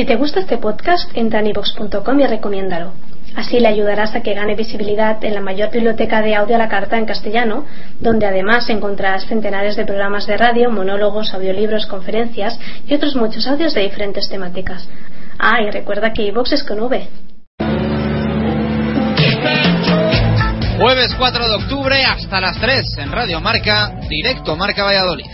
[0.00, 2.94] Si te gusta este podcast, entra en ivox.com y recomiéndalo.
[3.36, 6.70] Así le ayudarás a que gane visibilidad en la mayor biblioteca de audio a la
[6.70, 7.66] carta en castellano,
[8.00, 13.74] donde además encontrarás centenares de programas de radio, monólogos, audiolibros, conferencias y otros muchos audios
[13.74, 14.88] de diferentes temáticas.
[15.38, 17.06] Ah, y recuerda que iVox es con V.
[20.78, 25.26] Jueves 4 de octubre hasta las 3 en Radio Marca, directo Marca Valladolid.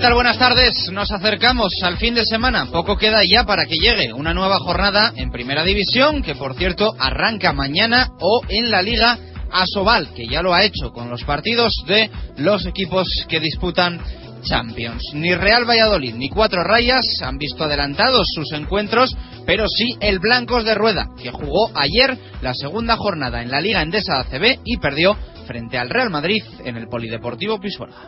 [0.00, 0.14] ¿Qué tal?
[0.14, 0.88] Buenas tardes.
[0.92, 2.64] Nos acercamos al fin de semana.
[2.72, 6.94] Poco queda ya para que llegue una nueva jornada en Primera División, que por cierto
[6.98, 9.18] arranca mañana o en la Liga
[9.52, 14.00] Asobal, que ya lo ha hecho con los partidos de los equipos que disputan
[14.42, 15.02] Champions.
[15.12, 20.64] Ni Real Valladolid ni Cuatro Rayas han visto adelantados sus encuentros, pero sí el Blancos
[20.64, 25.14] de Rueda, que jugó ayer la segunda jornada en la Liga Endesa ACB y perdió
[25.46, 27.98] frente al Real Madrid en el Polideportivo Pisuerga.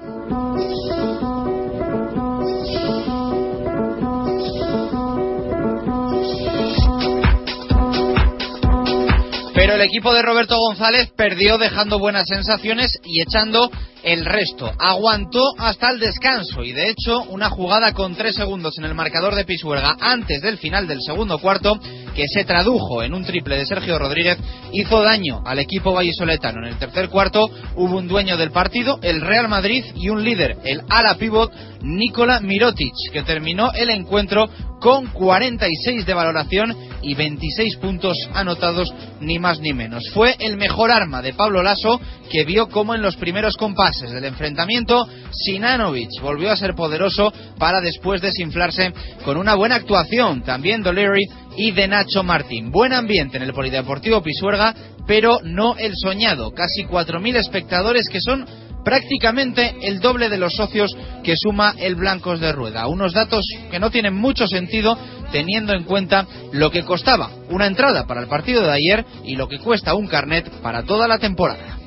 [9.83, 13.69] El equipo de Roberto González perdió dejando buenas sensaciones y echando
[14.03, 14.73] el resto.
[14.79, 19.35] Aguantó hasta el descanso y de hecho una jugada con tres segundos en el marcador
[19.35, 21.79] de Pisuerga antes del final del segundo cuarto
[22.15, 24.39] que se tradujo en un triple de Sergio Rodríguez
[24.73, 26.59] hizo daño al equipo vallisoletano.
[26.67, 30.59] En el tercer cuarto hubo un dueño del partido, el Real Madrid y un líder,
[30.65, 34.49] el ala pivot Nikola Mirotic, que terminó el encuentro
[34.81, 40.03] con 46 de valoración y 26 puntos anotados, ni más ni menos.
[40.13, 42.01] Fue el mejor arma de Pablo Lasso,
[42.31, 47.81] que vio como en los primeros compases del enfrentamiento, Sinanovic volvió a ser poderoso para
[47.81, 48.93] después desinflarse
[49.25, 51.27] con una buena actuación, también Dolery
[51.57, 52.71] y de Nacho Martín.
[52.71, 54.75] Buen ambiente en el Polideportivo Pisuerga,
[55.07, 56.53] pero no el soñado.
[56.53, 58.47] Casi 4.000 espectadores que son
[58.85, 62.87] prácticamente el doble de los socios que suma el Blancos de Rueda.
[62.87, 64.99] Unos datos que no tienen mucho sentido
[65.31, 69.49] teniendo en cuenta lo que costaba una entrada para el partido de ayer y lo
[69.49, 71.79] que cuesta un carnet para toda la temporada.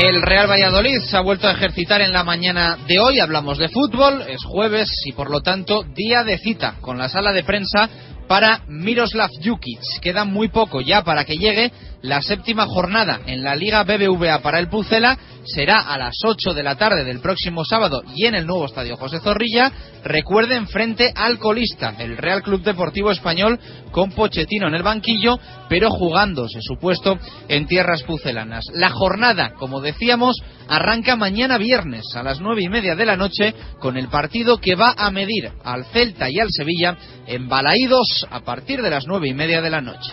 [0.00, 3.20] El Real Valladolid se ha vuelto a ejercitar en la mañana de hoy.
[3.20, 7.32] Hablamos de fútbol, es jueves y por lo tanto día de cita con la sala
[7.32, 7.88] de prensa
[8.28, 9.80] para Miroslav Jukic.
[10.00, 11.72] Queda muy poco ya para que llegue
[12.02, 15.18] la séptima jornada en la Liga BBVA para el Pucela.
[15.44, 18.96] Será a las 8 de la tarde del próximo sábado y en el nuevo estadio
[18.96, 19.72] José Zorrilla.
[20.04, 23.58] Recuerden frente al colista, el Real Club Deportivo Español,
[23.90, 25.38] con Pochettino en el banquillo,
[25.68, 28.64] pero jugándose su puesto en tierras pucelanas.
[28.74, 30.36] La jornada, como decíamos,
[30.68, 34.74] arranca mañana viernes a las nueve y media de la noche con el partido que
[34.74, 39.28] va a medir al Celta y al Sevilla en Balaídos a partir de las nueve
[39.28, 40.12] y media de la noche.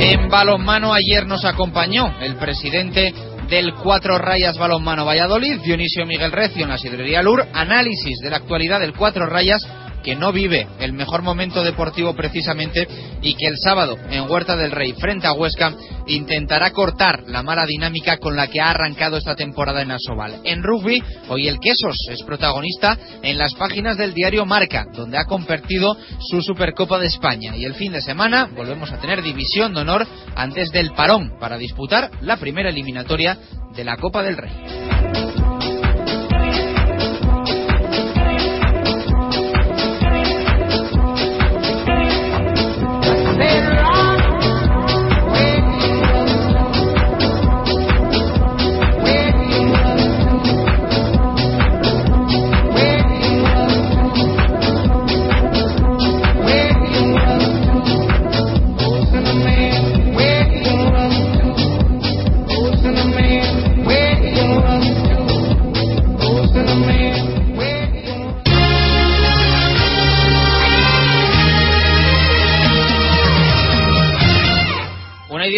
[0.00, 3.14] En balonmano ayer nos acompañó el presidente
[3.48, 8.38] del Cuatro Rayas Balonmano Valladolid, Dionisio Miguel Recio, en la sidrería Lur, análisis de la
[8.38, 9.62] actualidad del Cuatro Rayas
[10.02, 12.86] que no vive el mejor momento deportivo precisamente
[13.22, 15.74] y que el sábado en Huerta del Rey frente a Huesca
[16.06, 20.40] intentará cortar la mala dinámica con la que ha arrancado esta temporada en Asobal.
[20.44, 25.24] En rugby, hoy el Quesos es protagonista en las páginas del diario Marca, donde ha
[25.24, 27.56] convertido su Supercopa de España.
[27.56, 31.58] Y el fin de semana volvemos a tener división de honor antes del parón para
[31.58, 33.38] disputar la primera eliminatoria
[33.74, 35.31] de la Copa del Rey.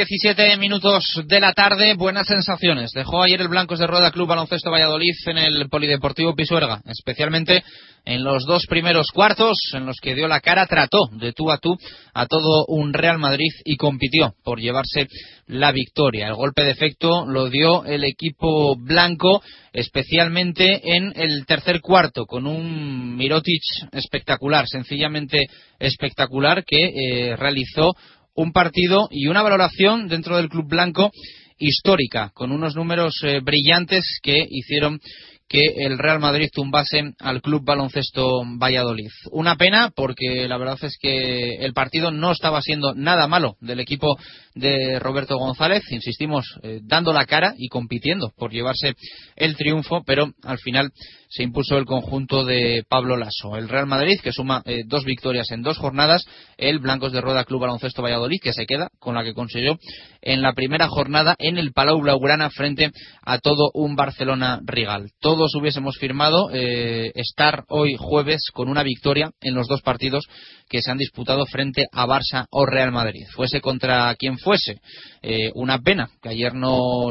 [0.06, 2.90] 17 minutos de la tarde, buenas sensaciones.
[2.92, 7.64] Dejó ayer el Blancos de Rueda Club Baloncesto Valladolid en el Polideportivo Pisuerga, especialmente
[8.04, 11.56] en los dos primeros cuartos en los que dio la cara, trató de tú a
[11.56, 11.78] tú
[12.12, 15.08] a todo un Real Madrid y compitió por llevarse
[15.46, 16.28] la victoria.
[16.28, 19.42] El golpe de efecto lo dio el equipo blanco,
[19.72, 23.62] especialmente en el tercer cuarto, con un Mirotic
[23.92, 25.46] espectacular, sencillamente
[25.78, 27.94] espectacular, que eh, realizó
[28.34, 31.10] un partido y una valoración dentro del club blanco
[31.58, 35.00] histórica, con unos números eh, brillantes que hicieron
[35.48, 39.10] que el Real Madrid tumbase al Club Baloncesto Valladolid.
[39.30, 43.80] Una pena porque la verdad es que el partido no estaba siendo nada malo del
[43.80, 44.16] equipo
[44.54, 48.94] de Roberto González, insistimos, eh, dando la cara y compitiendo por llevarse
[49.36, 50.90] el triunfo, pero al final
[51.28, 53.56] se impuso el conjunto de Pablo Lasso.
[53.56, 56.24] El Real Madrid, que suma eh, dos victorias en dos jornadas,
[56.56, 59.76] el Blancos de Rueda Club Baloncesto Valladolid, que se queda con la que consiguió
[60.22, 62.92] en la primera jornada en el Palau Blaugrana frente
[63.22, 65.10] a todo un Barcelona Rigal.
[65.20, 70.24] Todos hubiésemos firmado eh, estar hoy jueves con una victoria en los dos partidos
[70.68, 73.26] que se han disputado frente a Barça o Real Madrid.
[73.34, 74.80] Fuese contra quien fuese.
[75.22, 77.10] Eh, una pena que ayer no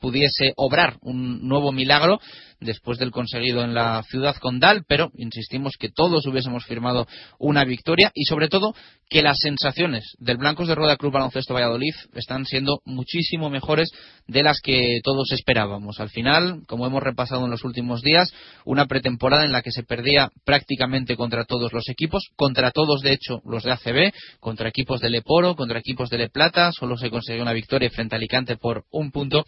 [0.00, 2.18] pudiese obrar un nuevo milagro
[2.60, 7.06] después del conseguido en la ciudad condal, pero insistimos que todos hubiésemos firmado
[7.38, 8.74] una victoria y sobre todo
[9.08, 13.90] que las sensaciones del Blancos de Rueda Club Baloncesto Valladolid están siendo muchísimo mejores
[14.28, 15.98] de las que todos esperábamos.
[15.98, 18.32] Al final, como hemos repasado en los últimos días,
[18.64, 23.12] una pretemporada en la que se perdía prácticamente contra todos los equipos, contra todos de
[23.12, 27.10] hecho los de ACB, contra equipos de Leporo, contra equipos de Le Plata, solo se
[27.10, 29.44] consiguió una victoria frente a Alicante por un punto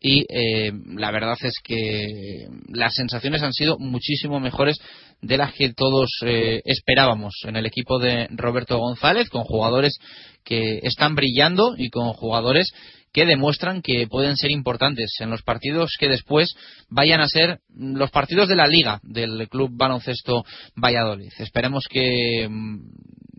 [0.00, 4.78] y eh, la verdad es que las sensaciones han sido muchísimo mejores
[5.20, 9.98] de las que todos eh, esperábamos en el equipo de Roberto González, con jugadores
[10.44, 12.72] que están brillando y con jugadores
[13.14, 16.52] que demuestran que pueden ser importantes en los partidos que después
[16.90, 21.30] vayan a ser los partidos de la liga del Club Baloncesto Valladolid.
[21.38, 22.80] Esperemos que mm,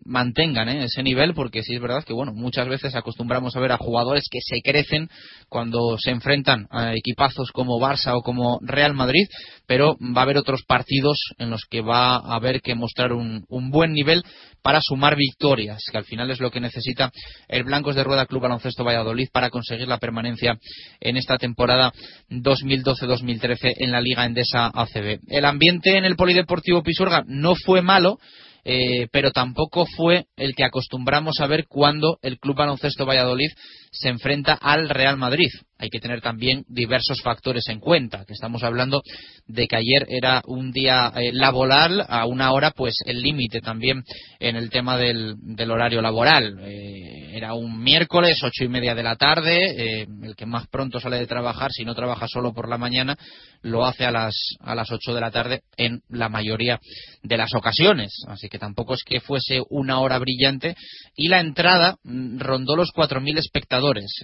[0.05, 0.85] mantengan ¿eh?
[0.85, 4.25] ese nivel porque sí es verdad que bueno muchas veces acostumbramos a ver a jugadores
[4.29, 5.09] que se crecen
[5.49, 9.27] cuando se enfrentan a equipazos como Barça o como Real Madrid
[9.65, 13.45] pero va a haber otros partidos en los que va a haber que mostrar un,
[13.49, 14.23] un buen nivel
[14.61, 17.11] para sumar victorias que al final es lo que necesita
[17.47, 20.57] el Blancos de Rueda Club Baloncesto Valladolid para conseguir la permanencia
[20.99, 21.91] en esta temporada
[22.29, 28.19] 2012-2013 en la Liga Endesa ACB el ambiente en el Polideportivo Pisuerga no fue malo
[28.65, 33.51] eh, pero tampoco fue el que acostumbramos a ver cuando el Club Baloncesto Valladolid
[33.91, 35.49] se enfrenta al Real Madrid.
[35.77, 39.01] Hay que tener también diversos factores en cuenta, que estamos hablando
[39.47, 44.03] de que ayer era un día eh, laboral a una hora, pues el límite también
[44.39, 45.35] en el tema del,
[45.69, 46.57] horario laboral.
[46.61, 50.99] Eh, era un miércoles, ocho y media de la tarde, eh, el que más pronto
[50.99, 53.17] sale de trabajar, si no trabaja solo por la mañana,
[53.61, 56.79] lo hace a las, a las ocho de la tarde en la mayoría
[57.21, 58.13] de las ocasiones.
[58.27, 60.75] Así que tampoco es que fuese una hora brillante.
[61.15, 64.23] Y la entrada mm, rondó los cuatro mil espectadores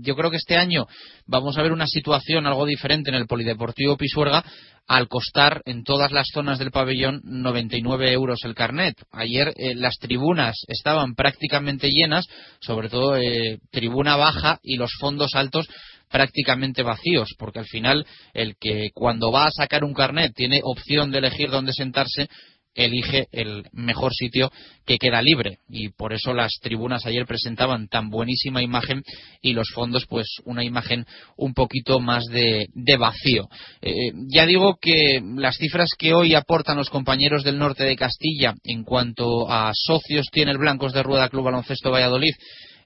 [0.00, 0.83] yo creo que este año
[1.26, 4.44] vamos a ver una situación algo diferente en el Polideportivo Pisuerga
[4.86, 8.94] al costar en todas las zonas del pabellón 99 euros el carnet.
[9.10, 12.26] Ayer eh, las tribunas estaban prácticamente llenas,
[12.60, 15.66] sobre todo eh, tribuna baja y los fondos altos
[16.10, 21.10] prácticamente vacíos, porque al final el que cuando va a sacar un carnet tiene opción
[21.10, 22.28] de elegir dónde sentarse,
[22.74, 24.50] elige el mejor sitio
[24.84, 29.02] que queda libre y por eso las tribunas ayer presentaban tan buenísima imagen
[29.40, 31.06] y los fondos pues una imagen
[31.36, 32.68] un poquito más de,
[32.98, 33.48] vacío.
[33.82, 38.54] Eh, ya digo que las cifras que hoy aportan los compañeros del norte de Castilla
[38.64, 42.34] en cuanto a socios tiene el Blancos de Rueda Club Baloncesto Valladolid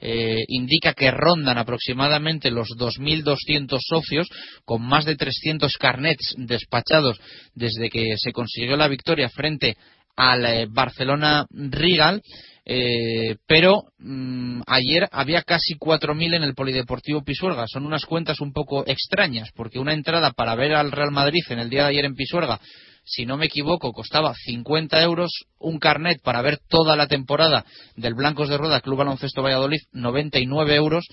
[0.00, 4.28] eh, indica que rondan aproximadamente los 2.200 socios,
[4.64, 7.20] con más de 300 carnets despachados
[7.54, 9.76] desde que se consiguió la victoria frente
[10.16, 12.22] al eh, Barcelona Rigal.
[12.70, 17.66] Eh, pero mm, ayer había casi 4.000 en el Polideportivo Pisuerga.
[17.66, 21.60] Son unas cuentas un poco extrañas, porque una entrada para ver al Real Madrid en
[21.60, 22.60] el día de ayer en Pisuerga
[23.08, 27.64] si no me equivoco, costaba 50 euros un carnet para ver toda la temporada
[27.96, 31.06] del Blancos de Rueda Club Baloncesto Valladolid, 99 euros.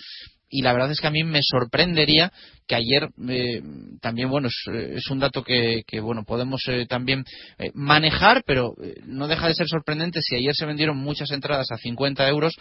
[0.47, 2.31] Y la verdad es que a mí me sorprendería
[2.67, 3.61] que ayer eh,
[4.01, 7.23] también, bueno, es, eh, un dato que, bueno, podemos eh, también
[7.73, 8.73] manejar, pero
[9.05, 12.55] no deja de ser sorprendente si ayer se vendieron muchas entradas a 50 euros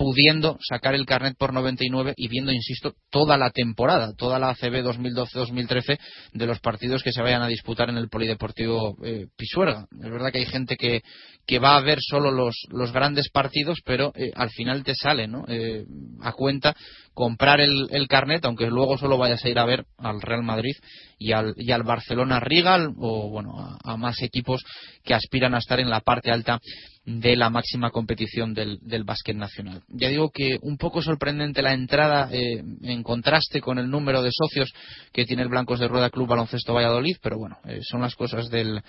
[0.00, 4.82] pudiendo sacar el carnet por 99 y viendo, insisto, toda la temporada, toda la ACB
[4.82, 5.98] 2012-2013
[6.32, 9.84] de los partidos que se vayan a disputar en el Polideportivo eh, Pisuerga.
[10.02, 11.02] Es verdad que hay gente que,
[11.58, 15.44] va a ver solo los, los grandes partidos, pero eh, al final te sale ¿no?
[15.48, 15.84] Eh,
[16.22, 16.74] a cuenta
[17.20, 20.74] comprar el, el, carnet, aunque luego solo vayas a ir a ver al Real Madrid
[21.18, 24.62] y al, y al Barcelona Rigal o bueno a, más equipos
[25.04, 26.58] que aspiran a estar en la parte alta
[27.04, 29.82] de la máxima competición del, del básquet nacional.
[29.88, 34.30] Ya digo que un poco sorprendente la entrada eh, en contraste con el número de
[34.32, 34.72] socios
[35.12, 38.48] que tiene el Blancos de Rueda Club Baloncesto Valladolid, pero bueno, eh, son las cosas
[38.48, 38.80] del,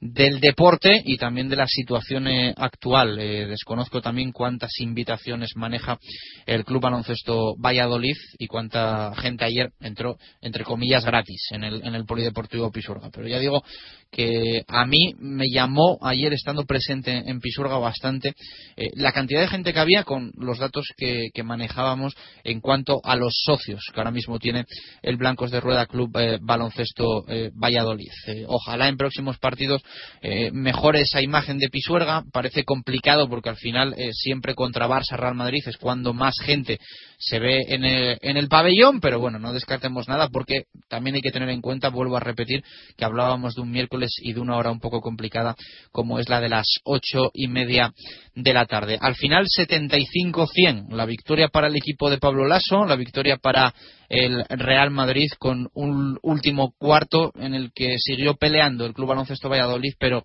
[0.00, 3.18] del deporte y también de la situación eh, actual.
[3.18, 5.98] Eh, desconozco también cuántas invitaciones maneja
[6.46, 11.94] el Club Baloncesto Valladolid y cuánta gente ayer entró, entre comillas, gratis en el, en
[11.94, 13.08] el Polideportivo Pisurga.
[13.10, 13.62] Pero ya digo
[14.10, 18.34] que a mí me llamó ayer estando presente en Pisurga bastante
[18.76, 23.16] eh, la cantidad de gente que había con los datos que, manejábamos en cuanto a
[23.16, 24.64] los socios que ahora mismo tiene
[25.02, 26.10] el Blancos de Rueda Club
[26.40, 28.08] Baloncesto Valladolid.
[28.46, 29.83] ojalá en próximos partidos
[30.22, 30.50] eh,
[30.96, 32.24] esa imagen de Pisuerga.
[32.32, 36.78] Parece complicado porque al final eh, siempre contra Barça Real Madrid es cuando más gente
[37.26, 41.22] se ve en el, en el pabellón, pero bueno, no descartemos nada porque también hay
[41.22, 42.62] que tener en cuenta, vuelvo a repetir,
[42.96, 45.56] que hablábamos de un miércoles y de una hora un poco complicada
[45.90, 47.94] como es la de las ocho y media
[48.34, 48.98] de la tarde.
[49.00, 53.74] Al final 75-100, la victoria para el equipo de Pablo Lasso, la victoria para
[54.08, 59.48] el Real Madrid con un último cuarto en el que siguió peleando el Club Baloncesto
[59.48, 60.24] Valladolid, pero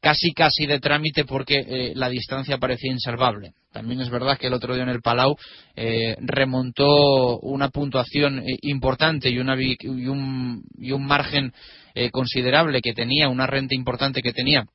[0.00, 3.52] casi casi de trámite porque eh, la distancia parecía insalvable.
[3.76, 5.36] También es verdad que el otro día en el Palau
[5.74, 9.76] eh, remontó una puntuación eh, importante y, una, y,
[10.08, 11.52] un, margen
[12.10, 14.66] considerable que tenía, una renta importante que tenía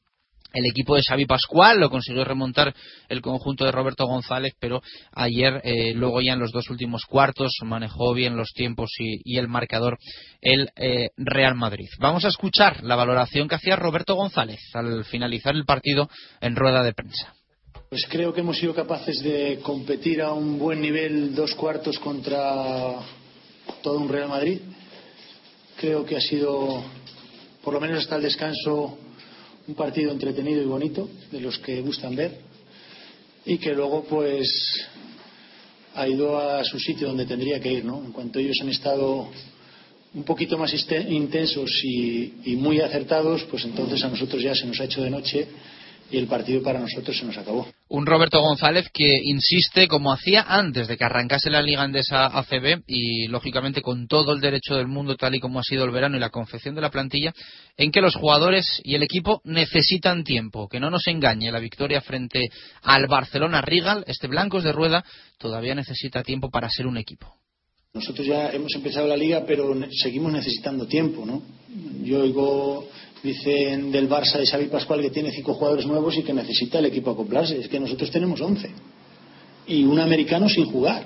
[0.53, 2.73] el equipo de Xavi Pascual lo consiguió remontar
[3.07, 4.81] el conjunto de Roberto González, pero
[5.13, 9.47] ayer, eh, luego ya en los dos últimos cuartos, manejó bien los tiempos y, el
[9.47, 9.97] marcador
[10.41, 11.87] el eh, Real Madrid.
[11.99, 16.09] Vamos a escuchar la valoración que hacía Roberto González al finalizar el partido
[16.41, 17.33] en rueda de prensa.
[17.91, 22.95] Pues creo que hemos sido capaces de competir a un buen nivel dos cuartos contra
[23.83, 24.61] todo un Real Madrid.
[25.75, 26.85] Creo que ha sido,
[27.61, 28.97] por lo menos hasta el descanso,
[29.67, 32.37] un partido entretenido y bonito, de los que gustan ver,
[33.45, 34.87] y que luego pues
[35.93, 38.01] ha ido a su sitio donde tendría que ir, ¿no?
[38.05, 39.27] En cuanto ellos han estado
[40.13, 40.73] un poquito más
[41.09, 45.09] intensos y, y muy acertados, pues entonces a nosotros ya se nos ha hecho de
[45.09, 45.45] noche
[46.09, 47.67] y el partido para nosotros se nos acabó.
[47.93, 52.83] Un Roberto González que insiste, como hacía antes de que arrancase la Liga Endesa ACB,
[52.87, 56.15] y lógicamente con todo el derecho del mundo, tal y como ha sido el verano
[56.15, 57.33] y la confección de la plantilla,
[57.75, 60.69] en que los jugadores y el equipo necesitan tiempo.
[60.69, 62.47] Que no nos engañe, la victoria frente
[62.81, 65.03] al Barcelona Rigal, este Blancos de Rueda,
[65.37, 67.35] todavía necesita tiempo para ser un equipo.
[67.93, 71.43] Nosotros ya hemos empezado la liga, pero seguimos necesitando tiempo, ¿no?
[72.05, 72.87] Yo oigo
[73.23, 76.85] Dicen del Barça de Xavi Pascual que tiene cinco jugadores nuevos y que necesita el
[76.85, 77.59] equipo acoplarse.
[77.59, 78.69] Es que nosotros tenemos once.
[79.67, 81.05] Y un americano sin jugar.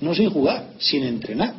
[0.00, 1.54] No sin jugar, sin entrenar.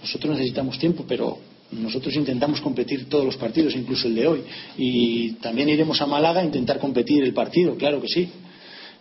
[0.00, 1.38] Nosotros necesitamos tiempo, pero
[1.72, 4.42] nosotros intentamos competir todos los partidos, incluso el de hoy.
[4.78, 8.28] Y también iremos a Málaga a intentar competir el partido, claro que sí.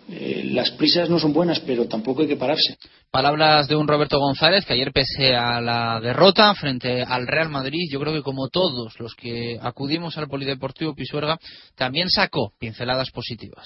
[0.07, 2.77] Eh, las prisas no son buenas, pero tampoco hay que pararse.
[3.09, 7.89] Palabras de un Roberto González que ayer, pese a la derrota frente al Real Madrid,
[7.89, 11.39] yo creo que como todos los que acudimos al Polideportivo Pisuerga,
[11.75, 13.65] también sacó pinceladas positivas.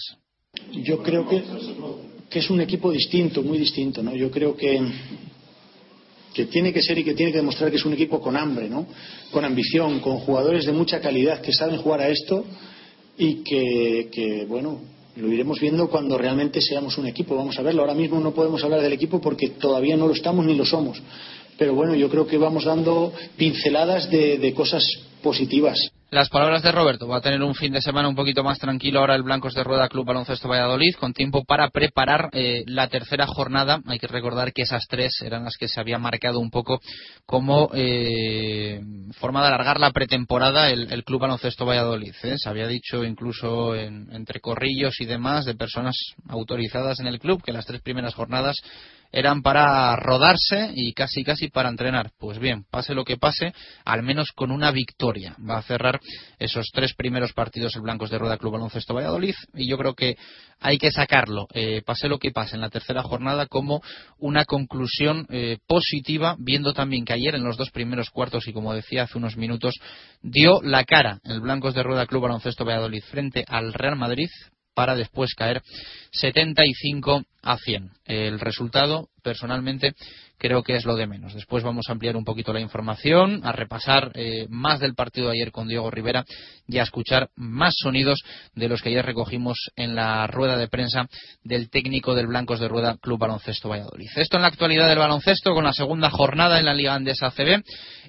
[0.72, 1.44] Yo creo que,
[2.30, 4.02] que es un equipo distinto, muy distinto.
[4.02, 4.16] ¿no?
[4.16, 4.82] Yo creo que,
[6.34, 8.70] que tiene que ser y que tiene que demostrar que es un equipo con hambre,
[8.70, 8.88] ¿no?
[9.32, 12.46] con ambición, con jugadores de mucha calidad que saben jugar a esto
[13.18, 14.80] y que, que bueno,
[15.20, 17.36] lo iremos viendo cuando realmente seamos un equipo.
[17.36, 17.82] Vamos a verlo.
[17.82, 21.02] Ahora mismo no podemos hablar del equipo porque todavía no lo estamos ni lo somos.
[21.58, 24.84] Pero bueno, yo creo que vamos dando pinceladas de, cosas
[25.22, 25.92] positivas.
[26.12, 27.08] Las palabras de Roberto.
[27.08, 29.64] Va a tener un fin de semana un poquito más tranquilo ahora el Blancos de
[29.64, 33.80] Rueda Club Baloncesto Valladolid, con tiempo para preparar eh, la tercera jornada.
[33.86, 36.80] Hay que recordar que esas tres eran las que se había marcado un poco
[37.28, 38.82] como eh,
[39.20, 42.16] forma de alargar la pretemporada el, Club Baloncesto Valladolid.
[42.24, 42.36] ¿eh?
[42.38, 45.96] Se había dicho incluso entre corrillos y demás de personas
[46.28, 48.56] autorizadas en el club que las tres primeras jornadas
[49.12, 52.12] eran para rodarse y casi casi para entrenar.
[52.20, 53.54] Pues bien, pase lo que pase,
[53.86, 55.36] al menos con una victoria.
[55.40, 56.00] Va a cerrar
[56.38, 60.18] esos tres primeros partidos el Blancos de Rueda Club Baloncesto Valladolid y yo creo que
[60.60, 63.82] hay que sacarlo, eh, pase lo que pase en la tercera jornada, como
[64.18, 68.74] una conclusión eh, positiva, viendo también que ayer en los dos primeros cuartos y como
[68.74, 69.76] decía hace unos minutos,
[70.22, 74.30] dio la cara el Blancos de Rueda Club Baloncesto Valladolid frente al Real Madrid
[74.74, 75.62] para después caer
[76.12, 77.92] 75 a 100.
[78.06, 79.94] El resultado, personalmente,
[80.38, 81.34] creo que es lo de menos.
[81.34, 85.34] Después vamos a ampliar un poquito la información, a repasar eh, más del partido de
[85.34, 86.24] ayer con Diego Rivera
[86.68, 88.20] y a escuchar más sonidos
[88.56, 91.08] de los que ayer recogimos en la rueda de prensa
[91.44, 94.10] del técnico del Blancos de Rueda Club Baloncesto Valladolid.
[94.16, 97.64] Esto en la actualidad del baloncesto con la segunda jornada en la Liga Andesa CB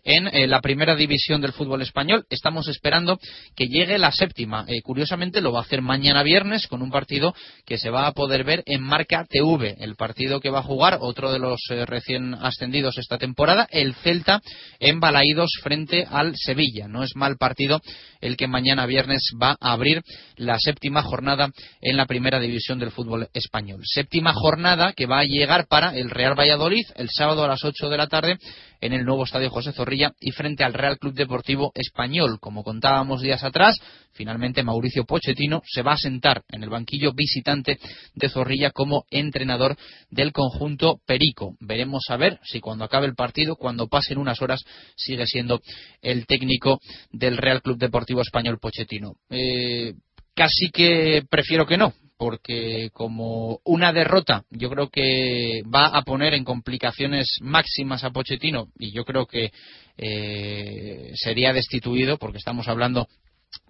[0.05, 2.25] en eh, la primera división del fútbol español.
[2.31, 3.19] Estamos esperando
[3.57, 4.65] que llegue la séptima.
[4.69, 7.35] Eh, curiosamente lo va a hacer mañana viernes con un partido
[7.67, 10.99] que se va a poder ver en Marca TV, el partido que va a jugar
[11.01, 14.41] otro de los recién ascendidos esta temporada, el Celta
[14.79, 16.89] en Balaídos frente al Sevilla.
[16.89, 17.81] No es mal partido
[18.21, 20.03] el que mañana viernes va a abrir
[20.37, 23.81] la séptima jornada en la primera división del fútbol español.
[23.85, 27.89] Séptima jornada que va a llegar para el Real Valladolid el sábado a las 8
[27.89, 28.39] de la tarde
[28.81, 32.39] en el nuevo estadio José Zorrilla y frente al Real Club Deportivo Español.
[32.41, 33.77] Como contábamos días atrás,
[34.13, 37.79] finalmente Mauricio Pochettino se va a sentar en el banquillo visitante
[38.15, 39.77] de Zorrilla como entrenador
[40.11, 41.57] del conjunto Perico.
[41.61, 44.63] Veremos a ver si cuando acabe el partido, cuando pasen unas horas,
[44.97, 45.61] sigue siendo
[46.03, 49.15] el técnico del Real Club Deportivo Español Pochettino.
[49.29, 49.95] Eh,
[50.35, 56.35] casi que prefiero que no, porque como una derrota yo creo que va a poner
[56.35, 59.51] en complicaciones máximas a Pochettino y yo creo que
[59.97, 63.09] eh, sería destituido porque estamos hablando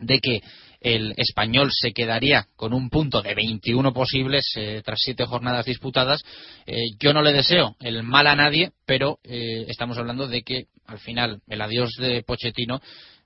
[0.01, 0.41] de que
[0.81, 6.21] el español se quedaría con un punto de 21 posibles eh, tras siete jornadas disputadas.
[6.67, 10.99] Eh, yo no le deseo el mal a nadie, pero estamos hablando de que al
[10.99, 12.81] final el adiós de Pochettino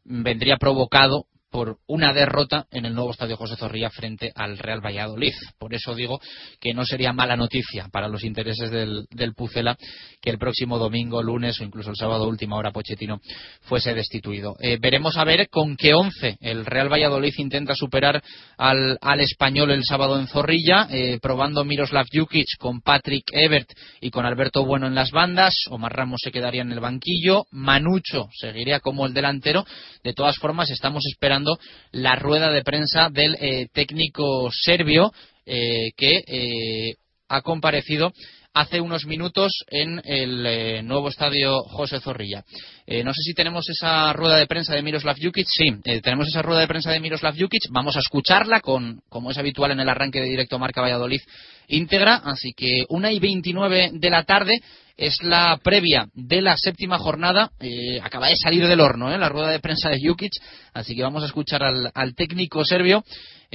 [0.04, 5.34] vendría provocado por una derrota en el nuevo estadio José Zorrilla frente al Real Valladolid.
[5.56, 6.20] Por eso digo
[6.60, 9.76] que no sería mala noticia para los intereses del, Pucela
[10.20, 13.20] que el próximo domingo, lunes o incluso el sábado última hora Pochettino
[13.60, 14.56] fuese destituido.
[14.58, 18.20] Eh, veremos a ver con qué once el Real Valladolid intenta superar
[18.58, 23.70] al, español el sábado en Zorrilla, eh, probando Miroslav Jukic con Patrick Ebert
[24.00, 25.54] y con Alberto Bueno en las bandas.
[25.70, 27.44] Omar Ramos se quedaría en el banquillo.
[27.52, 29.64] Manucho seguiría como el delantero.
[30.02, 31.43] De todas formas, estamos esperando
[31.92, 35.12] la rueda de prensa del eh, técnico serbio
[35.46, 36.94] eh, que eh,
[37.28, 38.12] ha comparecido
[38.54, 42.44] hace unos minutos en el nuevo estadio José Zorrilla.
[43.04, 45.46] no sé si tenemos esa rueda de prensa de Miroslav Jukic.
[45.48, 47.64] Sí, tenemos esa rueda de prensa de Miroslav Jukic.
[47.70, 51.20] Vamos a escucharla con, como es habitual en el arranque de directo Marca Valladolid
[51.68, 52.16] íntegra.
[52.24, 54.60] Así que una y veintinueve de la tarde
[54.96, 57.50] es la previa de la séptima jornada.
[57.60, 59.18] Eh, acaba de salir del horno ¿eh?
[59.18, 60.32] la rueda de prensa de Jukic,
[60.72, 63.04] así que vamos a escuchar al, técnico serbio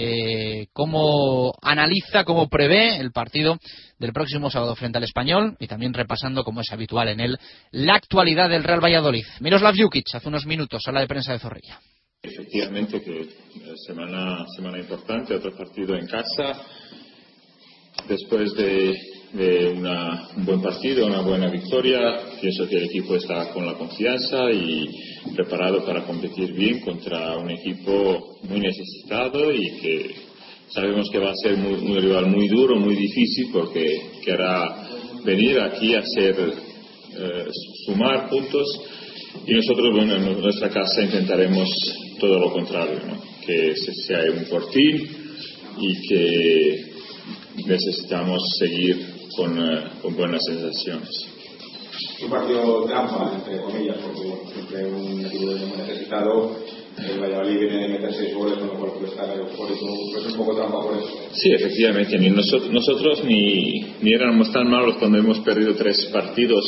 [0.01, 3.57] eh, cómo analiza, cómo prevé el partido
[3.97, 7.37] del próximo sábado frente al español y también repasando, como es habitual en él,
[7.71, 9.25] la actualidad del Real Valladolid.
[9.41, 11.81] Miroslav Jukic, hace unos minutos, sala de prensa de Zorrilla.
[12.23, 13.27] Efectivamente, que
[13.85, 16.61] semana, semana importante, otro partido en casa.
[18.07, 18.95] Después de
[19.33, 21.99] de un buen partido, una buena victoria.
[22.41, 24.89] Pienso que el equipo está con la confianza y
[25.35, 30.15] preparado para competir bien contra un equipo muy necesitado y que
[30.69, 34.87] sabemos que va a ser un rival muy duro, muy difícil porque querrá
[35.23, 36.35] venir aquí a hacer
[37.17, 37.47] eh,
[37.85, 38.67] sumar puntos
[39.45, 41.69] y nosotros, bueno, en nuestra casa intentaremos
[42.19, 42.99] todo lo contrario,
[43.45, 43.75] que
[44.07, 45.07] sea un fortín
[45.79, 46.89] y que
[47.65, 49.08] necesitamos seguir
[49.45, 51.09] eh, con, buenas sensaciones.
[52.21, 56.55] Un partido trampa, entre comillas, porque siempre un equipo muy necesitado
[57.07, 60.37] el Valladolid viene de meter seis goles, con lo cual puede estar eso, pues un
[60.37, 61.07] poco trampa por eso.
[61.33, 66.65] Sí, efectivamente, ni nosotros, nosotros ni, ni éramos tan malos cuando hemos perdido tres partidos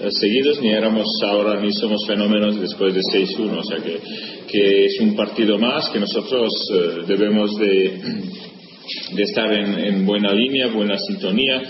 [0.00, 3.98] eh, seguidos, ni éramos ahora, ni somos fenómenos después de 6-1, o sea que,
[4.48, 8.00] que es un partido más que nosotros eh, debemos de,
[9.14, 11.62] de estar en, en buena línea, buena sintonía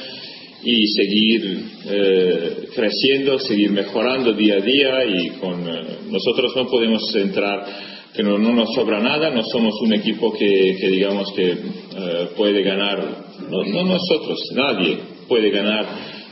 [0.64, 7.02] y seguir eh, creciendo, seguir mejorando día a día y con eh, nosotros no podemos
[7.16, 7.66] entrar
[8.14, 12.98] que no, nos sobra nada, no somos un equipo que, digamos que eh, puede ganar,
[13.50, 15.86] no, no, nosotros, nadie puede ganar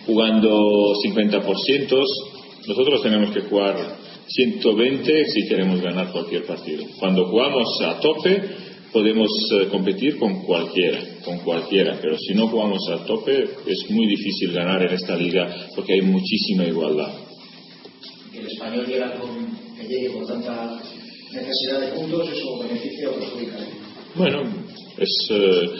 [0.06, 2.04] jugando 50%,
[2.68, 3.76] nosotros tenemos que jugar
[4.26, 6.84] 120 si queremos ganar cualquier partido.
[6.98, 8.42] Cuando jugamos a tope,
[8.92, 14.06] podemos eh, competir con cualquiera, con cualquiera, pero si no jugamos a tope es muy
[14.06, 17.12] difícil ganar en esta liga porque hay muchísima igualdad.
[18.32, 20.80] Que el español llega con, que llegue con tanta
[21.32, 23.56] necesidad de puntos, eso beneficia o perjudica.
[24.16, 24.42] Bueno,
[24.98, 25.70] es eh,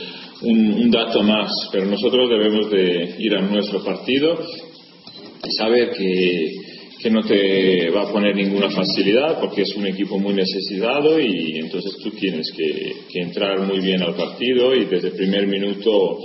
[0.42, 4.38] un, un, dato más, pero nosotros debemos de ir a nuestro partido
[5.42, 6.70] y saber que
[7.01, 11.59] que no te va a poner ninguna facilidad porque es un equipo muy necesitado y
[11.59, 16.19] entonces tú tienes que, entrar muy bien al partido y desde el primer minuto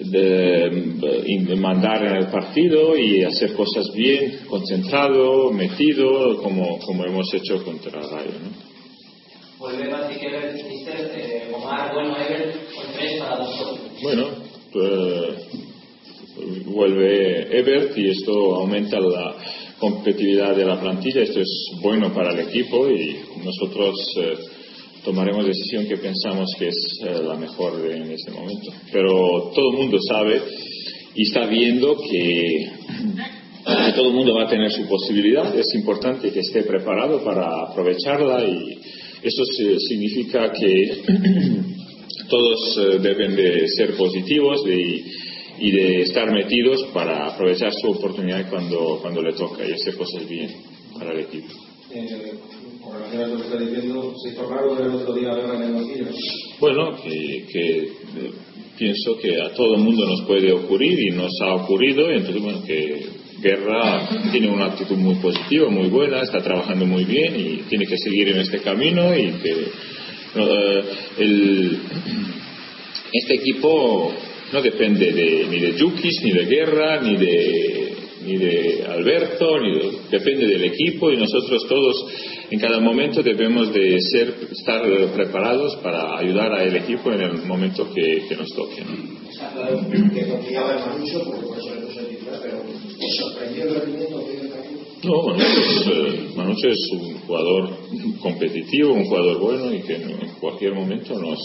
[0.00, 7.62] de, mandar en el partido y hacer cosas bien, concentrado, metido, como, como hemos hecho
[7.62, 8.32] contra Rayo.
[8.42, 8.72] ¿no?
[14.02, 14.26] Bueno,
[14.72, 19.36] pues, vuelve Ebert y esto aumenta la
[19.82, 21.22] competitividad de la plantilla.
[21.22, 24.34] Esto es bueno para el equipo y nosotros eh,
[25.04, 28.72] tomaremos decisión que pensamos que es eh, la mejor en este momento.
[28.92, 30.40] Pero todo el mundo sabe
[31.16, 32.70] y está viendo que,
[33.96, 35.52] todo el mundo va a tener su posibilidad.
[35.58, 38.78] Es importante que esté preparado para aprovecharla y
[39.20, 39.42] eso
[39.88, 41.02] significa que
[42.30, 45.04] todos eh, deben de ser positivos de
[45.62, 50.28] y de estar metidos para aprovechar su oportunidad cuando, cuando le toca y hacer cosas
[50.28, 50.50] bien
[50.98, 51.54] para el equipo.
[51.94, 52.32] Eh,
[52.92, 56.08] relación a lo que está diciendo, ¿se hizo raro ver el otro día guerra en
[56.58, 58.30] Bueno, que, que eh,
[58.76, 62.64] pienso que a todo el mundo nos puede ocurrir y nos ha ocurrido, entonces, bueno,
[62.64, 63.06] que
[63.40, 67.98] Guerra tiene una actitud muy positiva, muy buena, está trabajando muy bien y tiene que
[67.98, 69.52] seguir en este camino y que
[70.34, 70.84] eh,
[71.18, 71.78] el,
[73.12, 74.12] este equipo
[74.52, 77.92] no depende de, ni de Yukis, ni de Guerra, ni de,
[78.24, 82.06] ni de Alberto, ni depende del equipo y nosotros todos
[82.50, 84.82] en cada momento debemos de ser, estar
[85.14, 88.82] preparados para ayudar al equipo en el momento que, nos toque.
[95.02, 95.24] No,
[96.36, 97.70] Manucho es, un jugador
[98.20, 101.38] competitivo, un jugador bueno y que en cualquier momento nos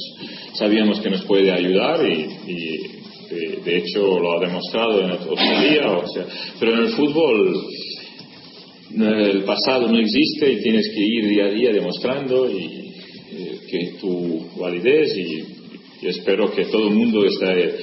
[0.53, 2.96] sabíamos que nos puede ayudar y
[3.29, 6.25] de, hecho lo ha demostrado en otro día, o sea,
[6.59, 7.67] pero en el fútbol
[8.95, 12.63] el pasado no existe y tienes que ir día a día demostrando y,
[13.31, 15.57] eh, que tu validez y,
[16.07, 17.75] espero que todo el mundo esté,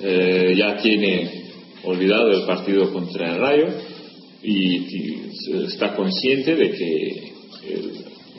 [0.00, 1.46] eh, ya tiene
[1.82, 3.66] olvidado el partido contra el Rayo
[4.42, 5.16] y,
[5.66, 7.32] está consciente de que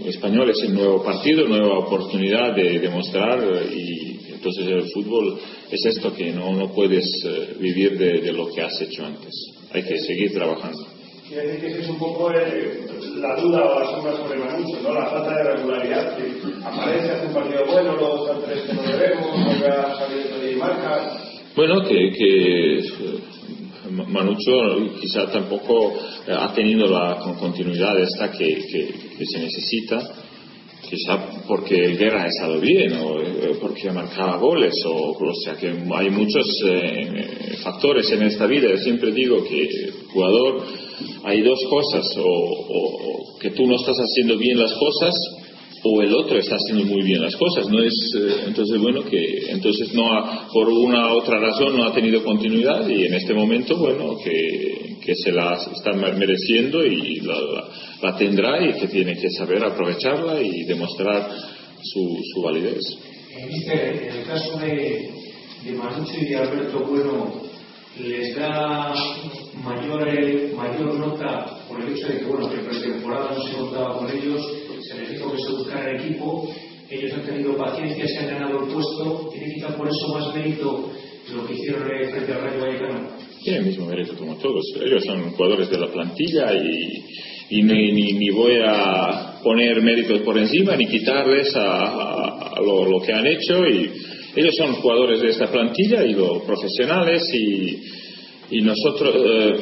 [0.02, 3.40] el español es el nuevo partido, nueva oportunidad de demostrar
[3.72, 5.40] y entonces el fútbol
[5.72, 9.34] es esto que no, no puedes eh, vivir de, lo que has hecho antes.
[9.72, 10.86] Hay que seguir trabajando.
[11.28, 12.86] Quiere decir que es un poco eh,
[13.18, 14.94] la duda o la sombra sobre Manucho, ¿no?
[14.94, 16.24] La falta de regularidad, que
[16.64, 20.56] aparece, hace un partido bueno, luego son tres que no debemos, vuelve a salir y
[20.56, 21.20] marca.
[21.54, 23.20] Bueno, que, que eh,
[23.92, 24.52] Manucho
[25.02, 25.94] quizá tampoco
[26.28, 30.27] ha tenido la continuidad esta que, que, que se necesita
[30.90, 33.18] quizá porque el Guerra ha estado bien o
[33.62, 38.70] porque marcaba goles o, o sea que hay muchos eh, factores en esta vida.
[38.70, 39.68] Yo siempre digo que
[40.14, 40.64] jugador
[41.24, 45.14] hay dos cosas o, que tú no estás haciendo bien las cosas
[45.84, 47.70] o el otro está haciendo muy bien las cosas.
[47.70, 51.94] No es eh, entonces bueno que entonces no ha, por una otra razón no ha
[51.94, 57.36] tenido continuidad y en este momento bueno que, que se la está mereciendo y la,
[58.18, 61.30] tendrá y que tiene que saber aprovecharla y demostrar
[61.82, 62.84] su, su validez
[63.38, 65.10] en el caso de,
[65.64, 67.48] de Manucho y Alberto Bueno
[68.00, 68.94] les da
[69.64, 70.08] mayor,
[70.56, 74.40] mayor nota por el hecho de que, bueno, que pretemporada no se contaba con ellos,
[74.88, 76.48] se les dijo que se buscara el equipo,
[76.92, 80.92] ellos han tenido paciencia, se han ganado el puesto, ¿tiene quizá por eso más mérito
[81.34, 83.10] lo que hicieron frente al Rayo Vallecano?
[83.42, 84.64] Tiene el mismo mérito como todos.
[84.80, 87.04] Ellos son jugadores de la plantilla y,
[87.50, 93.14] y ni, ni, voy a poner méritos por encima ni quitarles a, lo, lo, que
[93.14, 93.90] han hecho y
[94.36, 97.80] ellos son jugadores de esta plantilla y los profesionales y,
[98.52, 99.56] y nosotros eh,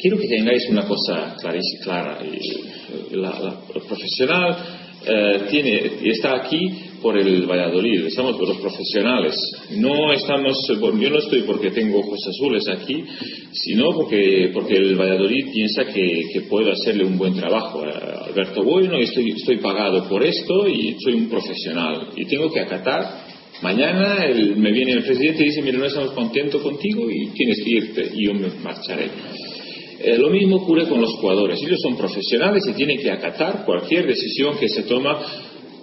[0.00, 1.36] quiero que tengáis una cosa
[1.82, 2.18] clara.
[2.24, 4.56] Y la, la, el profesional
[5.06, 6.58] eh, tiene está aquí
[7.06, 9.32] por el Valladolid, estamos por los profesionales.
[9.76, 13.04] No estamos, yo no estoy porque tengo ojos azules aquí,
[13.52, 17.84] sino porque, porque el Valladolid piensa que, que puedo hacerle un buen trabajo.
[17.84, 22.58] a Alberto Bueno, estoy, estoy pagado por esto y soy un profesional y tengo que
[22.58, 23.24] acatar.
[23.62, 24.24] Mañana
[24.56, 28.10] me viene el presidente y dice, mira, no estamos contentos contigo y tienes que irte
[28.16, 29.10] y yo me marcharé.
[30.00, 31.62] Eh, lo mismo ocurre con los jugadores.
[31.62, 35.20] Ellos son profesionales y tienen que acatar cualquier decisión que se toma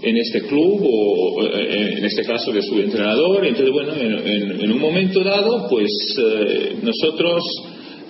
[0.03, 3.45] en este club o eh, en este caso de su entrenador.
[3.45, 7.43] Entonces, bueno, en, un momento dado, pues eh, nosotros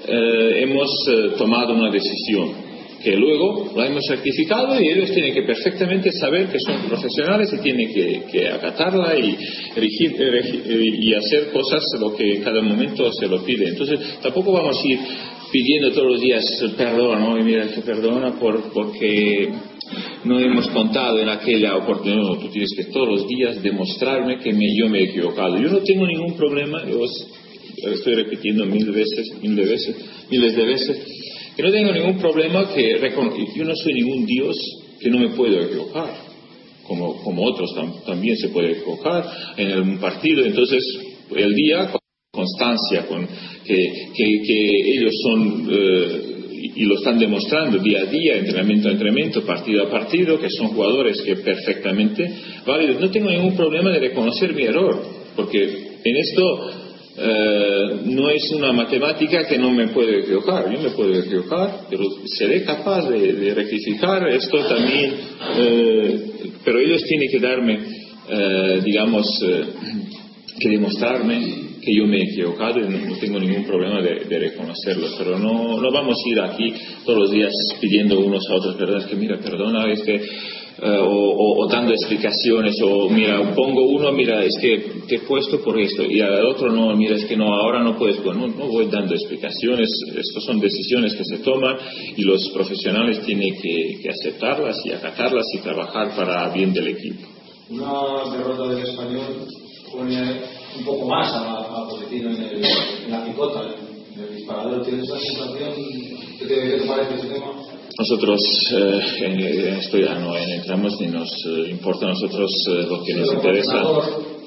[0.06, 0.90] hemos
[1.38, 2.52] tomado una decisión
[3.02, 7.62] que luego la hemos rectificado y ellos tienen que perfectamente saber que son profesionales y
[7.62, 9.38] tienen que, acatarla y,
[9.78, 13.70] y hacer cosas lo que en cada momento se lo pide.
[13.70, 15.00] Entonces, tampoco vamos a ir
[15.54, 16.44] pidiendo todos los días
[16.76, 17.38] perdón, ¿no?
[17.38, 19.50] Y mira, que perdona por, porque
[20.24, 22.22] no hemos contado en aquella oportunidad.
[22.22, 25.58] No, tú tienes que todos los días demostrarme que me, yo me he equivocado.
[25.58, 27.00] Yo no tengo ningún problema, yo
[27.92, 29.96] estoy repitiendo mil veces, mil de veces,
[30.30, 30.98] miles de veces,
[31.56, 33.00] que no tengo ningún problema que
[33.56, 34.58] yo no soy ningún Dios
[35.00, 36.34] que no me puedo equivocar.
[36.88, 37.74] Como, como otros
[38.06, 39.26] también se puede equivocar
[39.56, 40.46] en un partido.
[40.46, 40.84] Entonces,
[41.34, 42.00] el día, con
[42.34, 43.26] constancia, con
[43.66, 46.33] que, que, ellos son eh,
[46.76, 50.70] y lo están demostrando día a día, entrenamiento a entrenamiento, partido a partido, que son
[50.70, 52.32] jugadores que perfectamente
[52.66, 53.02] válidos.
[53.02, 55.04] No tengo ningún problema de reconocer mi error,
[55.36, 55.62] porque
[56.04, 56.72] en esto
[57.16, 60.74] eh, no es una matemática que no me puede equivocar.
[60.74, 65.14] Yo me puedo equivocar, pero seré capaz de, rectificar esto también.
[65.58, 66.20] Eh,
[66.64, 67.80] pero ellos tienen que darme,
[68.30, 69.28] eh, digamos,
[70.60, 75.08] que demostrarme que yo me he equivocado y no, tengo ningún problema de, reconocerlo.
[75.18, 76.74] Pero no, no vamos a ir aquí
[77.06, 79.06] todos los días pidiendo unos a otros, ¿verdad?
[79.08, 80.22] Que mira, perdona, es que.
[80.76, 85.80] Eh, o, dando explicaciones, o mira, pongo uno, mira, es que te he puesto por
[85.80, 88.88] esto, y al otro no, mira, es que no, ahora no puedes, bueno, no, voy
[88.88, 91.78] dando explicaciones, estas son decisiones que se toman
[92.18, 97.28] y los profesionales tienen que, que aceptarlas y acatarlas y trabajar para bien del equipo.
[97.70, 99.48] Una derrota del español
[100.78, 103.62] un poco más a, a Pochettino en, el, en la picota,
[104.16, 104.84] en el disparador.
[104.84, 105.74] ¿Tienes esa sensación?
[106.40, 107.52] ¿Qué te, qué te parece ese tema?
[107.98, 108.42] Nosotros
[108.76, 109.40] eh, en
[109.78, 113.84] esto ya no entramos ni nos eh, importa a nosotros eh, lo que nos interesa.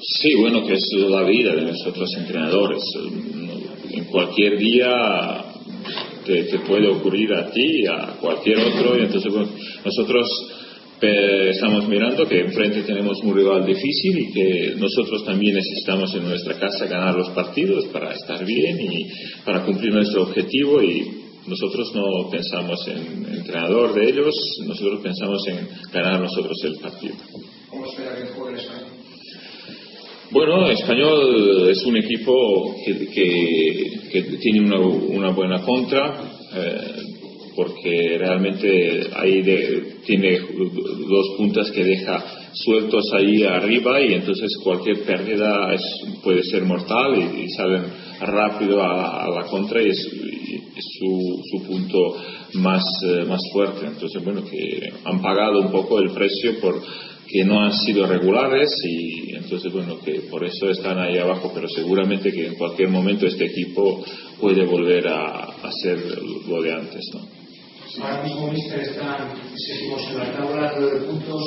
[0.01, 2.83] Sí, bueno, que es la vida de nosotros entrenadores.
[3.89, 5.45] En cualquier día
[6.25, 9.49] te, te puede ocurrir a ti, a cualquier otro, y entonces bueno,
[9.83, 10.27] nosotros
[11.01, 16.57] estamos mirando que enfrente tenemos un rival difícil y que nosotros también necesitamos en nuestra
[16.59, 19.07] casa ganar los partidos para estar bien y
[19.45, 25.69] para cumplir nuestro objetivo y nosotros no pensamos en entrenador de ellos, nosotros pensamos en
[25.93, 27.15] ganar nosotros el partido.
[27.69, 28.87] ¿Cómo espera que juegue el español?
[30.29, 33.07] Bueno, Español es un equipo que,
[34.11, 36.21] que, tiene una, una, buena contra.
[36.53, 37.16] Eh,
[37.57, 39.41] porque realmente ahí
[40.05, 45.75] tiene dos puntas que deja sueltos ahí arriba y entonces cualquier pérdida
[46.23, 47.85] puede ser mortal y, salen
[48.21, 49.97] rápido a, la contra y es,
[50.99, 51.97] su, su, punto
[52.53, 53.87] más, eh, más fuerte.
[53.87, 56.79] Entonces, bueno, que han pagado un poco el precio por
[57.27, 61.67] que no han sido regulares y entonces bueno que por eso están ahí abajo pero
[61.67, 64.01] seguramente que en cualquier momento este equipo
[64.39, 65.99] puede volver a, a ser
[66.47, 67.46] lo de antes ¿no?
[68.23, 71.43] Mismo Mister está seguimos en la tabla, nueve puntos,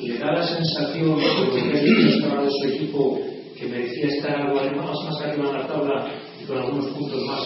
[0.00, 3.20] le da la sensación de que ha de su equipo
[3.58, 7.42] que merecía estar algo más, más arriba en la tabla y con algunos puntos más.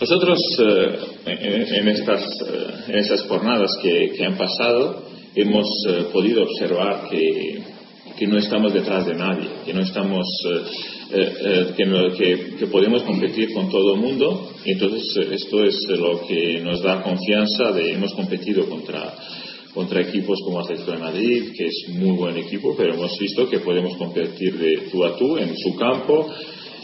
[0.00, 5.04] Nosotros eh, en, estas, eh, en estas jornadas que, que han pasado
[5.34, 7.62] hemos eh, podido observar que,
[8.18, 10.62] que no estamos detrás de nadie, que no estamos eh,
[11.14, 11.74] eh,
[12.58, 14.50] que, podemos competir con todo el mundo.
[14.64, 19.14] Y entonces eh, esto es lo que nos da confianza de hemos competido contra
[19.74, 23.60] contra equipos como Atlético de Madrid, que es muy buen equipo, pero hemos visto que
[23.60, 26.30] podemos competir de tú a tú en su campo.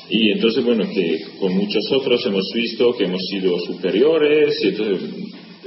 [0.08, 4.58] Y entonces, bueno, que con muchos otros hemos visto que hemos sido superiores.
[4.64, 5.10] Y entonces,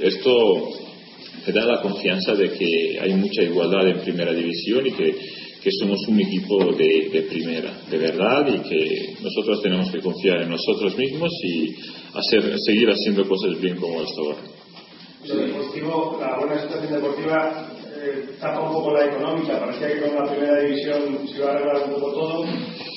[0.01, 0.69] esto
[1.45, 5.15] te da la confianza de que hay mucha igualdad en primera división y que
[5.61, 10.49] que somos un equipo de, primera, de verdad, y que nosotros tenemos que confiar en
[10.49, 11.75] nosotros mismos y
[12.17, 14.39] hacer, seguir haciendo cosas bien como hasta ahora.
[15.23, 17.71] deportivo, la buena situación deportiva
[18.03, 19.59] eh, tapa un poco la económica.
[19.59, 22.45] Parecía que con la primera división se iba a arreglar un poco todo,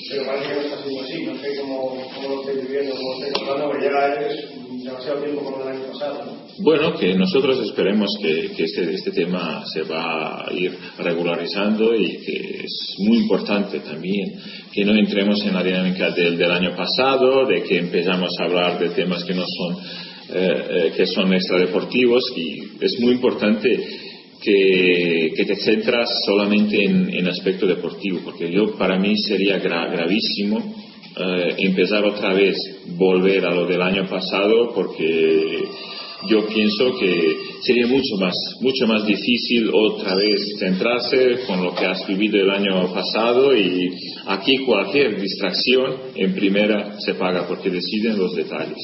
[0.09, 1.25] pero parece que no está siendo así.
[1.25, 5.21] No sé cómo, cómo lo estáis viviendo, cómo lo estáis hablando, que ya es demasiado
[5.21, 6.25] tiempo como el año pasado.
[6.25, 6.63] ¿no?
[6.63, 12.61] Bueno, que nosotros esperemos que, este, este, tema se va a ir regularizando y que
[12.63, 14.39] es muy importante también
[14.71, 18.79] que no entremos en la dinámica del, del año pasado, de que empezamos a hablar
[18.79, 19.77] de temas que no son,
[20.29, 23.69] eh, eh, que son extradeportivos y es muy importante
[24.41, 30.84] que, que te centras solamente en, en, aspecto deportivo, porque yo para mí sería gravísimo
[31.17, 32.55] eh, empezar otra vez,
[32.97, 35.63] volver a lo del año pasado, porque
[36.27, 41.85] yo pienso que sería mucho más, mucho más difícil otra vez centrarse con lo que
[41.85, 43.89] has vivido el año pasado y
[44.27, 48.79] aquí cualquier distracción en primera se paga porque deciden los detalles.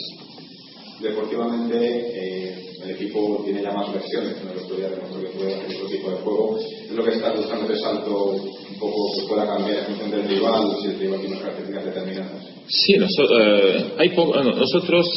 [1.01, 5.75] Deportivamente eh, el equipo tiene ya más versiones en historia de nuestro que puede hacer
[5.75, 6.59] otro tipo de juego.
[6.59, 10.27] Es lo que está buscando de salto un poco que pueda cambiar en función del
[10.27, 12.47] rival, si el rival tiene unas características determinadas.
[12.67, 15.07] Sí, nosotros, eh, hay nosotros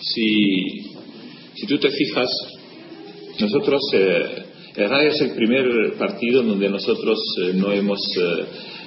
[0.00, 0.90] si
[1.54, 2.28] Si tú te fijas,
[3.38, 4.44] nosotros, eh,
[4.76, 8.44] el Rayo es el primer partido donde nosotros eh, no, hemos, eh,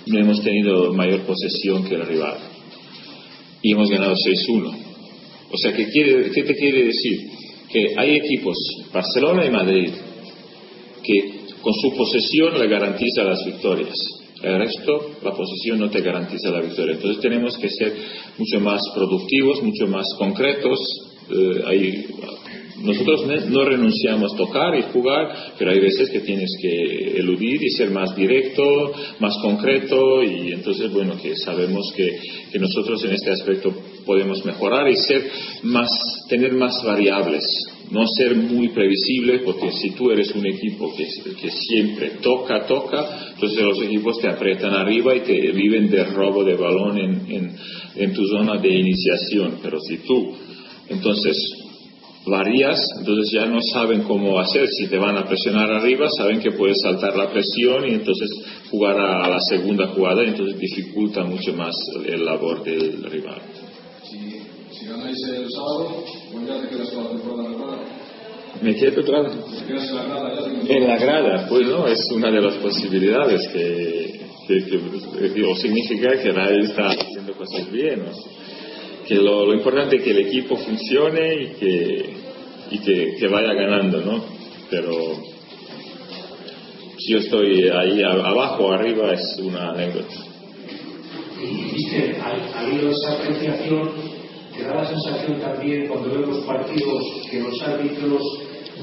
[0.07, 2.37] no hemos tenido mayor posesión que el rival.
[3.61, 4.87] Y hemos ganado 6-1.
[5.49, 7.37] O sea, ¿qué, quiere, ¿qué te quiere decir?
[7.69, 8.58] Que hay equipos,
[8.93, 9.89] Barcelona y Madrid,
[11.03, 13.95] que con su posesión le garantiza las victorias.
[14.41, 16.95] El resto, la posesión no te garantiza la victoria.
[16.95, 17.93] Entonces tenemos que ser
[18.38, 20.80] mucho más productivos, mucho más concretos.
[21.65, 22.06] hay
[22.82, 27.71] nosotros no renunciamos a tocar y jugar, pero hay veces que tienes que eludir y
[27.71, 33.73] ser más directo, más concreto y entonces, bueno, que sabemos que nosotros en este aspecto
[34.08, 35.30] podemos mejorar y ser
[35.63, 35.89] más,
[36.30, 37.43] tener más variables,
[37.91, 41.06] no ser muy previsible, porque si tú eres un equipo que,
[41.39, 46.43] que, siempre toca, toca, entonces los equipos te apretan arriba y te viven de robo
[46.43, 47.56] de balón en,
[47.96, 49.60] en, tu zona de iniciación.
[49.62, 50.34] Pero si tú,
[50.89, 51.38] entonces,
[52.26, 54.67] varías, entonces ya no saben cómo hacer.
[54.67, 58.30] Si te van a presionar arriba, saben que puedes saltar la presión y entonces
[58.70, 61.74] jugar a, la segunda jugada entonces dificulta mucho más
[62.06, 63.41] el labor del rival.
[64.10, 67.78] Si, ganáis el sábado, ¿cuándo ya te quedas toda la temporada en la grada?
[68.62, 69.34] ¿Me quedo otra vez?
[69.67, 75.43] en la grada En la grada, pues no, es una de las posibilidades que, que,
[75.43, 78.04] o significa que Ray está haciendo cosas bien.
[79.08, 82.17] que lo, lo, importante es que el equipo funcione y que
[82.72, 84.24] y que, que vaya ganando, ¿no?
[84.70, 84.93] Pero
[86.98, 90.15] si yo estoy ahí abajo o arriba es una anécdota.
[91.39, 93.91] Viste, ha habido esa apreciación,
[94.56, 98.21] te da la sensación también cuando vemos partidos que los árbitros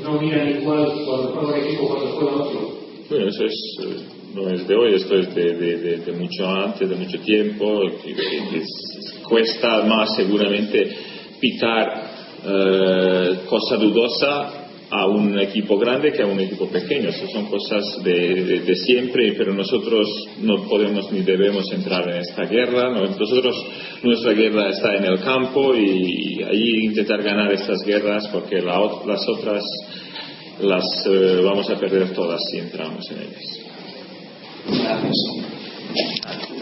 [0.02, 2.74] no miran igual cuando juega un equipo cuando juega otro.
[3.10, 3.96] Bueno, eso es, eh,
[4.34, 8.14] no es de hoy, esto es de, de, de, mucho antes, de mucho tiempo, que,
[8.14, 8.62] que
[9.28, 10.90] cuesta más seguramente
[11.40, 12.10] pitar
[12.46, 17.08] eh, cosa dudosa a un equipo grande que a un equipo pequeño.
[17.08, 20.08] Esas son cosas de, de, siempre, pero nosotros
[20.40, 22.90] no podemos ni debemos entrar en esta guerra.
[22.90, 23.56] Nosotros,
[24.02, 29.28] nuestra guerra está en el campo y, ahí intentar ganar estas guerras porque la, las
[29.28, 29.64] otras
[30.60, 33.60] las eh, vamos a perder todas si entramos en ellas.
[34.66, 36.53] Gracias.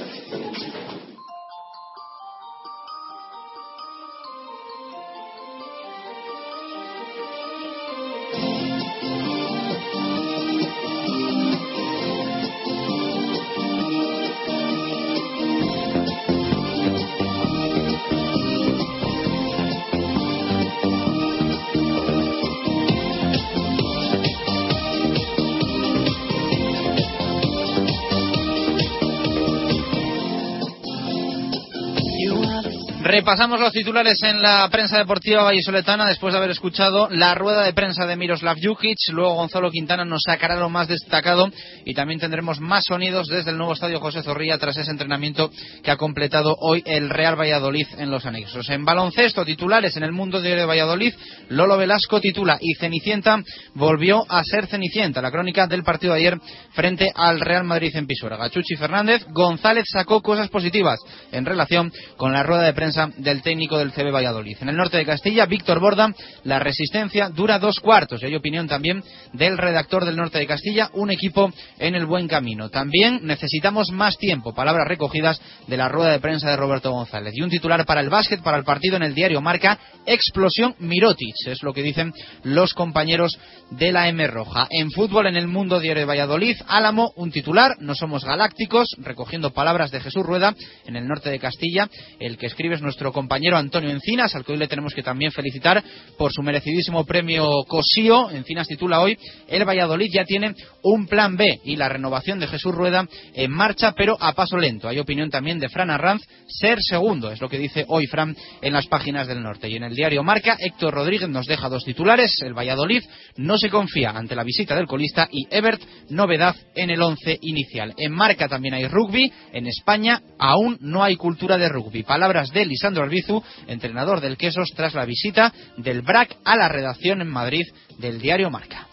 [33.22, 37.72] Repasamos los titulares en la prensa deportiva vallisoletana después de haber escuchado la rueda de
[37.72, 38.98] prensa de Miroslav Jukic.
[39.12, 41.48] Luego Gonzalo Quintana nos sacará lo más destacado
[41.84, 45.52] y también tendremos más sonidos desde el nuevo estadio José Zorrilla tras ese entrenamiento
[45.84, 48.68] que ha completado hoy el Real Valladolid en los anexos.
[48.70, 51.14] En baloncesto, titulares en el mundo de Valladolid,
[51.48, 53.40] Lolo Velasco titula y Cenicienta
[53.74, 55.22] volvió a ser Cenicienta.
[55.22, 56.40] La crónica del partido de ayer
[56.72, 58.38] frente al Real Madrid en Pisuerga.
[58.38, 60.98] Gachuchi Fernández, González sacó cosas positivas
[61.30, 64.56] en relación con la rueda de prensa del técnico del CB Valladolid.
[64.60, 68.22] En el norte de Castilla, Víctor Borda, la resistencia dura dos cuartos.
[68.22, 72.28] Y hay opinión también del redactor del norte de Castilla, un equipo en el buen
[72.28, 72.70] camino.
[72.70, 77.34] También necesitamos más tiempo, palabras recogidas de la rueda de prensa de Roberto González.
[77.36, 81.34] Y un titular para el básquet, para el partido en el diario Marca, explosión Mirotic,
[81.46, 83.38] es lo que dicen los compañeros
[83.70, 84.66] de la M Roja.
[84.70, 89.52] En fútbol, en el mundo diario de Valladolid, Álamo, un titular, no somos galácticos, recogiendo
[89.52, 90.54] palabras de Jesús Rueda
[90.86, 91.88] en el norte de Castilla,
[92.20, 95.32] el que escribe es nuestro compañero Antonio Encinas, al que hoy le tenemos que también
[95.32, 95.82] felicitar
[96.18, 98.30] por su merecidísimo premio Cosío.
[98.30, 99.16] Encinas titula hoy,
[99.48, 103.92] el Valladolid ya tiene un plan B y la renovación de Jesús Rueda en marcha,
[103.96, 104.88] pero a paso lento.
[104.88, 108.72] Hay opinión también de Fran Arranz, ser segundo, es lo que dice hoy Fran en
[108.72, 109.68] las páginas del norte.
[109.70, 112.42] Y en el diario Marca, Héctor Rodríguez nos deja dos titulares.
[112.42, 113.02] El Valladolid
[113.36, 117.94] no se confía ante la visita del colista y Ebert, novedad en el once inicial.
[117.96, 119.32] En Marca también hay rugby.
[119.52, 122.02] En España aún no hay cultura de rugby.
[122.02, 127.22] Palabras de Lisandro Albizu, entrenador del Quesos, tras la visita del BRAC a la redacción
[127.22, 127.64] en Madrid
[127.98, 128.88] del diario Marca.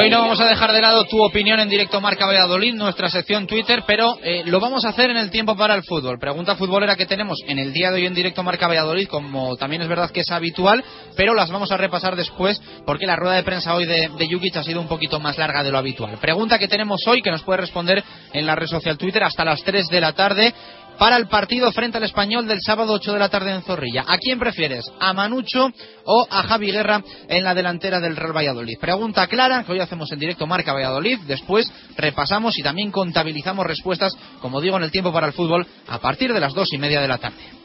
[0.00, 3.46] Hoy no vamos a dejar de lado tu opinión en directo Marca Valladolid, nuestra sección
[3.46, 6.18] Twitter, pero eh, lo vamos a hacer en el tiempo para el fútbol.
[6.18, 9.82] Pregunta futbolera que tenemos en el día de hoy en directo Marca Valladolid, como también
[9.82, 10.82] es verdad que es habitual,
[11.16, 14.62] pero las vamos a repasar después porque la rueda de prensa hoy de, de ha
[14.62, 16.16] sido un poquito más larga de lo habitual.
[16.18, 19.62] Pregunta que tenemos hoy que nos puede responder en la red social Twitter hasta las
[19.62, 20.54] 3 de la tarde
[21.00, 24.04] para el partido frente al español del sábado 8 de la tarde en Zorrilla.
[24.06, 24.84] ¿A quién prefieres?
[25.00, 25.70] ¿A Manucho
[26.04, 28.78] o a Javi Guerra en la delantera del Real Valladolid?
[28.78, 31.20] Pregunta clara que hoy hacemos en directo Marca Valladolid.
[31.20, 35.98] Después repasamos y también contabilizamos respuestas, como digo, en el tiempo para el fútbol a
[36.00, 37.59] partir de las dos y media de la tarde.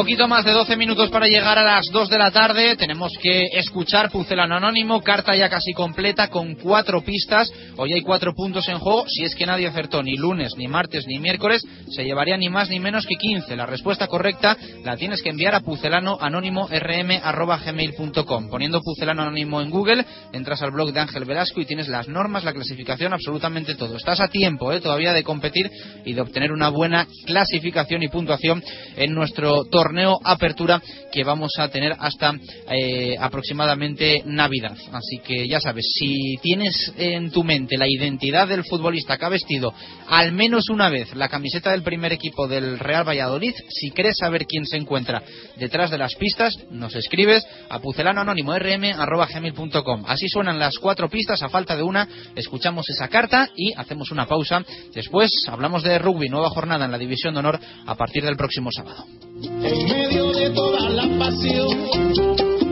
[0.00, 2.74] Poquito más de 12 minutos para llegar a las 2 de la tarde.
[2.74, 7.52] Tenemos que escuchar Pucelano Anónimo, carta ya casi completa con cuatro pistas.
[7.76, 9.04] Hoy hay cuatro puntos en juego.
[9.06, 12.70] Si es que nadie acertó ni lunes, ni martes, ni miércoles, se llevaría ni más
[12.70, 13.54] ni menos que 15.
[13.56, 18.48] La respuesta correcta la tienes que enviar a pucelanoanónimo.rm.gmail.com.
[18.48, 22.44] Poniendo Pucelano Anónimo en Google, entras al blog de Ángel Velasco y tienes las normas,
[22.44, 23.98] la clasificación, absolutamente todo.
[23.98, 24.80] Estás a tiempo ¿eh?
[24.80, 25.70] todavía de competir
[26.06, 28.64] y de obtener una buena clasificación y puntuación
[28.96, 30.80] en nuestro torneo torneo Apertura
[31.10, 32.32] que vamos a tener hasta
[32.70, 34.76] eh, aproximadamente Navidad.
[34.92, 39.30] Así que ya sabes, si tienes en tu mente la identidad del futbolista que ha
[39.30, 39.74] vestido
[40.06, 44.46] al menos una vez la camiseta del primer equipo del Real Valladolid, si quieres saber
[44.46, 45.24] quién se encuentra
[45.56, 50.04] detrás de las pistas, nos escribes a pucelanoanónimo.rm.gmail.com.
[50.06, 54.26] Así suenan las cuatro pistas, a falta de una, escuchamos esa carta y hacemos una
[54.26, 54.64] pausa.
[54.94, 58.70] Después hablamos de rugby, nueva jornada en la División de Honor a partir del próximo
[58.70, 59.04] sábado
[59.42, 61.68] en medio de toda la pasión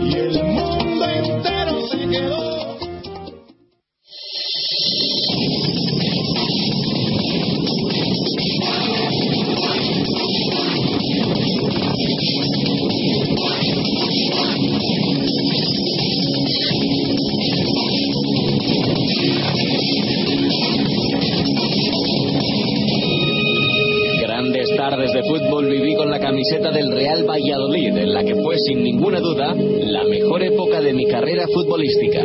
[0.02, 2.57] y el mundo entero se quedó.
[26.38, 30.92] Camiseta del Real Valladolid, en la que fue sin ninguna duda la mejor época de
[30.92, 32.24] mi carrera futbolística.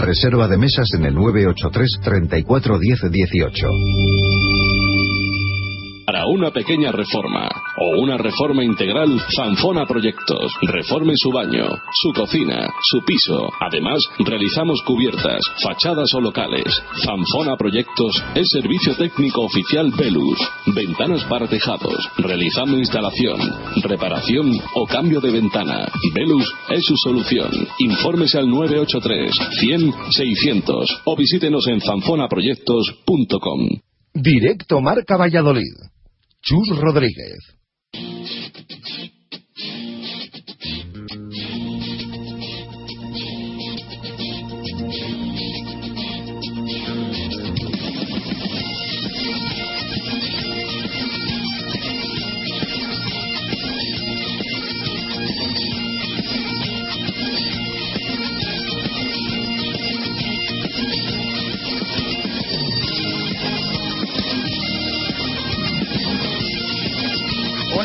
[0.00, 4.59] Reserva de mesas en el 983 34 10 18
[6.10, 10.52] para una pequeña reforma o una reforma integral, Fanfona Proyectos.
[10.62, 11.68] Reforme su baño,
[12.02, 13.48] su cocina, su piso.
[13.60, 16.82] Además, realizamos cubiertas, fachadas o locales.
[17.04, 20.36] Fanfona Proyectos es servicio técnico oficial Velus.
[20.74, 21.94] Ventanas para tejados.
[22.16, 23.38] Realizando instalación,
[23.84, 25.86] reparación o cambio de ventana.
[26.12, 27.52] Velus es su solución.
[27.78, 29.30] Infórmese al 983
[29.60, 33.68] 100 600 o visítenos en fanfonaproyectos.com.
[34.12, 35.99] Directo Marca Valladolid.
[36.42, 37.59] Chus Rodríguez.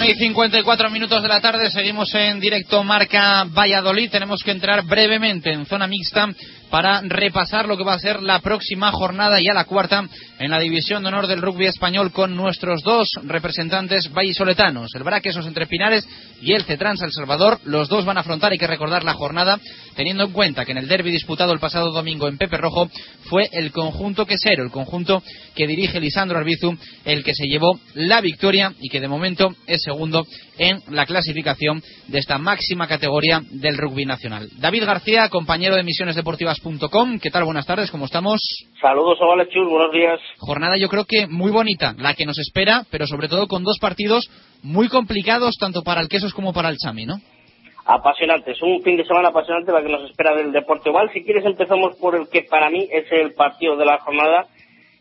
[0.07, 4.11] Y 54 minutos de la tarde, seguimos en directo Marca Valladolid.
[4.11, 6.29] Tenemos que entrar brevemente en zona mixta
[6.69, 10.07] para repasar lo que va a ser la próxima jornada, ya la cuarta,
[10.39, 15.45] en la división de honor del rugby español con nuestros dos representantes vallisoletanos, el Braquesos
[15.45, 16.07] entre Pinares
[16.41, 17.59] y el Cetrans El Salvador.
[17.65, 19.59] Los dos van a afrontar, hay que recordar la jornada,
[19.95, 22.89] teniendo en cuenta que en el derby disputado el pasado domingo en Pepe Rojo
[23.25, 25.23] fue el conjunto quesero, el conjunto
[25.55, 29.81] que dirige Lisandro Arbizu, el que se llevó la victoria y que de momento es
[29.81, 30.25] segundo
[30.57, 34.49] en la clasificación de esta máxima categoría del rugby nacional.
[34.57, 36.15] David García, compañero de Misiones
[36.55, 37.43] Deportivas.com, ¿qué tal?
[37.43, 38.39] Buenas tardes, ¿cómo estamos?
[38.79, 40.19] Saludos, Ovales Chus, buenos días.
[40.37, 43.77] Jornada yo creo que muy bonita, la que nos espera, pero sobre todo con dos
[43.79, 44.29] partidos
[44.63, 47.15] muy complicados tanto para el Quesos como para el Chami, ¿no?
[47.85, 51.11] Apasionante, es un fin de semana apasionante la que nos espera del deporte oval.
[51.13, 54.47] Si quieres empezamos por el que para mí es el partido de la jornada,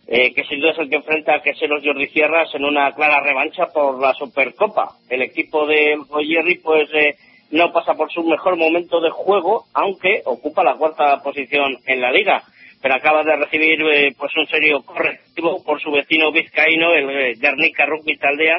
[0.06, 3.20] eh, que sin duda es el que enfrenta a Queseros Jordi Sierras en una clara
[3.22, 4.96] revancha por la Supercopa.
[5.08, 5.96] El equipo de
[6.26, 7.14] Jerry pues eh,
[7.54, 12.10] no pasa por su mejor momento de juego, aunque ocupa la cuarta posición en la
[12.10, 12.42] liga.
[12.82, 17.86] Pero acaba de recibir eh, pues un serio correctivo por su vecino vizcaíno, el Guernica
[17.86, 18.56] Rugby Taldea,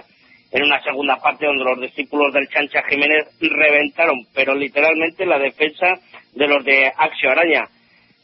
[0.52, 5.88] en una segunda parte donde los discípulos del Chancha Jiménez reventaron, pero literalmente la defensa
[6.34, 7.68] de los de Axio Araña.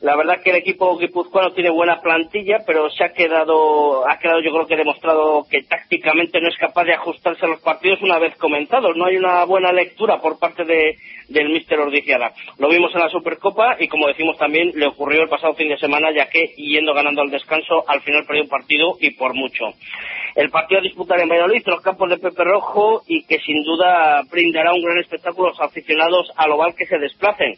[0.01, 4.41] La verdad que el equipo guipuzcoano tiene buena plantilla, pero se ha quedado, ha quedado
[4.41, 8.17] yo creo que demostrado que tácticamente no es capaz de ajustarse a los partidos una
[8.17, 8.97] vez comentados.
[8.97, 10.97] No hay una buena lectura por parte de,
[11.29, 12.33] del míster Ordiciada.
[12.57, 15.77] Lo vimos en la Supercopa y como decimos también le ocurrió el pasado fin de
[15.77, 19.65] semana ya que yendo ganando al descanso al final perdió un partido y por mucho.
[20.33, 24.23] El partido a disputar en Valladolid, los campos de Pepe Rojo y que sin duda
[24.31, 27.55] brindará un gran espectáculo a los aficionados al oval que se desplacen.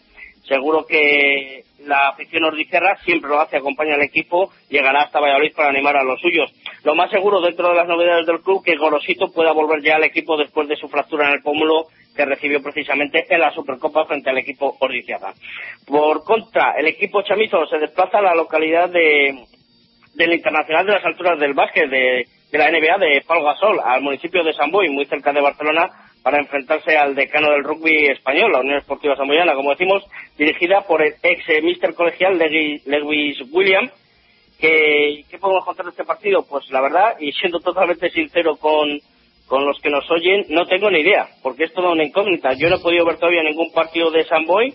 [0.48, 5.70] Seguro que la afición ordizerra siempre lo hace, acompaña al equipo, llegará hasta Valladolid para
[5.70, 6.52] animar a los suyos.
[6.84, 10.04] Lo más seguro dentro de las novedades del club que Gorosito pueda volver ya al
[10.04, 14.30] equipo después de su fractura en el pómulo que recibió precisamente en la Supercopa frente
[14.30, 15.34] al equipo Ordiciaga.
[15.86, 19.46] Por contra, el equipo chamizo se desplaza a la localidad de,
[20.14, 24.44] del Internacional de las Alturas del Básquet de, la NBA de Pau Gasol, al municipio
[24.44, 25.90] de San Boy, muy cerca de Barcelona,
[26.24, 30.04] para enfrentarse al decano del rugby español, la Unión Esportiva Samboyana, como decimos,
[30.38, 33.90] dirigida por el ex eh, mister colegial Lewis William.
[34.60, 36.46] ¿Qué podemos contar de este partido?
[36.50, 38.98] Pues la verdad, y siendo totalmente sincero con,
[39.46, 42.54] con los que nos oyen, no tengo ni idea, porque es toda una incógnita.
[42.54, 44.74] Yo no he podido ver todavía ningún partido de Samboy,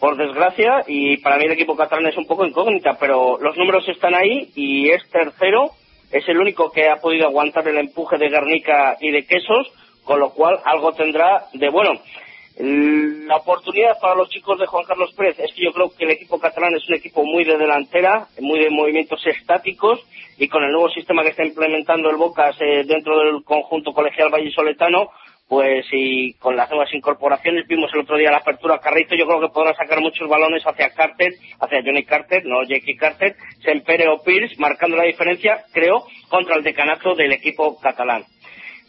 [0.00, 3.88] por desgracia, y para mí el equipo catalán es un poco incógnita, pero los números
[3.88, 5.70] están ahí y es tercero,
[6.10, 9.70] es el único que ha podido aguantar el empuje de Guernica y de Quesos,
[10.10, 11.92] con lo cual algo tendrá de bueno.
[12.58, 16.10] La oportunidad para los chicos de Juan Carlos Pérez es que yo creo que el
[16.10, 20.00] equipo catalán es un equipo muy de delantera, muy de movimientos estáticos
[20.36, 24.30] y con el nuevo sistema que está implementando el Bocas eh, dentro del conjunto colegial
[24.30, 25.10] vallisoletano,
[25.48, 29.28] pues y con las nuevas incorporaciones, vimos el otro día la apertura a Carrito, yo
[29.28, 34.08] creo que podrá sacar muchos balones hacia Carter, hacia Johnny Carter, no Jackie Carter, Sempere
[34.08, 38.24] o Pierce, marcando la diferencia, creo, contra el decanato del equipo catalán.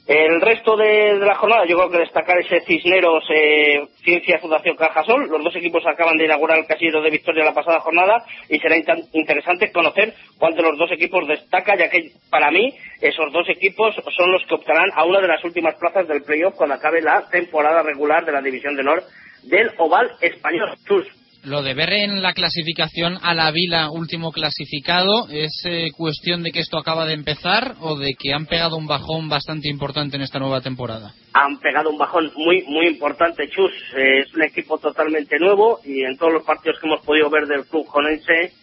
[0.08, 5.30] El resto de, la jornada, yo creo que destacar ese Cisneros eh, Ciencia Fundación Cajasol.
[5.30, 8.76] Los dos equipos acaban de inaugurar el casillero de victoria la pasada jornada y será
[9.14, 13.94] interesante conocer cuál de los dos equipos destaca, ya que para mí esos dos equipos
[14.18, 17.30] son los que optarán a una de las últimas plazas del playoff cuando acabe la
[17.30, 19.04] temporada regular de la División de Honor
[19.44, 20.74] del Oval Español.
[20.88, 21.21] Chus.
[21.44, 26.52] Lo de ver en la clasificación a la Vila último clasificado, ¿es eh, cuestión de
[26.52, 30.22] que esto acaba de empezar o de que han pegado un bajón bastante importante en
[30.22, 31.16] esta nueva temporada?
[31.34, 33.72] Han pegado un bajón muy muy importante, Chus.
[33.98, 37.48] Eh, es un equipo totalmente nuevo y en todos los partidos que hemos podido ver
[37.48, 38.54] del club jonense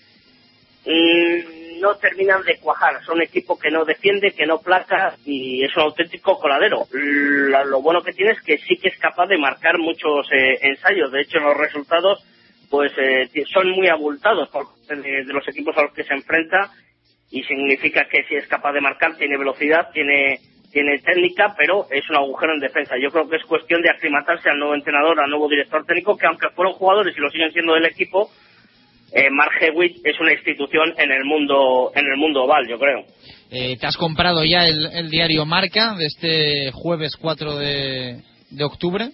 [0.86, 3.02] mm, no terminan de cuajar.
[3.04, 6.86] Son un equipo que no defiende, que no placa y es un auténtico coladero.
[6.92, 11.10] Lo, bueno que tiene es que sí que es capaz de marcar muchos eh, ensayos.
[11.10, 12.22] De hecho, los resultados
[12.70, 16.70] pues eh, son muy abultados por de, los equipos a los que se enfrenta
[17.30, 20.38] y significa que si es capaz de marcar tiene velocidad, tiene
[20.70, 22.94] tiene técnica, pero es un agujero en defensa.
[23.00, 26.26] Yo creo que es cuestión de aclimatarse al nuevo entrenador, al nuevo director técnico, que
[26.26, 28.30] aunque fueron jugadores y lo siguen siendo del equipo,
[29.12, 33.04] eh, Mark Hewitt es una institución en el mundo en el mundo oval, yo creo.
[33.50, 38.64] Eh, ¿Te has comprado ya el, el, diario Marca de este jueves 4 de, de
[38.64, 39.08] octubre?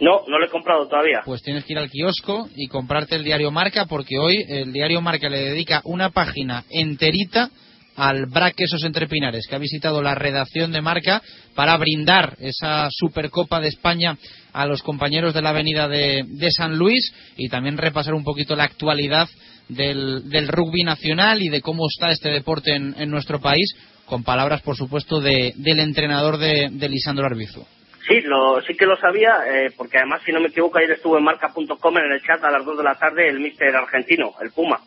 [0.00, 1.22] No, no lo he comprado todavía.
[1.24, 5.00] Pues tienes que ir al kiosco y comprarte el diario Marca porque hoy el diario
[5.00, 7.50] Marca le dedica una página enterita
[7.96, 11.22] al BRAC Quesos Entre Pinares, que ha visitado la redacción de Marca
[11.54, 14.18] para brindar esa Supercopa de España
[14.52, 18.64] a los compañeros de la avenida de, San Luis y también repasar un poquito la
[18.64, 19.28] actualidad
[19.68, 23.74] del, rugby nacional y de cómo está este deporte en, nuestro país,
[24.06, 27.64] con palabras, por supuesto, del entrenador de, de Lisandro Arbizu.
[28.06, 31.16] Sí, lo, sí que lo sabía, eh, porque además, si no me equivoco, ayer estuvo
[31.16, 34.50] en marca.com en el chat a las 2 de la tarde el mister argentino, el
[34.50, 34.78] Puma,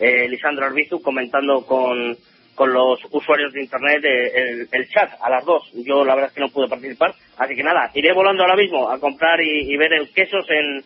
[0.00, 2.16] eh, Lisandro Arbizu, comentando con,
[2.56, 5.72] con los usuarios de Internet eh, el, chat a las 2.
[5.84, 8.90] Yo la verdad es que no pude participar, así que nada, iré volando ahora mismo
[8.90, 10.82] a comprar y, ver el quesos en,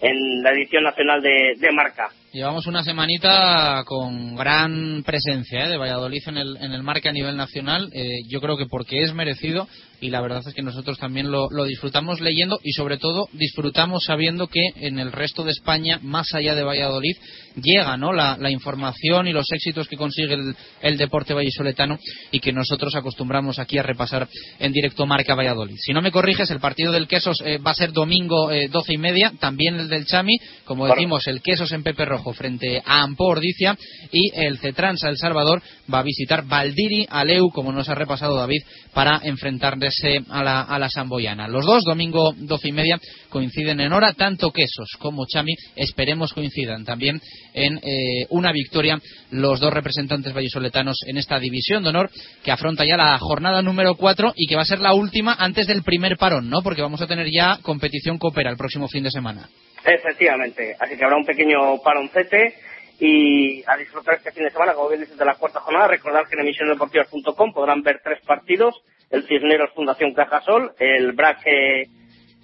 [0.00, 2.08] en la edición nacional de, de Marca.
[2.32, 5.68] Llevamos una semanita con gran presencia ¿eh?
[5.68, 7.90] de Valladolid en el, en el marca a nivel nacional.
[7.92, 9.66] Eh, yo creo que porque es merecido
[10.00, 14.46] y la verdad es que nosotros también lo, disfrutamos leyendo y sobre todo disfrutamos sabiendo
[14.46, 17.16] que en el resto de España, más allá de Valladolid,
[17.56, 18.12] llega ¿no?
[18.12, 20.36] la, información y los éxitos que consigue
[20.82, 21.98] el, deporte vallisoletano
[22.30, 24.28] y que nosotros acostumbramos aquí a repasar
[24.60, 25.76] en directo Marca Valladolid.
[25.78, 28.94] Si no me corriges, el partido del Quesos eh, va a ser domingo eh, doce
[28.94, 33.02] y media, también el del Chami, como decimos, el Quesos en Pepe Rojo frente a
[33.02, 33.76] Ampordicia
[34.12, 35.62] y el Cetransa El Salvador
[35.92, 38.62] va a visitar Valdiri Aleu, como nos ha repasado David,
[38.92, 41.48] para enfrentarse a la, a la Samboyana.
[41.48, 43.00] Los dos, domingo doce y media,
[43.30, 47.20] coinciden en hora, tanto Quesos como Chami, esperemos coincidan también
[47.54, 48.98] en eh, una victoria
[49.30, 52.10] los dos representantes vallisoletanos en esta división de honor
[52.44, 55.66] que afronta ya la jornada número cuatro y que va a ser la última antes
[55.66, 56.62] del primer parón, ¿no?
[56.62, 59.48] Porque vamos a tener ya competición coopera el próximo fin de semana.
[59.84, 62.54] Efectivamente, así que habrá un pequeño paroncete
[62.98, 65.88] y a disfrutar este fin de semana, como bien dices, de la cuarta jornada.
[65.88, 68.74] Recordar que en emisionesdeportivas.com podrán ver tres partidos,
[69.10, 71.86] el Cisneros Fundación Cajasol, el Braque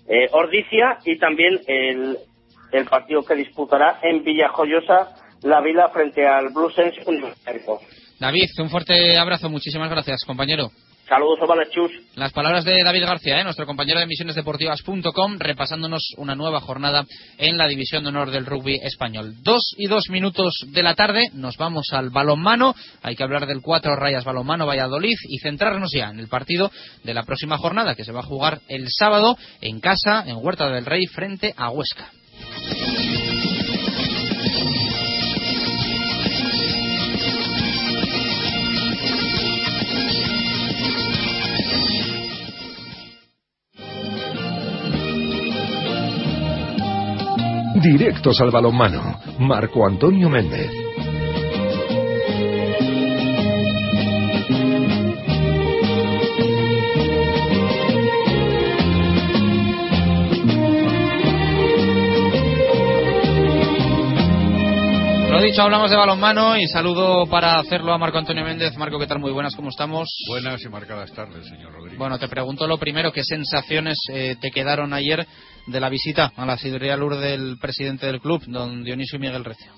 [0.09, 2.19] eh, Ordicia y también el,
[2.73, 7.79] el partido que disputará en Villajoyosa la Vila frente al Blue Sense Universitario.
[8.19, 10.71] David, un fuerte abrazo, muchísimas gracias, compañero.
[11.09, 11.93] Saludos, Ovales Chus.
[12.17, 13.45] Las palabras de David García, ¿eh?
[13.45, 17.07] nuestro compañero de emisionesdeportivas.com, repasándonos una nueva jornada
[17.39, 19.35] en la División de Honor del Rugby Español.
[19.43, 22.75] Dos y dos minutos de la tarde, nos vamos al balonmano.
[23.03, 26.73] Hay que hablar del cuatro rayas balonmano Valladolid y centrarnos ya en el partido
[27.05, 30.69] de la próxima jornada, que se va a jugar el sábado en casa, en Huerta
[30.69, 32.11] del Rey, frente a Huesca.
[47.87, 49.21] Directos al balonmano.
[49.39, 50.73] Marco Antonio Méndez.
[65.31, 68.77] Lo dicho, hablamos de balonmano y saludo para hacerlo a Marco Antonio Méndez.
[68.77, 69.21] Marco, ¿qué tal?
[69.21, 70.09] Muy buenas, ¿cómo estamos?
[70.29, 71.99] Buenas y marcadas tardes, señor Rodríguez.
[72.01, 75.25] Bueno, te pregunto lo primero, ¿qué sensaciones eh, te quedaron ayer
[75.67, 79.73] de la visita a la sidrería Lourdes del presidente del club, don Dionisio Miguel Recio?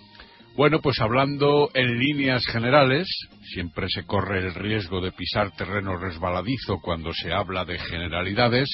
[0.59, 3.07] Bueno, pues hablando en líneas generales,
[3.53, 8.68] siempre se corre el riesgo de pisar terreno resbaladizo cuando se habla de generalidades,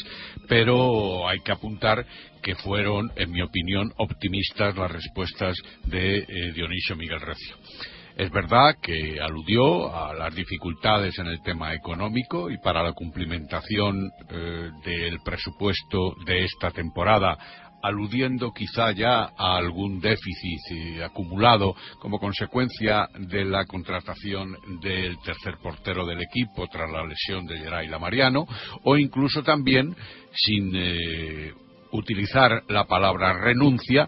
[0.48, 2.06] pero hay que apuntar
[2.42, 7.56] que fueron, en mi opinión, optimistas las respuestas de eh, Dionisio Miguel Recio.
[8.16, 14.08] Es verdad que aludió a las dificultades en el tema económico y para la cumplimentación
[14.30, 17.36] eh, del presupuesto de esta temporada
[17.82, 25.58] aludiendo quizá ya a algún déficit eh, acumulado como consecuencia de la contratación del tercer
[25.62, 28.46] portero del equipo tras la lesión de Geray Lamariano,
[28.84, 29.94] o incluso también,
[30.32, 31.52] sin eh,
[31.92, 34.06] utilizar la palabra renuncia,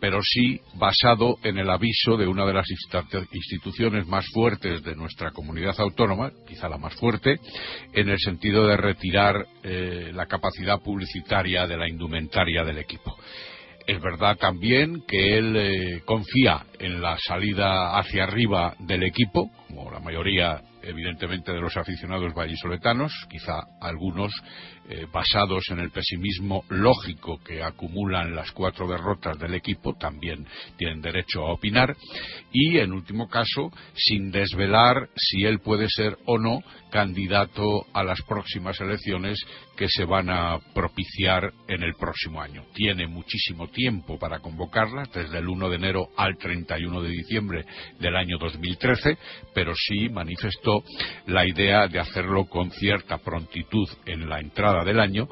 [0.00, 2.66] pero sí basado en el aviso de una de las
[3.32, 7.40] instituciones más fuertes de nuestra comunidad autónoma, quizá la más fuerte,
[7.92, 13.16] en el sentido de retirar eh, la capacidad publicitaria de la indumentaria del equipo.
[13.86, 19.90] Es verdad también que él eh, confía en la salida hacia arriba del equipo, como
[19.90, 24.32] la mayoría evidentemente de los aficionados vallisoletanos, quizá algunos
[24.88, 31.00] eh, basados en el pesimismo lógico que acumulan las cuatro derrotas del equipo, también tienen
[31.02, 31.94] derecho a opinar,
[32.52, 36.60] y en último caso, sin desvelar si él puede ser o no
[36.90, 39.38] candidato a las próximas elecciones
[39.78, 42.64] que se van a propiciar en el próximo año.
[42.74, 47.64] Tiene muchísimo tiempo para convocarlas, desde el 1 de enero al 31 de diciembre
[48.00, 49.16] del año 2013,
[49.54, 50.82] pero sí manifestó
[51.26, 55.28] la idea de hacerlo con cierta prontitud en la entrada del año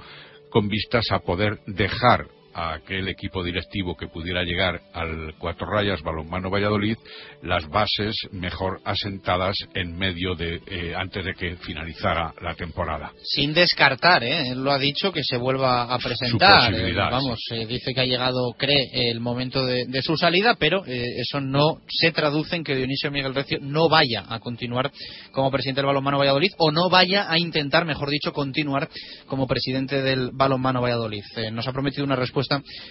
[0.48, 6.00] con vistas a poder dejar a aquel equipo directivo que pudiera llegar al Cuatro Rayas
[6.02, 6.96] Balonmano Valladolid
[7.42, 13.12] las bases mejor asentadas en medio de eh, antes de que finalizara la temporada.
[13.22, 14.48] Sin descartar, ¿eh?
[14.48, 16.72] él lo ha dicho que se vuelva a presentar.
[16.74, 17.38] Eh, vamos,
[17.68, 21.82] dice que ha llegado, cree, el momento de, de su salida, pero eh, eso no
[21.88, 24.90] se traduce en que Dionisio Miguel Recio no vaya a continuar
[25.30, 28.88] como presidente del Balonmano Valladolid o no vaya a intentar, mejor dicho, continuar
[29.26, 31.22] como presidente del Balonmano Valladolid.
[31.52, 32.45] nos ha prometido una respuesta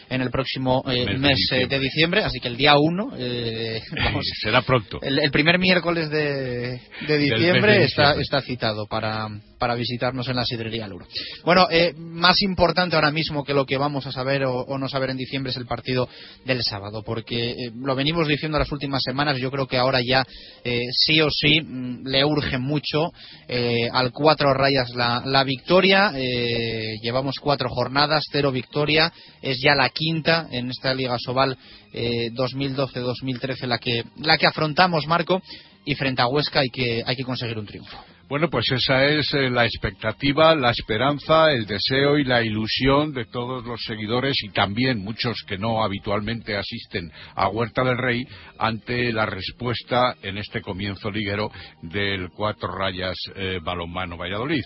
[0.10, 2.24] en el próximo eh, mes, eh, de, diciembre.
[2.24, 3.82] así que el día 1, eh,
[4.42, 5.00] será pronto.
[5.02, 9.28] El, primer miércoles de, diciembre está, está citado para,
[9.60, 11.06] para visitarnos en la sidrería Luro.
[11.44, 15.18] Bueno, más importante ahora mismo que lo que vamos a saber o, no saber en
[15.18, 16.08] diciembre es el partido
[16.46, 20.26] del sábado, porque lo venimos diciendo las últimas semanas, yo creo que ahora ya
[20.92, 23.12] sí o sí mm, le urge mucho
[23.92, 26.12] al cuatro rayas la, la victoria.
[27.02, 31.58] llevamos cuatro jornadas, cero victoria es ya la quinta en esta Liga Sobal
[31.94, 35.42] 2012-2013 eh, la que, la que afrontamos, Marco,
[35.86, 37.98] y frente a Huesca hay que, hay que conseguir un triunfo.
[38.28, 43.26] Bueno, pues esa es eh, la expectativa, la esperanza, el deseo y la ilusión de
[43.26, 48.26] todos los seguidores y también muchos que no habitualmente asisten a Huerta del Rey
[48.58, 51.52] ante la respuesta en este comienzo liguero
[51.84, 54.64] del Cuatro Rayas eh, Balonmano Valladolid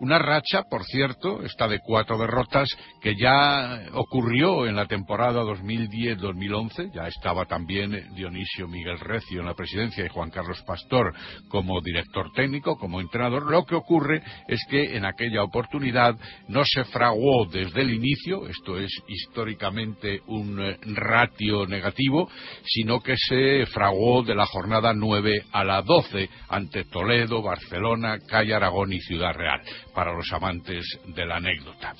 [0.00, 2.68] Una racha, por cierto, esta de cuatro derrotas
[3.00, 6.92] que ya ocurrió en la temporada 2010-2011.
[6.92, 11.14] Ya estaba también Dionisio Miguel Recio en la presidencia y Juan Carlos Pastor
[11.48, 13.48] como director técnico, como entrenador.
[13.48, 16.16] Lo que ocurre es que en aquella oportunidad
[16.48, 22.28] no se fraguó desde el inicio, esto es históricamente un eh, ratio negativo,
[22.64, 28.54] sino que se fraguó de la jornada 9 a la 12 ante Toledo, Barcelona, Calle
[28.54, 29.60] Aragón y Ciudad Real
[29.94, 31.94] para los amantes de la anécdota.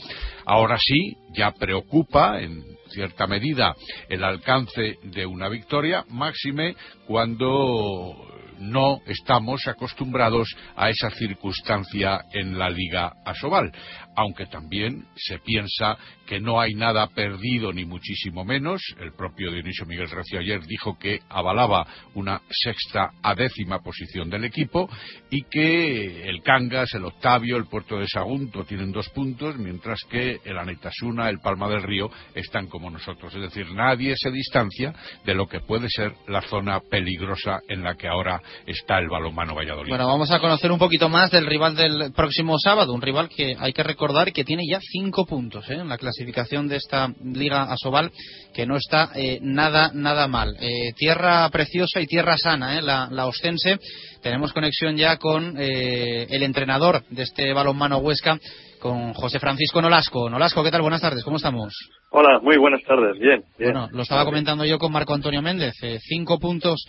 [0.45, 3.75] Ahora sí, ya preocupa en cierta medida
[4.09, 6.77] el alcance de una victoria, máxime
[7.07, 8.15] cuando
[8.59, 13.73] no estamos acostumbrados a esa circunstancia en la Liga Asobal,
[14.17, 15.97] aunque también se piensa
[16.27, 18.83] que no hay nada perdido ni muchísimo menos.
[18.99, 24.45] El propio Dionisio Miguel Recio ayer dijo que avalaba una sexta a décima posición del
[24.45, 24.89] equipo
[25.31, 30.41] y que el Cangas, el Octavio, el Puerto de Sagunto tienen dos puntos, mientras que
[30.45, 33.35] el Anetasuna, el Palma del Río están como nosotros.
[33.35, 34.95] Es decir, nadie se distancia
[35.25, 39.55] de lo que puede ser la zona peligrosa en la que ahora está el balonmano
[39.55, 39.91] Valladolid.
[39.91, 43.57] Bueno, vamos a conocer un poquito más del rival del próximo sábado, un rival que
[43.59, 45.75] hay que recordar que tiene ya cinco puntos ¿eh?
[45.75, 48.11] en la clasificación de esta Liga Asobal,
[48.53, 50.57] que no está eh, nada, nada mal.
[50.61, 53.79] Eh, tierra preciosa y tierra sana, la, la Ostense.
[54.23, 58.39] Tenemos conexión ya con el entrenador de este balonmano Huesca,
[58.81, 60.31] con José Francisco Nolasco.
[60.31, 60.83] Nolasco, ¿qué tal?
[60.83, 61.75] Buenas tardes, ¿cómo estamos?
[62.11, 63.43] Hola, muy buenas tardes, bien.
[63.59, 63.73] bien.
[63.73, 65.75] Bueno, lo estaba comentando yo con Marco Antonio Méndez.
[66.09, 66.87] cinco puntos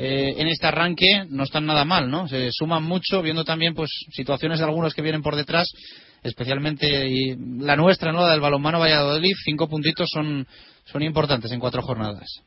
[0.00, 2.28] eh, en este arranque no están nada mal, ¿no?
[2.28, 5.68] Se suman mucho, viendo también pues situaciones de algunos que vienen por detrás,
[6.22, 8.20] especialmente y la nuestra, ¿no?
[8.20, 10.46] La del balonmano Valladolid, cinco puntitos son,
[10.84, 12.44] son importantes en cuatro jornadas.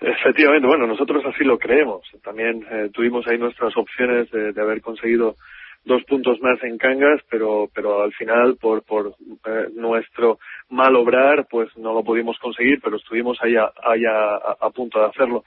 [0.00, 2.02] Efectivamente, bueno, nosotros así lo creemos.
[2.24, 5.36] También eh, tuvimos ahí nuestras opciones de, haber conseguido
[5.84, 9.14] dos puntos más en Cangas, pero, pero al final, por, por
[9.46, 10.38] eh, nuestro
[10.70, 15.44] mal obrar, pues no lo pudimos conseguir, pero estuvimos ahí ahí a punto de hacerlo.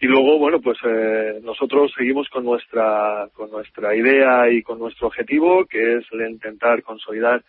[0.00, 5.08] Y luego, bueno, pues eh, nosotros seguimos con nuestra, con nuestra idea y con nuestro
[5.08, 7.42] objetivo, que es el intentar consolidar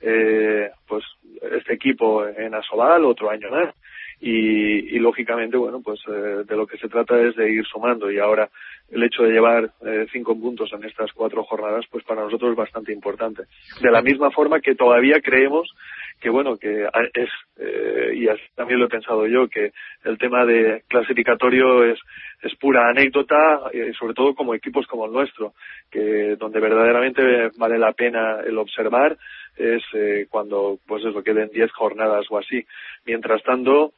[0.00, 1.02] eh, pues
[1.40, 3.74] este equipo en Asobal otro año más.
[4.20, 8.10] Y, y lógicamente, bueno, pues eh, de lo que se trata es de ir sumando.
[8.10, 8.48] Y ahora
[8.90, 12.56] el hecho de llevar eh, cinco puntos en estas cuatro jornadas, pues para nosotros es
[12.56, 13.44] bastante importante.
[13.80, 15.74] De la misma forma que todavía creemos
[16.20, 19.72] que bueno, que es, eh, y también lo he pensado yo, que
[20.04, 21.98] el tema de clasificatorio es,
[22.42, 25.52] es pura anécdota, y sobre todo como equipos como el nuestro,
[25.90, 29.16] que donde verdaderamente vale la pena el observar
[29.56, 32.64] es eh, cuando, pues eso, queden diez jornadas o así.
[33.04, 33.92] Mientras tanto,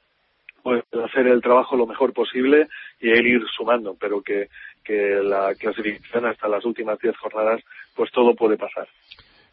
[0.62, 2.66] pues hacer el trabajo lo mejor posible
[3.00, 4.48] y ir sumando, pero que,
[4.84, 7.62] que la clasificación hasta las últimas diez jornadas,
[7.94, 8.88] pues todo puede pasar.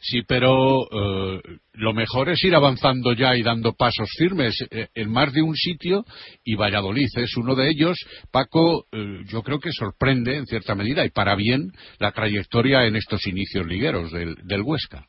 [0.06, 1.42] Sí, pero eh,
[1.76, 5.56] lo mejor es ir avanzando ya y dando pasos firmes eh, en más de un
[5.56, 6.04] sitio
[6.44, 7.98] y Valladolid es uno de ellos.
[8.30, 12.98] Paco, eh, yo creo que sorprende en cierta medida y para bien la trayectoria en
[12.98, 15.08] estos inicios ligueros del, del Huesca.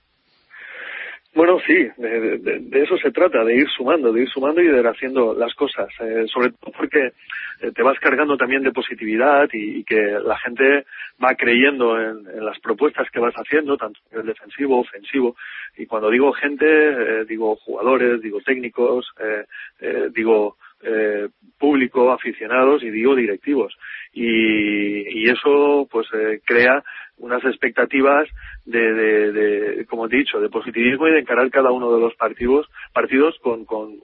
[1.35, 4.87] Bueno, sí, de, eso se trata, de ir sumando, de ir sumando y de ir
[4.87, 7.13] haciendo las cosas, eh, sobre todo porque
[7.61, 10.87] eh, te vas cargando también de positividad y, que la gente
[11.23, 15.35] va creyendo en, las propuestas que vas haciendo, tanto en el defensivo, ofensivo,
[15.77, 19.13] y cuando digo gente, eh, digo jugadores, digo técnicos,
[20.15, 20.57] digo
[21.59, 23.77] público, aficionados y digo directivos.
[24.13, 26.07] Y, y eso pues
[26.45, 26.83] crea
[27.19, 28.29] unas expectativas
[28.65, 32.15] de, de, de, como he dicho, de positivismo y de encarar cada uno de los
[32.17, 33.97] partidos, partidos con, con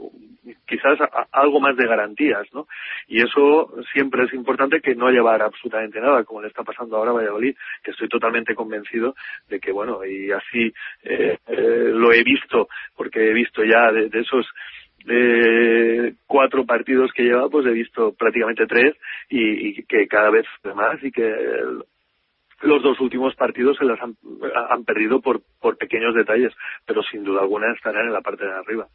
[0.67, 0.99] quizás
[1.33, 2.67] algo más de garantías, ¿no?
[3.09, 7.11] Y eso siempre es importante que no llevar absolutamente nada, como le está pasando ahora
[7.11, 9.15] a Valladolid, que estoy totalmente convencido
[9.49, 10.73] de que, bueno, y así
[11.03, 14.47] eh, eh, lo he visto, porque he visto ya de, esos
[15.05, 18.95] de cuatro partidos que lleva, pues he visto prácticamente tres
[19.29, 21.33] y, y que cada vez más y que
[22.63, 24.15] los dos últimos partidos se las han,
[24.85, 26.53] perdido por, por pequeños detalles,
[26.87, 28.87] pero sin duda alguna estarán en la parte de arriba.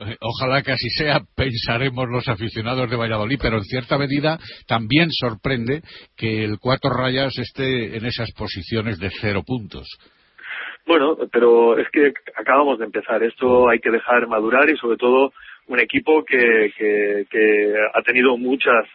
[0.00, 5.08] Eh, ojalá que así sea, pensaremos los aficionados de Valladolid, pero en cierta medida también
[5.10, 5.82] sorprende
[6.16, 9.88] que el Cuatro Rayas esté en esas posiciones de cero puntos.
[10.86, 13.22] Bueno, pero es que acabamos de empezar.
[13.22, 15.32] Esto hay que dejar madurar y sobre todo
[15.68, 18.86] un equipo que, que, ha tenido muchas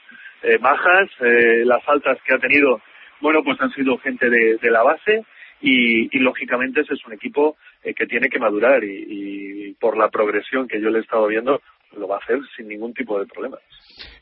[0.44, 2.82] eh, bajas, eh, las altas que ha tenido
[3.22, 5.24] bueno, pues han sido gente de, la base
[5.62, 10.68] y, lógicamente ese es un equipo eh, que tiene que madurar y, por la progresión
[10.68, 11.62] que yo le he estado viendo,
[11.98, 13.58] lo va a hacer sin ningún tipo de problema.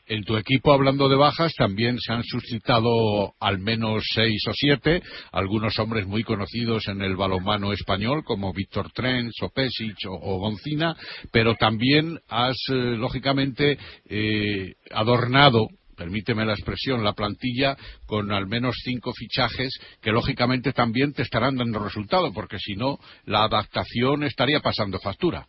[0.06, 5.02] En tu equipo, hablando de bajas, también se han suscitado al menos seis o siete,
[5.32, 10.96] algunos hombres muy conocidos en el balonmano español, como Víctor Trens, o Pesic o, Goncina,
[11.32, 18.74] pero también has, eh, lógicamente, eh, adornado permíteme la expresión, la plantilla con al menos
[18.82, 24.60] cinco fichajes que lógicamente también te estarán dando resultado, porque si no, la adaptación estaría
[24.60, 25.46] pasando factura.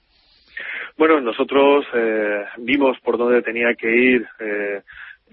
[0.98, 4.82] Bueno, nosotros eh, vimos por dónde tenía que ir eh,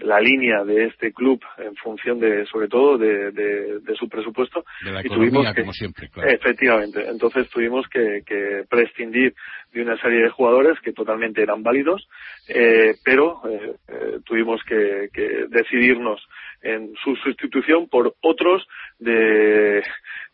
[0.01, 4.63] la línea de este club en función de, sobre todo, de, de, su presupuesto.
[4.83, 6.29] De la economía, como siempre, claro.
[6.29, 7.05] Efectivamente.
[7.07, 9.33] Entonces tuvimos que, que, prescindir
[9.73, 12.07] de una serie de jugadores que totalmente eran válidos,
[12.47, 16.21] eh, pero eh, eh, tuvimos que, que decidirnos
[16.61, 18.67] en su sustitución por otros
[18.99, 19.83] de,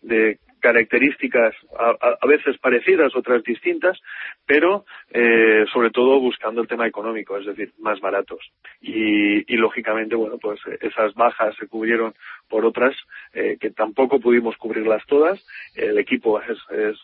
[0.01, 3.99] de características a, veces parecidas, otras distintas,
[4.47, 8.39] pero eh, sobre todo buscando el tema económico, es decir, más baratos.
[8.81, 12.15] Y, y lógicamente, bueno, pues esas bajas se cubrieron
[12.49, 12.95] por otras
[13.33, 15.39] eh, que tampoco pudimos cubrirlas todas.
[15.75, 16.97] El equipo es, es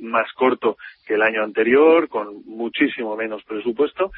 [0.00, 4.12] más corto que el año anterior, con muchísimo menos presupuesto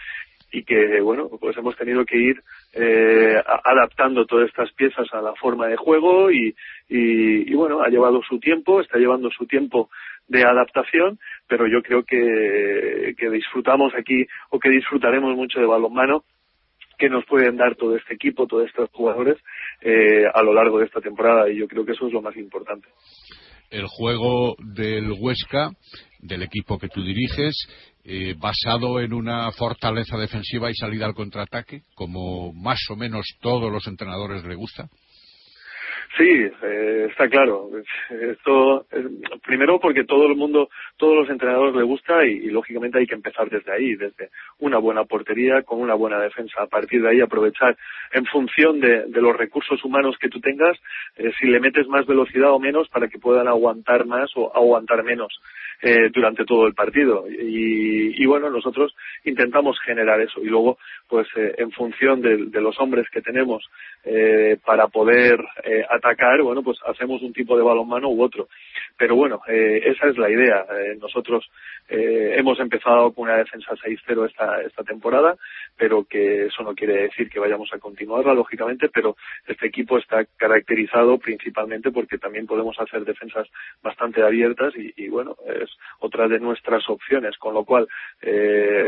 [0.53, 5.35] y que bueno pues hemos tenido que ir eh, adaptando todas estas piezas a la
[5.35, 6.55] forma de juego y,
[6.89, 9.91] y, bueno ha llevado su tiempo está llevando su tiempo
[10.27, 16.25] de adaptación pero yo creo que, que disfrutamos aquí o que disfrutaremos mucho de balonmano
[17.03, 19.37] que nos pueden dar todo este equipo, todos estos jugadores
[19.81, 22.37] eh, a lo largo de esta temporada y yo creo que eso es lo más
[22.37, 22.87] importante.
[23.73, 25.73] El juego del Huesca,
[26.21, 27.57] del equipo que tú diriges,
[28.05, 33.73] eh, basado en una fortaleza defensiva y salida al contraataque, como más o menos todos
[33.73, 34.89] los entrenadores le gusta?
[36.17, 36.29] Sí,
[36.63, 37.71] eh, está claro.
[38.11, 38.87] Esto,
[39.45, 43.49] primero porque todo el mundo, todos los entrenadores le gusta y, lógicamente hay que empezar
[43.49, 46.63] desde ahí, desde una buena portería con una buena defensa.
[46.63, 47.77] A partir de ahí aprovechar
[48.13, 50.79] en función de, los recursos humanos que tú tengas,
[51.17, 55.03] eh, si le metes más velocidad o menos para que puedan aguantar más o aguantar
[55.05, 55.41] menos
[55.81, 57.25] eh, durante todo el partido.
[57.29, 58.95] Y, bueno, nosotros
[59.25, 60.79] intentamos generar eso y luego,
[61.09, 63.69] pues en función de, de, los hombres que tenemos
[64.65, 65.39] para poder
[65.89, 68.49] atacar, bueno, pues hacemos un tipo de balonmano u otro.
[68.97, 70.65] Pero bueno, eh, esa es la idea.
[70.79, 71.49] Eh, nosotros
[71.89, 75.37] eh, hemos empezado con una defensa 6-0 esta, esta temporada,
[75.77, 80.25] pero que eso no quiere decir que vayamos a continuarla, lógicamente, pero este equipo está
[80.37, 83.49] caracterizado principalmente porque también podemos hacer defensas
[83.83, 87.89] bastante abiertas y, y bueno, es otra de nuestras opciones, con lo cual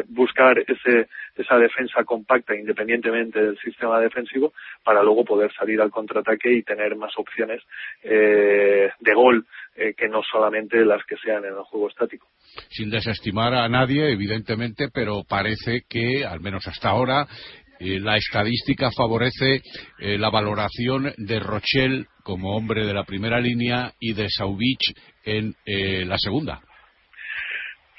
[0.08, 4.52] buscar ese, esa defensa compacta independientemente del sistema defensivo
[4.84, 7.62] para luego poder salir al contraataque y tener más opciones
[8.02, 9.46] eh, de gol
[9.76, 12.28] eh, que no solamente las que sean en el juego estático.
[12.70, 17.26] Sin desestimar a nadie, evidentemente, pero parece que, al menos hasta ahora,
[17.80, 19.60] eh, la estadística favorece
[19.98, 24.94] la valoración de Rochelle como hombre de la primera línea y de Sauvich
[25.24, 25.54] en
[26.08, 26.60] la segunda.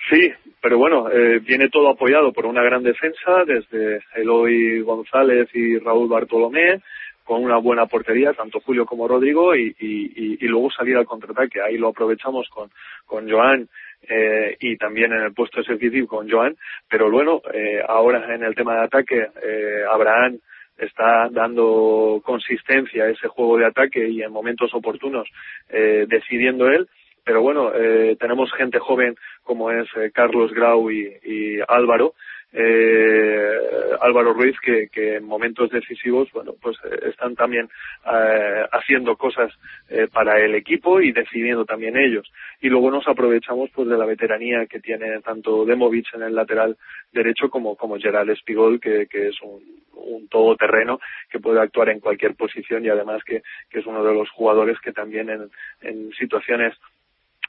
[0.10, 0.32] Sí,
[0.66, 1.08] pero bueno,
[1.44, 6.82] viene todo apoyado por una gran defensa desde Eloy González y Raúl Bartolomé,
[7.24, 11.62] con una buena portería, tanto Julio como Rodrigo, y, y, y luego salir al contraataque.
[11.62, 12.72] Ahí lo aprovechamos con,
[13.06, 13.70] con Joan
[14.10, 16.56] eh, y también en el puesto de con Joan,
[16.90, 20.40] pero bueno, eh, ahora en el tema de ataque, eh, Abraham
[20.80, 25.30] está dando consistencia a ese juego de ataque y en momentos oportunos
[25.70, 26.88] eh, decidiendo él,
[27.26, 32.14] pero bueno, eh, tenemos gente joven como es eh, Carlos Grau y, Álvaro,
[32.54, 33.60] eh,
[34.00, 37.68] Álvaro Ruiz que, que, en momentos decisivos bueno pues eh, están también
[38.06, 39.52] eh, haciendo cosas
[39.90, 42.32] eh, para el equipo y decidiendo también ellos.
[42.62, 46.78] Y luego nos aprovechamos pues de la veteranía que tiene tanto Demovic en el lateral
[47.12, 49.62] derecho como como Gerald Espigol que, que es un,
[49.94, 51.00] un todoterreno
[51.30, 54.80] que puede actuar en cualquier posición y además que, que es uno de los jugadores
[54.80, 55.50] que también en,
[55.82, 56.74] en situaciones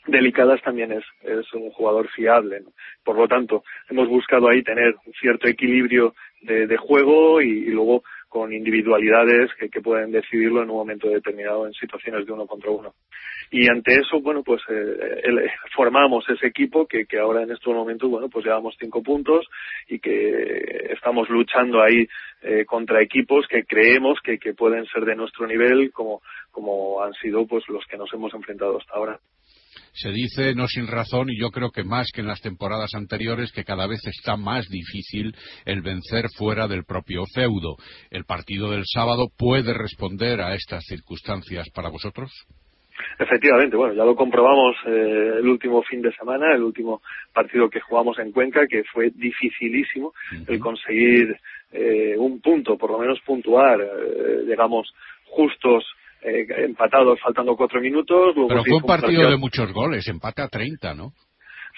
[0.07, 2.63] delicadas también es, es un jugador fiable.
[3.05, 8.05] Por lo tanto, hemos buscado ahí tener un cierto equilibrio de, juego y, y, luego
[8.29, 12.71] con individualidades que, que, pueden decidirlo en un momento determinado en situaciones de uno contra
[12.71, 12.95] uno.
[13.51, 17.75] Y ante eso, bueno, pues eh, el, formamos ese equipo que, que ahora en estos
[17.75, 19.47] momentos, bueno, pues llevamos cinco puntos
[19.89, 22.07] y que estamos luchando ahí
[22.43, 27.15] eh, contra equipos que creemos que, que pueden ser de nuestro nivel como, como han
[27.15, 29.21] sido pues los que nos hemos enfrentado hasta ahora
[29.93, 33.53] se dice, no sin razón, y yo creo que más que en las temporadas anteriores,
[33.53, 37.77] que cada vez está más difícil el vencer fuera del propio feudo.
[38.11, 42.31] ¿El partido del sábado puede responder a estas circunstancias para vosotros?
[43.19, 47.03] Efectivamente, bueno, ya lo comprobamos eh, el último fin de semana, el último
[47.33, 50.13] partido que jugamos en Cuenca, que fue dificilísimo
[50.47, 51.37] el conseguir
[51.73, 53.81] eh, un punto, por lo menos puntuar.
[53.81, 54.93] Eh, llegamos
[55.27, 55.85] justos
[56.27, 58.35] eh, empatados faltando cuatro minutos.
[58.35, 61.13] Luego Pero fue un partido de muchos goles, empate a 30, ¿no?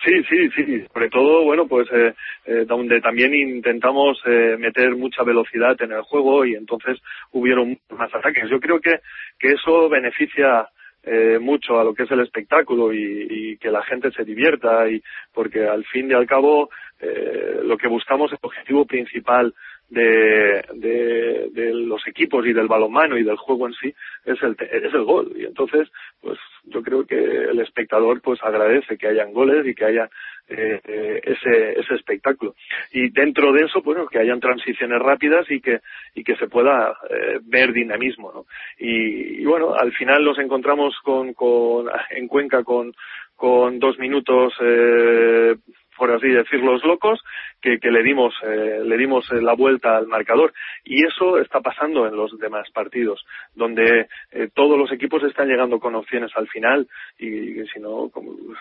[0.05, 0.85] Sí, sí, sí.
[0.93, 2.15] Sobre todo, bueno, pues eh,
[2.47, 6.99] eh, donde también intentamos eh, meter mucha velocidad en el juego y entonces
[7.33, 8.49] hubieron más ataques.
[8.49, 9.01] Yo creo que,
[9.39, 10.69] que eso beneficia
[11.03, 14.89] eh, mucho a lo que es el espectáculo y, y que la gente se divierta
[14.89, 16.71] y porque al fin y al cabo
[17.01, 19.55] eh, lo que buscamos el objetivo principal
[19.91, 24.55] de, de, de los equipos y del balonmano y del juego en sí es el
[24.61, 25.89] es el gol y entonces
[26.21, 30.11] pues yo creo que el espectador pues agradece que hayan goles y que haya
[30.49, 32.55] eh, ese ese espectáculo
[32.93, 35.81] y dentro de eso bueno que hayan transiciones rápidas y que
[36.15, 38.45] y que se pueda eh, ver dinamismo ¿no?
[38.79, 42.93] y, y bueno al final nos encontramos con, con en Cuenca con
[43.37, 45.55] con dos minutos eh,
[45.99, 47.21] por así decirlos locos
[47.61, 50.53] que, que le dimos eh, le dimos eh, la vuelta al marcador.
[50.85, 53.25] Y eso está pasando en los demás partidos
[53.55, 56.89] donde eh, todos los equipos están llegando con opciones al final.
[57.19, 58.11] Y, si no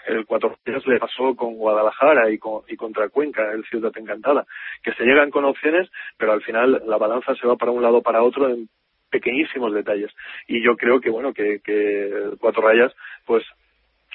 [0.07, 4.45] el cuatro días le pasó con Guadalajara y, con, y contra Cuenca el Ciudad Encantada
[4.83, 8.01] que se llegan con opciones pero al final la balanza se va para un lado
[8.01, 8.67] para otro en
[9.09, 10.11] pequeñísimos detalles.
[10.47, 12.93] Y yo creo que bueno que, que cuatro rayas
[13.25, 13.43] pues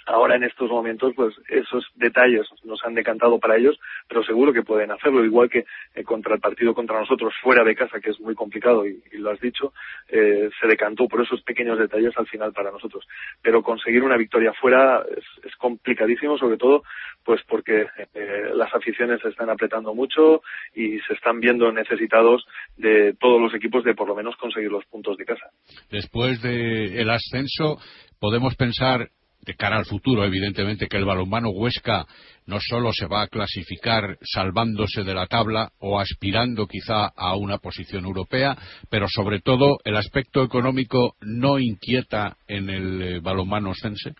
[0.06, 3.78] ahora en estos momentos pues esos detalles nos han decantado para ellos
[4.08, 5.24] pero seguro que pueden hacerlo.
[5.24, 8.86] Igual que eh, contra el partido contra nosotros fuera de casa que es muy complicado
[8.86, 9.72] y, lo has dicho
[10.08, 13.06] eh, se decantó por esos pequeños detalles al final para nosotros.
[13.40, 16.82] Pero conseguir una victoria fuera es, complicadísimo sobre todo
[17.24, 20.42] pues porque eh, las aficiones se están apretando mucho
[20.74, 22.44] y se están viendo necesitados
[22.76, 25.46] de todos los equipos de por lo menos conseguir los puntos de casa.
[25.90, 27.78] Después del el ascenso,
[28.18, 29.08] podemos pensar,
[29.42, 32.06] de cara al futuro, evidentemente, que el balonmano Huesca
[32.46, 37.58] no solo se va a clasificar salvándose de la tabla o aspirando quizá a una
[37.58, 38.56] posición europea,
[38.88, 44.14] pero sobre todo el aspecto económico no inquieta en el eh, balonmano ostense,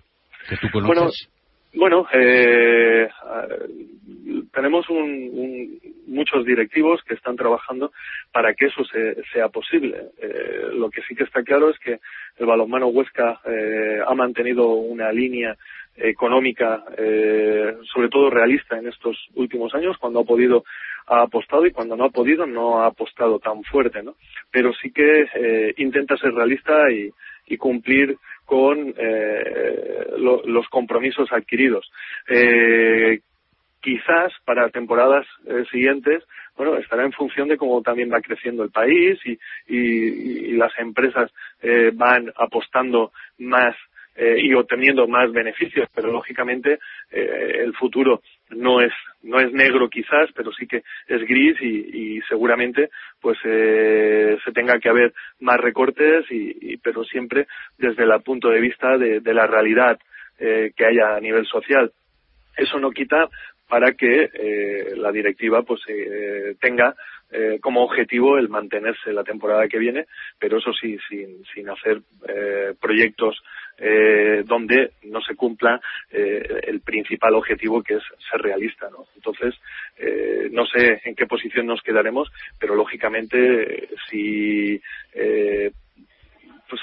[0.48, 0.96] que tú conoces.
[0.96, 1.10] Bueno,
[1.74, 3.08] bueno, eh,
[4.52, 4.98] tenemos un,
[5.32, 7.92] un, muchos directivos que están trabajando
[8.32, 10.10] para que eso se, sea posible.
[10.18, 11.98] Eh, lo que sí que está claro es que
[12.38, 15.56] el balonmano Huesca eh, ha mantenido una línea
[15.96, 20.64] económica, eh, sobre todo realista en estos últimos años, cuando ha podido
[21.06, 24.14] ha apostado y cuando no ha podido no ha apostado tan fuerte, ¿no?
[24.50, 27.10] Pero sí que eh, intenta ser realista y,
[27.46, 31.90] y cumplir con eh, lo, los compromisos adquiridos.
[32.28, 33.20] Eh,
[33.80, 36.22] quizás para temporadas eh, siguientes,
[36.56, 41.30] bueno, estará en función de cómo también va creciendo el país y, y, las empresas
[41.62, 43.74] eh, van apostando más
[44.14, 46.78] eh, y obteniendo más beneficios, pero lógicamente
[47.10, 48.22] eh, el futuro
[48.52, 48.92] no es
[49.22, 52.90] no es negro quizás, pero sí que es gris y, y seguramente
[53.20, 57.46] pues eh, se tenga que haber más recortes y, y pero siempre
[57.78, 59.98] desde el punto de vista de, la realidad
[60.38, 61.92] eh, que haya a nivel social.
[62.56, 63.28] Eso no quita
[63.68, 66.94] para que eh, la directiva pues eh, tenga
[67.30, 70.04] eh, como objetivo el mantenerse la temporada que viene,
[70.38, 73.42] pero eso sí, sin, sin hacer eh, proyectos
[73.84, 75.80] eh, donde no se cumpla
[76.10, 78.88] eh, el principal objetivo que es ser realista.
[78.90, 79.06] ¿no?
[79.16, 79.54] Entonces,
[79.98, 82.30] eh, no sé en qué posición nos quedaremos,
[82.60, 84.80] pero lógicamente si
[85.14, 85.72] eh,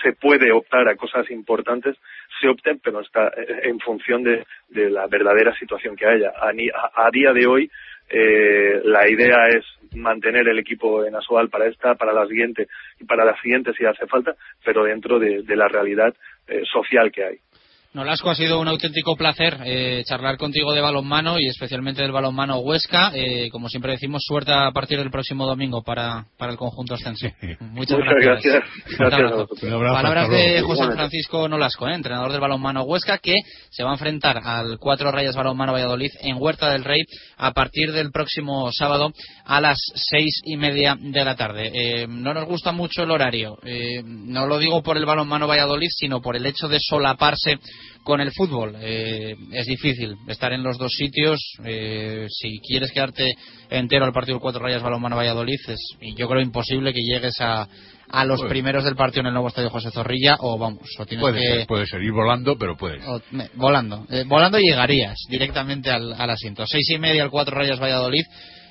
[0.04, 1.96] se puede optar a cosas importantes,
[2.40, 3.32] se opten, pero está
[3.64, 6.32] en función de, la verdadera situación que haya.
[6.36, 7.72] A, a, día de hoy,
[8.10, 12.68] eh, la idea es mantener el equipo en Asoal para esta, para la siguiente
[13.00, 16.14] y para la siguiente si hace falta, pero dentro de, de la realidad
[16.50, 17.40] eh, social que hay.
[17.92, 22.60] Nolasco, ha sido un auténtico placer eh, charlar contigo de balonmano y especialmente del balonmano
[22.60, 23.12] Huesca.
[23.16, 27.26] Eh, como siempre decimos, suerte a partir del próximo domingo para, para el conjunto ascenso.
[27.60, 28.44] Muchas, Muchas gracias.
[28.44, 29.00] gracias.
[29.00, 30.62] gracias Un abrazo, Palabras de.
[30.62, 30.84] José.
[30.94, 33.34] Francisco Nolasco, eh, entrenador del balonmano Huesca, que
[33.72, 37.02] se va a enfrentar al Cuatro Rayas Balonmano Valladolid en Huerta del Rey
[37.38, 39.12] a partir del próximo sábado
[39.46, 41.72] a las seis y media de la tarde.
[41.74, 43.58] Eh, no nos gusta mucho el horario.
[43.64, 47.58] Eh, no lo digo por el balonmano Valladolid, sino por el hecho de solaparse
[48.04, 48.76] con el fútbol.
[48.82, 51.40] Eh, es difícil estar en los dos sitios.
[51.66, 53.34] Eh, si quieres quedarte
[53.70, 57.36] entero al partido del Cuatro Rayas Balonmano Valladolid, es, y yo creo imposible que llegues
[57.42, 57.68] a,
[58.12, 58.50] a los Puede.
[58.50, 61.48] primeros del partido en el nuevo estadio José Zorrilla, o vamos, o tienes Puede que.
[61.60, 63.06] ser, puede ser, ir volando, pero puedes.
[63.08, 64.06] o- me- volando.
[64.10, 66.66] Eh, volando llegarías directamente al, al asiento.
[66.66, 68.24] Seis y media al Cuatro Rayas Valladolid.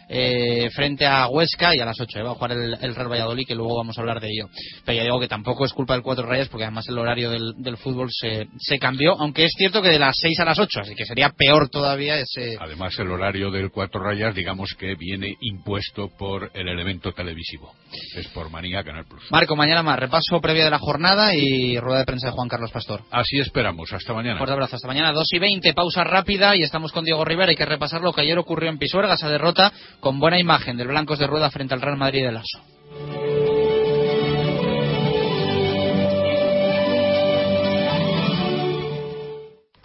[0.08, 3.46] Eh, frente a Huesca y a las 8 va a jugar el, el, Real Valladolid,
[3.46, 4.48] que luego vamos a hablar de ello.
[4.84, 7.54] Pero ya digo que tampoco es culpa del Cuatro Rayas, porque además el horario del,
[7.58, 10.80] del fútbol se, se, cambió, aunque es cierto que de las 6 a las 8,
[10.80, 12.56] así que sería peor todavía ese.
[12.58, 17.74] Además, el horario del Cuatro Rayas, digamos que viene impuesto por el elemento televisivo.
[18.16, 19.30] Es por manía Canal Plus.
[19.30, 22.70] Marco, mañana más, repaso previo de la jornada y rueda de prensa de Juan Carlos
[22.70, 23.02] Pastor.
[23.10, 24.38] Así esperamos, hasta mañana.
[24.38, 27.50] Fuerte abrazo, hasta mañana, 2 y 20, pausa rápida y estamos con Diego Rivera.
[27.50, 30.88] Hay que repasar lo que ayer ocurrió en Pisuerga, esa derrota con buena imagen del
[30.88, 32.60] Blancos de Rueda frente al Real Madrid de Lasso.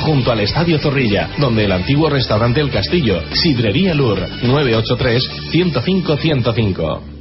[0.00, 7.15] junto al Estadio Zorrilla, donde el antiguo restaurante El Castillo, Sidrería Lur, 983-105-105.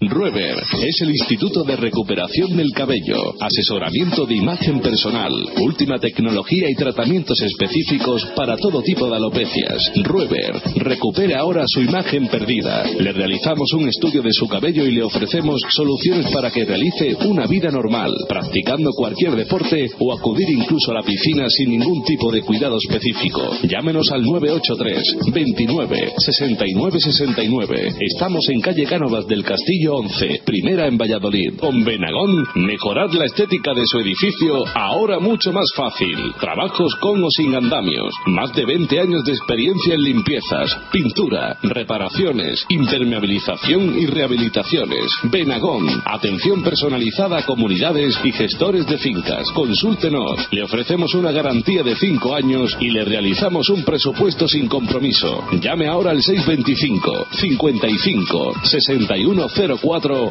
[0.00, 6.74] Rueber es el Instituto de Recuperación del Cabello, asesoramiento de imagen personal, última tecnología y
[6.74, 9.92] tratamientos específicos para todo tipo de alopecias.
[10.02, 12.82] Rueber recupere ahora su imagen perdida.
[12.98, 17.46] Le realizamos un estudio de su cabello y le ofrecemos soluciones para que realice una
[17.46, 22.40] vida normal, practicando cualquier deporte o acudir incluso a la piscina sin ningún tipo de
[22.40, 23.42] cuidado específico.
[23.64, 27.94] Llámenos al 983 29 69 69.
[28.00, 31.58] Estamos en calle Cánovas del Castillo 11, primera en Valladolid.
[31.58, 36.16] Con Benagón, mejorar la estética de su edificio ahora mucho más fácil.
[36.38, 38.14] Trabajos con o sin andamios.
[38.26, 45.06] Más de 20 años de experiencia en limpiezas, pintura, reparaciones, impermeabilización y rehabilitaciones.
[45.24, 49.50] Benagón, atención personalizada a comunidades y gestores de fincas.
[49.52, 50.48] Consúltenos.
[50.52, 55.44] Le ofrecemos una garantía de 5 años y le realizamos un presupuesto sin compromiso.
[55.60, 59.79] Llame ahora al 625 55 6104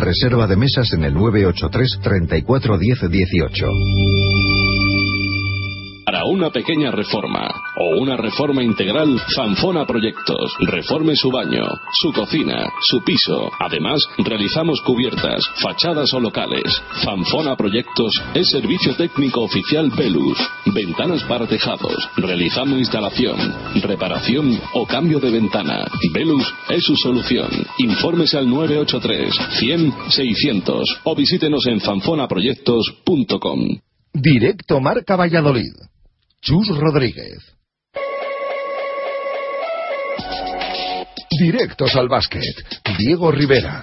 [0.00, 4.29] Reserva de mesas en el 983 34 10 18.
[6.10, 10.56] Para una pequeña reforma o una reforma integral, Fanfona Proyectos.
[10.58, 11.64] Reforme su baño,
[12.00, 13.48] su cocina, su piso.
[13.60, 16.64] Además, realizamos cubiertas, fachadas o locales.
[17.04, 20.36] Fanfona Proyectos es servicio técnico oficial Velus.
[20.74, 21.94] Ventanas para tejados.
[22.16, 23.36] Realizamos instalación,
[23.80, 25.86] reparación o cambio de ventana.
[26.12, 27.50] Velus es su solución.
[27.78, 33.78] Infórmese al 983 100 600 o visítenos en fanfonaproyectos.com.
[34.12, 35.90] Directo Marca Valladolid.
[36.42, 37.36] Chus Rodríguez.
[41.38, 42.42] Directos al básquet.
[42.96, 43.82] Diego Rivera.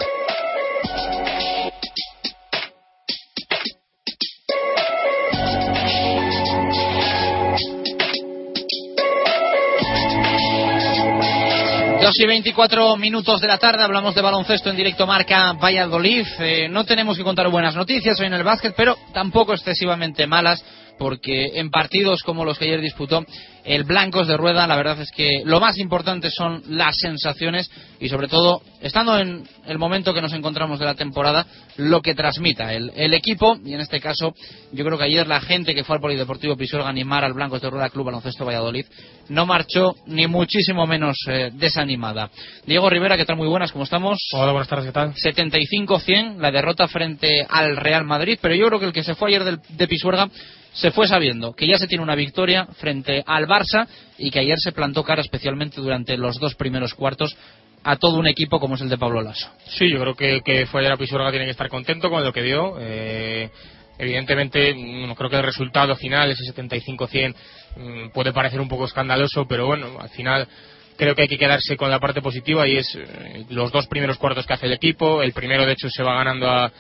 [12.02, 16.26] Dos y 24 minutos de la tarde hablamos de baloncesto en directo marca Valladolid.
[16.40, 20.64] Eh, no tenemos que contar buenas noticias hoy en el básquet, pero tampoco excesivamente malas
[20.98, 23.26] porque en partidos como los que ayer disputó
[23.64, 27.70] el Blancos de Rueda, la verdad es que lo más importante son las sensaciones
[28.00, 31.46] y sobre todo, estando en el momento que nos encontramos de la temporada,
[31.76, 34.34] lo que transmita el, el equipo y en este caso
[34.72, 37.62] yo creo que ayer la gente que fue al Polideportivo Pisuerga a animar al Blancos
[37.62, 38.86] de Rueda Club Baloncesto Valladolid
[39.30, 42.30] no marchó ni muchísimo menos eh, desanimada.
[42.66, 43.36] Diego Rivera, ¿qué tal?
[43.36, 44.18] Muy buenas, ¿cómo estamos?
[44.32, 45.14] Hola, buenas tardes, ¿qué tal?
[45.14, 49.30] 75-100, la derrota frente al Real Madrid, pero yo creo que el que se fue
[49.30, 50.30] ayer de Pisuerga
[50.78, 53.88] se fue sabiendo que ya se tiene una victoria frente al Barça
[54.18, 57.36] y que ayer se plantó cara especialmente durante los dos primeros cuartos
[57.84, 59.50] a todo un equipo como es el de Pablo Lasso.
[59.66, 62.32] Sí, yo creo que, que fue ayer a Pisuerga tiene que estar contento con lo
[62.32, 62.76] que dio.
[62.80, 63.50] Eh,
[63.98, 67.36] evidentemente, no creo que el resultado final, ese 75-100,
[67.76, 70.48] mm, puede parecer un poco escandaloso, pero bueno, al final
[70.96, 74.18] creo que hay que quedarse con la parte positiva y es eh, los dos primeros
[74.18, 75.24] cuartos que hace el equipo.
[75.24, 76.72] El primero, de hecho, se va ganando a,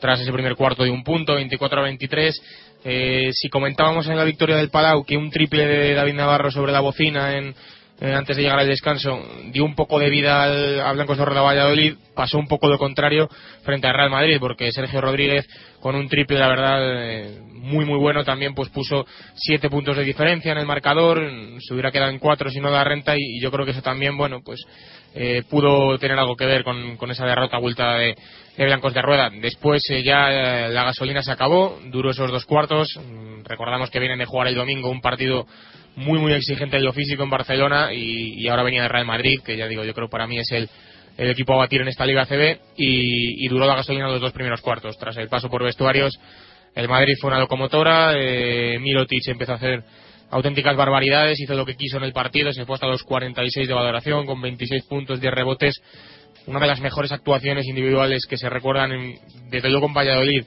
[0.00, 2.42] tras ese primer cuarto de un punto, 24 a 23.
[2.84, 6.72] Eh, si comentábamos en la victoria del Palau que un triple de David Navarro sobre
[6.72, 7.54] la bocina en,
[8.00, 11.24] eh, antes de llegar al descanso dio un poco de vida al, a Blancos de
[11.24, 13.28] Valladolid, pasó un poco lo contrario
[13.62, 15.46] frente al Real Madrid, porque Sergio Rodríguez
[15.80, 19.04] con un triple, la verdad, eh, muy muy bueno también, pues puso
[19.34, 21.20] siete puntos de diferencia en el marcador,
[21.58, 23.82] se hubiera quedado en cuatro si no da renta y, y yo creo que eso
[23.82, 24.64] también, bueno, pues
[25.12, 28.16] eh, pudo tener algo que ver con, con esa derrota vuelta de,
[28.64, 29.30] Blancos de Rueda.
[29.30, 32.96] Después eh, ya eh, la gasolina se acabó, duró esos dos cuartos.
[32.96, 35.46] Mm, Recordamos que vienen de jugar el domingo un partido
[35.96, 39.56] muy muy exigente en lo físico en Barcelona y, ahora venía de Real Madrid, que
[39.56, 40.68] ya digo, yo creo para mí es el,
[41.18, 44.60] equipo a batir en esta Liga CB y, y duró la gasolina los dos primeros
[44.60, 44.96] cuartos.
[44.96, 46.18] Tras el paso por vestuarios,
[46.74, 49.82] el Madrid fue una locomotora, eh, Mirotic empezó a hacer
[50.30, 53.74] auténticas barbaridades, hizo lo que quiso en el partido, se fue hasta los 46 de
[53.74, 55.82] valoración con 26 puntos, 10 rebotes,
[56.46, 59.18] una de las mejores actuaciones individuales que se recuerdan en-
[59.50, 60.44] desde luego en Valladolid,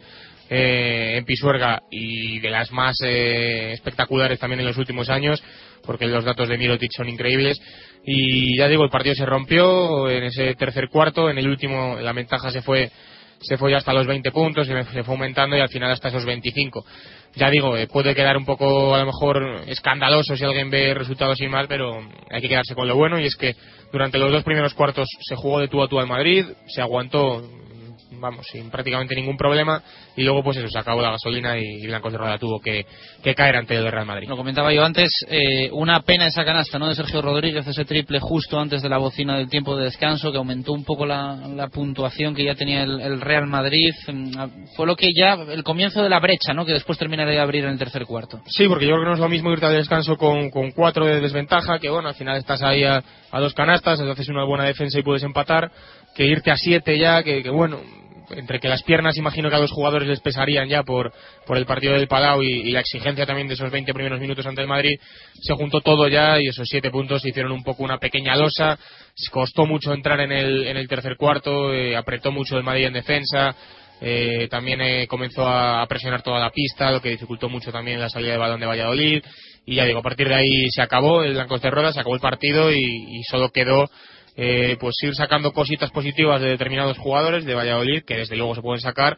[0.50, 5.42] eh, en Pisuerga y de las más eh, espectaculares también en los últimos años,
[5.86, 7.60] porque los datos de Mirotic son increíbles.
[8.06, 12.12] Y ya digo, el partido se rompió en ese tercer cuarto, en el último la
[12.14, 12.92] ventaja se fue
[13.44, 16.26] se fue ya hasta los 20 puntos, se fue aumentando y al final hasta esos
[16.26, 16.86] 25.
[17.36, 21.38] Ya digo, eh, puede quedar un poco a lo mejor escandaloso si alguien ve resultados
[21.38, 22.00] sin mal, pero
[22.30, 23.56] hay que quedarse con lo bueno y es que
[23.92, 27.42] durante los dos primeros cuartos se jugó de tú a tú al Madrid, se aguantó
[28.20, 29.82] vamos, sin prácticamente ningún problema
[30.16, 32.86] y luego pues eso, se acabó la gasolina y, Blancos de Rueda tuvo que,
[33.22, 34.28] que caer ante el Real Madrid.
[34.28, 36.88] Lo comentaba yo antes, eh, una pena esa canasta ¿no?
[36.88, 40.38] de Sergio Rodríguez, ese triple justo antes de la bocina del tiempo de descanso, que
[40.38, 43.94] aumentó un poco la, la puntuación que ya tenía el, el Real Madrid.
[44.08, 44.32] Mm,
[44.76, 46.66] Fue lo que ya, el comienzo de la brecha, ¿no?
[46.66, 48.42] que después termina de abrir en el tercer cuarto.
[48.48, 51.06] Sí, porque yo creo que no es lo mismo irte al descanso con, con cuatro
[51.06, 54.66] de desventaja, que bueno, al final estás ahí a, a dos canastas, haces una buena
[54.66, 55.72] defensa y puedes empatar,
[56.16, 57.80] que irte a siete ya, que, que bueno,
[58.38, 61.14] entre que las piernas imagino que a los jugadores les pesarían ya por,
[61.46, 64.62] por el partido del Palau y, la exigencia también de esos 20 primeros minutos ante
[64.62, 65.00] el Madrid,
[65.42, 68.78] se juntó todo ya y esos siete puntos hicieron un poco una pequeña losa,
[69.32, 72.94] costó mucho entrar en el, en el tercer cuarto, eh, apretó mucho el Madrid en
[72.94, 73.56] defensa,
[74.02, 78.10] eh, también eh, comenzó a, presionar toda la pista, lo que dificultó mucho también la
[78.10, 79.24] salida de balón de Valladolid.
[79.66, 82.16] Y ya digo, a partir de ahí se acabó el Blancos de Rueda, se acabó
[82.16, 83.90] el partido y solo quedó
[84.36, 88.62] eh, pues ir sacando cositas positivas de determinados jugadores de Valladolid, que desde luego se
[88.62, 89.18] pueden sacar,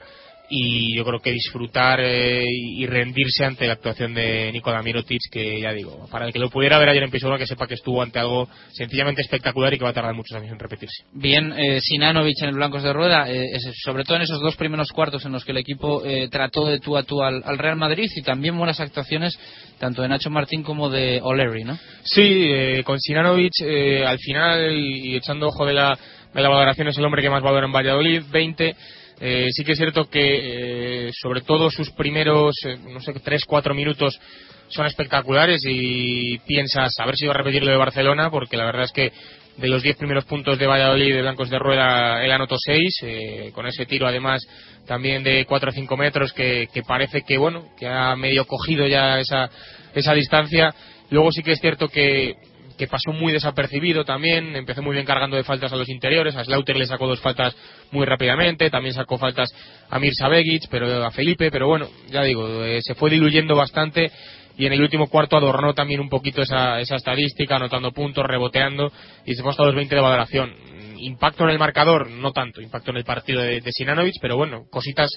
[0.49, 5.59] y yo creo que disfrutar eh, y rendirse ante la actuación de Nikola Mirotic, que
[5.59, 8.01] ya digo, para el que lo pudiera ver ayer en Pisuerga, que sepa que estuvo
[8.01, 11.03] ante algo sencillamente espectacular y que va a tardar muchos años en repetirse.
[11.13, 13.49] Bien, eh, Sinanovic en el Blancos de Rueda, eh,
[13.83, 16.79] sobre todo en esos dos primeros cuartos en los que el equipo eh, trató de
[16.79, 19.37] tú a tú al, al Real Madrid y también buenas actuaciones
[19.79, 21.77] tanto de Nacho Martín como de O'Leary, ¿no?
[22.03, 25.97] Sí, eh, con Sinanovic eh, al final y, y echando ojo de la,
[26.33, 28.75] de la valoración es el hombre que más valora en Valladolid, 20.
[29.19, 33.73] Eh, sí que es cierto que eh, sobre todo sus primeros, eh, no sé, 3-4
[33.73, 34.19] minutos
[34.67, 38.65] son espectaculares y piensas a ver si va a repetir lo de Barcelona porque la
[38.65, 39.13] verdad es que
[39.57, 43.67] de los 10 primeros puntos de Valladolid de Blancos de Rueda él anotó 6 con
[43.67, 44.45] ese tiro además
[44.85, 48.85] también de 4 o 5 metros que, que parece que bueno que ha medio cogido
[48.87, 49.49] ya esa,
[49.93, 50.73] esa distancia.
[51.09, 52.33] Luego sí que es cierto que
[52.77, 56.43] que pasó muy desapercibido también, empezó muy bien cargando de faltas a los interiores, a
[56.43, 57.55] Slaughter le sacó dos faltas
[57.91, 59.53] muy rápidamente, también sacó faltas
[59.89, 64.11] a Mirza Begic, pero a Felipe, pero bueno, ya digo, eh, se fue diluyendo bastante
[64.57, 68.91] y en el último cuarto adornó también un poquito esa, esa estadística, anotando puntos, reboteando
[69.25, 70.53] y se fue hasta los 20 de valoración.
[70.97, 74.63] Impacto en el marcador, no tanto, impacto en el partido de, de Sinanovic, pero bueno,
[74.71, 75.09] cositas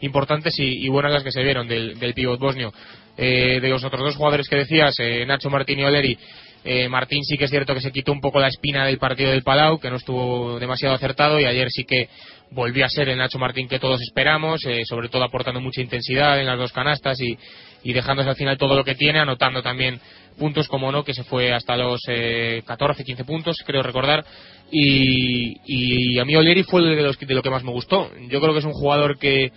[0.00, 2.72] importantes y, buenas las que se vieron del, del pívot bosnio.
[3.18, 6.18] Eh, de los otros dos jugadores que decías, eh, Nacho Martín y Oleri,
[6.66, 9.30] eh, Martín sí que es cierto que se quitó un poco la espina del partido
[9.30, 12.08] del Palau, que no estuvo demasiado acertado y ayer sí que
[12.50, 16.40] volvió a ser el Nacho Martín que todos esperamos, eh, sobre todo aportando mucha intensidad
[16.40, 17.38] en las dos canastas y,
[17.82, 20.00] y dejándose al final todo lo que tiene, anotando también
[20.38, 24.24] puntos como no, que se fue hasta los eh, 14, 15 puntos, creo recordar.
[24.70, 28.10] Y, y a mí Oleri fue de, los, de lo que más me gustó.
[28.28, 29.52] Yo creo que es un jugador que,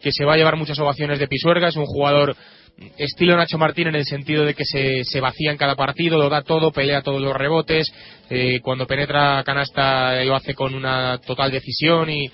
[0.00, 2.36] que se va a llevar muchas ovaciones de Pisuerga, es un jugador
[2.98, 6.28] estilo Nacho Martín en el sentido de que se, se vacía en cada partido, lo
[6.28, 7.92] da todo, pelea todos los rebotes,
[8.30, 12.30] eh, cuando penetra canasta lo hace con una total decisión y,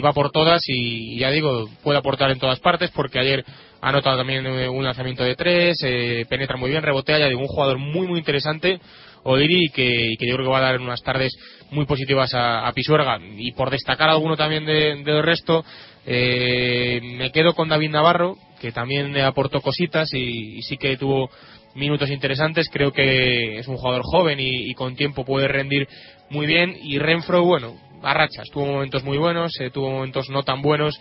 [0.00, 3.44] va por todas y, ya digo, puede aportar en todas partes porque ayer
[3.80, 7.40] ha anotado también eh, un lanzamiento de tres, eh, penetra muy bien, rebotea, ya digo,
[7.40, 8.80] un jugador muy muy interesante,
[9.22, 11.32] Odiri, que, yo creo que va a dar unas tardes
[11.70, 13.18] muy positivas a, Pisuerga.
[13.38, 15.64] Y por destacar alguno también de- del resto,
[16.06, 21.28] eh, me quedo con David Navarro, que también aportó cositas y, sí que tuvo
[21.74, 22.70] minutos interesantes.
[22.72, 25.86] Creo que es un jugador joven y, con tiempo puede rendir
[26.30, 26.74] muy bien.
[26.82, 28.48] Y Renfro, bueno, a rachas.
[28.50, 30.98] Tuvo momentos muy buenos, eh, tuvo momentos no tan buenos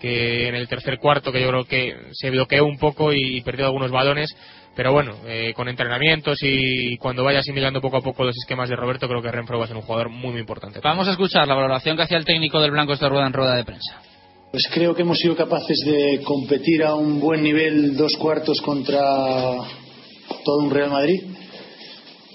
[0.00, 3.66] que en el tercer cuarto que yo creo que se bloqueó un poco y perdió
[3.66, 4.34] algunos balones
[4.74, 8.74] pero bueno, eh, con entrenamientos y cuando vaya asimilando poco a poco los esquemas de
[8.74, 10.80] Roberto, creo que Renfro va a ser un jugador muy, muy importante.
[10.82, 13.54] Vamos a escuchar la valoración que hacía el técnico del Blancos de Rueda en rueda
[13.54, 14.02] de prensa.
[14.54, 19.00] Pues creo que hemos sido capaces de competir a un buen nivel dos cuartos contra
[20.44, 21.22] todo un Real Madrid.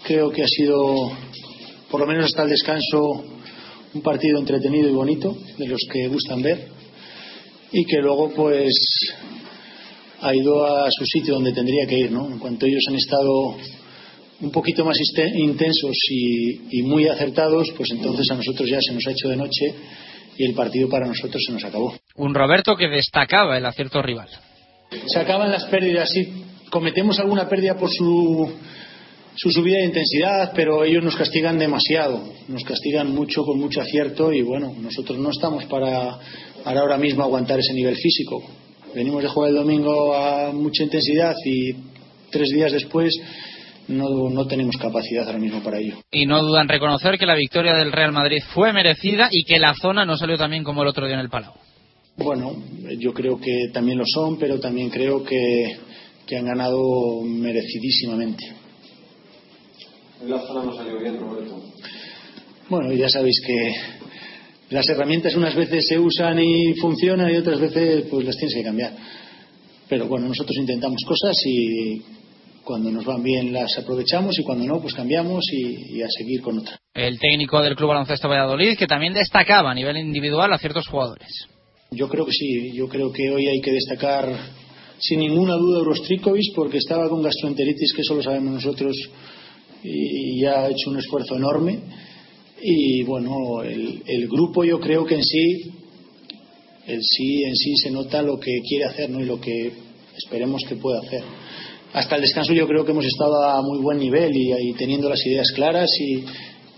[0.03, 1.13] Creo que ha sido,
[1.89, 3.23] por lo menos hasta el descanso,
[3.93, 6.67] un partido entretenido y bonito, de los que gustan ver.
[7.71, 8.73] Y que luego, pues,
[10.19, 12.27] ha ido a su sitio donde tendría que ir, ¿no?
[12.27, 13.55] En cuanto ellos han estado
[14.41, 14.97] un poquito más
[15.35, 19.73] intensos y, muy acertados, pues entonces a nosotros ya se nos ha hecho de noche
[20.39, 21.93] y el partido para nosotros se nos acabó.
[22.15, 24.29] Un Roberto que destacaba el acierto rival.
[25.05, 26.45] Se acaban las pérdidas, sí.
[26.71, 28.51] Cometemos alguna pérdida por su,
[29.35, 32.23] su subida de intensidad, pero ellos nos castigan demasiado.
[32.47, 36.17] Nos castigan mucho con mucho acierto y bueno, nosotros no estamos para,
[36.63, 38.41] para ahora mismo aguantar ese nivel físico
[38.93, 41.73] venimos de jugar el domingo a mucha intensidad y
[42.31, 43.13] tres días después
[43.89, 45.95] no, no, tenemos capacidad ahora mismo para ello.
[46.11, 49.59] Y no dudan en reconocer que la victoria del Real Madrid fue merecida y que
[49.59, 51.53] la zona no salió también como el otro día en el Palau.
[52.17, 52.55] Bueno,
[52.97, 55.77] yo creo que también lo son, pero también creo que,
[56.27, 58.45] que han ganado merecidísimamente.
[60.21, 61.63] En la zona no salió bien, Roberto.
[62.69, 63.73] Bueno, ya sabéis que
[64.69, 68.63] las herramientas unas veces se usan y funcionan y otras veces pues las tienes que
[68.63, 68.93] cambiar.
[69.87, 72.01] Pero bueno, nosotros intentamos cosas y
[72.69, 76.59] cuando nos van bien las aprovechamos y cuando no, pues cambiamos y, a seguir con
[76.59, 76.79] otra.
[76.93, 81.47] El técnico del Club Baloncesto Valladolid que también destacaba a nivel individual a ciertos jugadores.
[81.89, 84.31] Yo creo que sí, yo creo que hoy hay que destacar
[84.99, 88.95] sin ninguna duda a Eurostrikovic porque estaba con gastroenteritis, que eso lo sabemos nosotros,
[89.83, 91.79] y ya ha hecho un esfuerzo enorme
[92.61, 95.71] y bueno, el, grupo yo creo que en sí,
[96.85, 99.21] el sí en sí se nota lo que quiere hacer ¿no?
[99.21, 99.71] y lo que
[100.15, 101.23] esperemos que pueda hacer.
[101.93, 105.25] Hasta el descanso yo creo que hemos estado a muy buen nivel y, teniendo las
[105.25, 106.23] ideas claras y,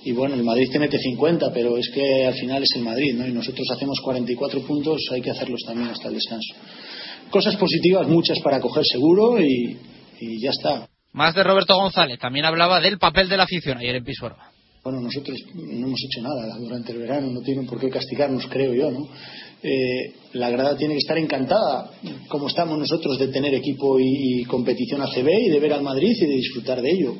[0.05, 3.15] y, bueno, el Madrid te mete 50, pero es que al final es el Madrid,
[3.15, 3.27] ¿no?
[3.27, 6.53] Y nosotros hacemos 44 puntos, hay que hacerlos también hasta el descanso.
[7.29, 9.77] Cosas positivas, muchas para coger seguro y,
[10.19, 10.87] y ya está.
[11.13, 14.51] Más de Roberto González, también hablaba del papel de la afición ayer en Pisuerga
[14.83, 18.73] bueno, nosotros no hemos hecho nada durante el verano, no tienen por qué castigarnos, creo
[18.73, 19.07] yo, ¿no?
[19.63, 21.91] Eh, la grada tiene que estar encantada,
[22.27, 26.25] como estamos nosotros, de tener equipo y, competición ACB y de ver al Madrid y
[26.25, 27.15] de disfrutar de ello.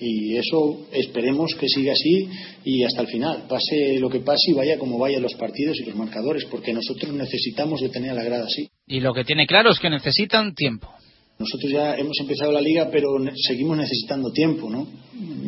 [0.00, 2.28] Y eso esperemos que siga así
[2.64, 5.84] y hasta el final, pase lo que pase y vaya como vayan los partidos y
[5.84, 8.68] los marcadores, porque nosotros necesitamos de tener a la grada así.
[8.86, 10.88] Y lo que tiene claro es que necesitan tiempo.
[11.42, 13.08] Nosotros ya hemos empezado la liga, pero
[13.46, 14.86] seguimos necesitando tiempo, ¿no?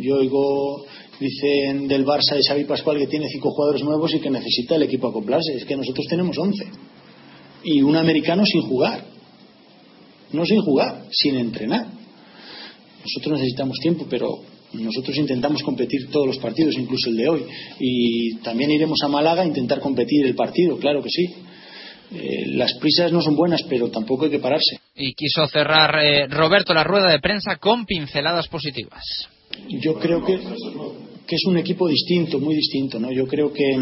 [0.01, 0.85] Yo oigo
[1.21, 4.83] Dicen del Barça de Xavi Pascual que tiene cinco jugadores nuevos y que necesita el
[4.83, 5.55] equipo acoplarse.
[5.55, 6.65] Es que nosotros tenemos once.
[7.62, 9.05] Y un americano sin jugar.
[10.33, 11.87] No sin jugar, sin entrenar.
[13.05, 14.39] Nosotros necesitamos tiempo, pero
[14.73, 17.45] nosotros intentamos competir todos los partidos, incluso el de hoy.
[17.79, 21.27] Y también iremos a Málaga a intentar competir el partido, claro que sí.
[22.12, 24.79] Eh, las prisas no son buenas, pero tampoco hay que pararse.
[24.97, 29.29] Y quiso cerrar eh, Roberto la rueda de prensa con pinceladas positivas
[29.69, 33.11] yo creo que, es un equipo distinto, muy distinto, ¿no?
[33.12, 33.77] Yo creo que,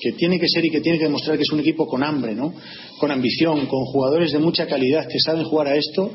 [0.00, 2.34] que tiene que ser y que tiene que demostrar que es un equipo con hambre,
[2.34, 2.52] ¿no?
[2.98, 6.10] Con ambición, con jugadores de mucha calidad que saben jugar a esto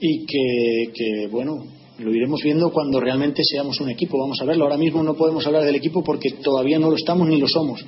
[0.00, 1.64] y que, que bueno,
[1.98, 4.18] lo iremos viendo cuando realmente seamos un equipo.
[4.18, 4.64] Vamos a verlo.
[4.64, 7.84] Ahora mismo no podemos hablar del equipo porque todavía no lo estamos ni lo somos.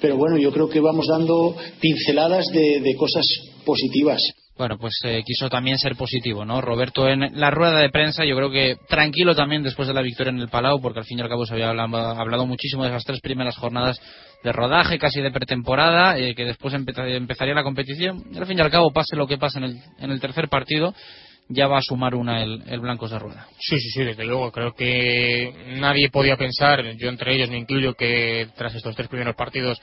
[0.00, 3.26] Pero bueno, yo creo que vamos dando pinceladas de, de cosas
[3.64, 4.20] positivas.
[4.60, 6.60] Bueno, pues eh, quiso también ser positivo, ¿no?
[6.60, 10.32] Roberto en la rueda de prensa, yo creo que tranquilo también después de la victoria
[10.32, 13.04] en el Palau, porque al fin y al cabo se había hablado, muchísimo de esas
[13.04, 13.98] tres primeras jornadas
[14.44, 18.22] de rodaje, casi de pretemporada, eh, que después empezaría la competición.
[18.30, 20.50] Y al fin y al cabo, pase lo que pase en el, en el tercer
[20.50, 20.94] partido,
[21.48, 23.48] ya va a sumar una el, el Blancos de Rueda.
[23.58, 24.52] Sí, sí, sí, desde luego.
[24.52, 29.36] Creo que nadie podía pensar, yo entre ellos me incluyo, que tras estos tres primeros
[29.36, 29.80] partidos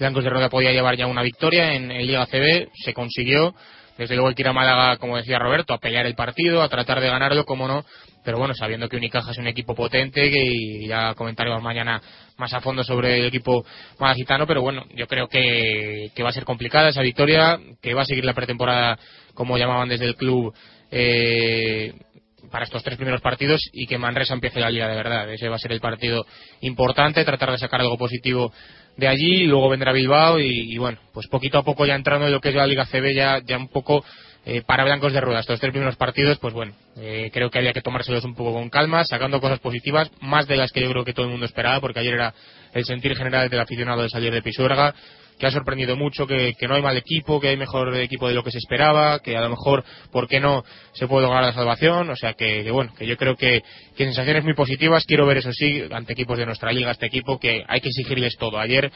[0.00, 2.70] Blancos de Rueda podía llevar ya una victoria en, en Liga CB.
[2.84, 3.54] Se consiguió
[4.00, 6.70] desde luego hay que ir a Málaga, como decía Roberto, a pelear el partido, a
[6.70, 7.84] tratar de ganarlo, como no,
[8.24, 12.00] pero bueno, sabiendo que Unicaja es un equipo potente y ya comentaremos mañana
[12.38, 13.62] más a fondo sobre el equipo
[13.98, 18.06] malagitano, pero bueno, yo creo que, va a ser complicada esa victoria, que va a
[18.06, 18.98] seguir la pretemporada,
[19.34, 20.54] como llamaban desde el club,
[20.90, 21.92] eh,
[22.50, 25.30] para estos tres primeros partidos y que Manresa empiece la liga de verdad.
[25.30, 26.24] Ese va a ser el partido
[26.62, 28.52] importante, tratar de sacar algo positivo
[28.96, 32.40] de allí, luego vendrá Bilbao y, bueno, pues poquito a poco ya entrando en lo
[32.40, 34.04] que es la Liga CB ya, ya un poco
[34.44, 35.42] eh, para blancos de ruedas.
[35.42, 38.68] Estos tres primeros partidos, pues bueno, eh, creo que había que tomárselos un poco con
[38.70, 41.80] calma, sacando cosas positivas, más de las que yo creo que todo el mundo esperaba,
[41.80, 42.34] porque ayer era
[42.72, 44.94] el sentir general del aficionado de salir de Pisuerga.
[45.40, 48.44] Que ha sorprendido mucho, que, no hay mal equipo, que hay mejor equipo de lo
[48.44, 50.62] que se esperaba, que a lo mejor, ¿por qué no
[50.92, 52.10] se puede lograr la salvación?
[52.10, 53.62] O sea que, bueno, que yo creo que,
[53.96, 55.04] que sensaciones muy positivas.
[55.06, 58.36] Quiero ver eso sí ante equipos de nuestra liga, este equipo que hay que exigirles
[58.36, 58.58] todo.
[58.58, 58.92] Ayer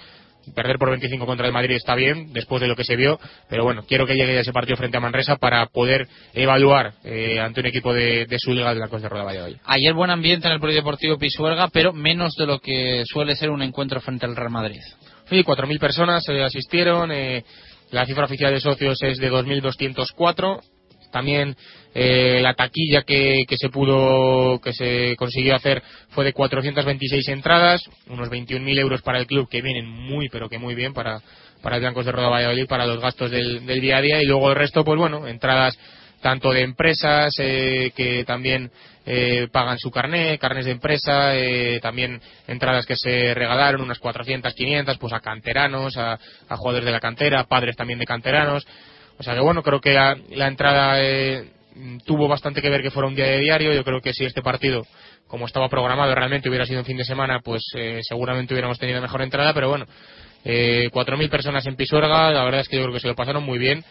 [0.54, 3.18] perder por 25 contra el Madrid está bien, después de lo que se vio,
[3.48, 7.60] pero bueno, quiero que llegue ese partido frente a Manresa para poder evaluar eh, ante
[7.60, 9.56] un equipo de, su liga de la Costa de Roda Valladolid.
[9.64, 13.62] Ayer buen ambiente en el Polideportivo Pisuerga, pero menos de lo que suele ser un
[13.62, 14.82] encuentro frente al Real Madrid.
[15.34, 17.44] Sí, 4.000 personas eh, asistieron, eh,
[17.90, 20.60] la cifra oficial de socios es de 2.204,
[21.10, 21.56] también
[21.92, 27.82] eh, la taquilla que, que, se pudo que se consiguió hacer fue de 426 entradas
[28.06, 31.20] unos 21.000 euros para el club que vienen muy pero que muy bien para
[31.62, 34.22] para el Blancos de Roda Valladolid para los gastos del, del día a día.
[34.22, 35.76] Y luego el resto pues bueno entradas
[36.24, 38.70] tanto de empresas eh, que también
[39.06, 44.54] eh, pagan su carné, carnes de empresa, eh, también entradas que se regalaron, unas 400,
[44.54, 46.18] 500, pues a canteranos, a,
[46.56, 48.66] jugadores de la cantera, padres también de canteranos.
[49.18, 51.50] O sea que bueno, creo que la, la entrada eh,
[52.04, 53.72] tuvo bastante que ver que fuera un día de diario.
[53.72, 54.86] Yo creo que si este partido,
[55.26, 59.00] como estaba programado, realmente hubiera sido un fin de semana, pues eh, seguramente hubiéramos tenido
[59.00, 59.52] mejor entrada.
[59.52, 59.86] Pero bueno,
[60.44, 63.44] eh, 4.000 personas en Pisuerga, la verdad es que yo creo que se lo pasaron
[63.44, 63.84] muy bien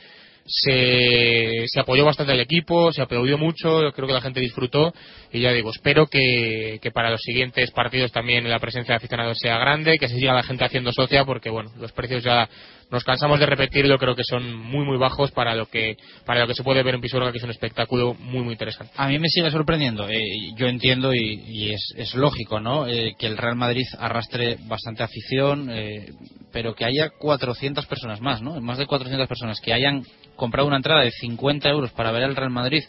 [0.46, 4.94] se, se apoyó bastante al equipo, se aplaudió mucho, creo que la gente disfrutó
[5.32, 9.38] y ya digo, espero que, que para los siguientes partidos también la presencia de aficionados
[9.40, 12.50] sea grande, que se siga la gente haciendo socia porque bueno, los precios ya
[12.94, 16.48] nos cansamos de repetirlo, creo que son muy muy bajos para lo que para lo
[16.48, 18.94] que se puede ver en Pisuerga, que es un espectáculo muy muy interesante.
[18.96, 20.22] A mí me sigue sorprendiendo, eh,
[20.56, 22.88] yo entiendo y, y es, es, lógico, ¿no?
[22.88, 26.06] Eh, que el Real Madrid arrastre bastante afición, eh,
[26.52, 28.62] pero que haya 400 personas más, ¿no?
[28.62, 30.04] Más de 400 personas que hayan
[30.36, 32.84] comprado una entrada de 50 euros para ver al Real Madrid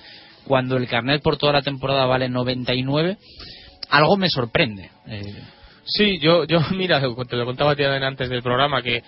[0.44, 3.16] cuando el carnet por toda la temporada vale 99,
[3.88, 4.90] algo me sorprende.
[5.06, 5.34] Eh,
[5.86, 9.02] Sí, yo, yo mira, te lo contaba antes del programa que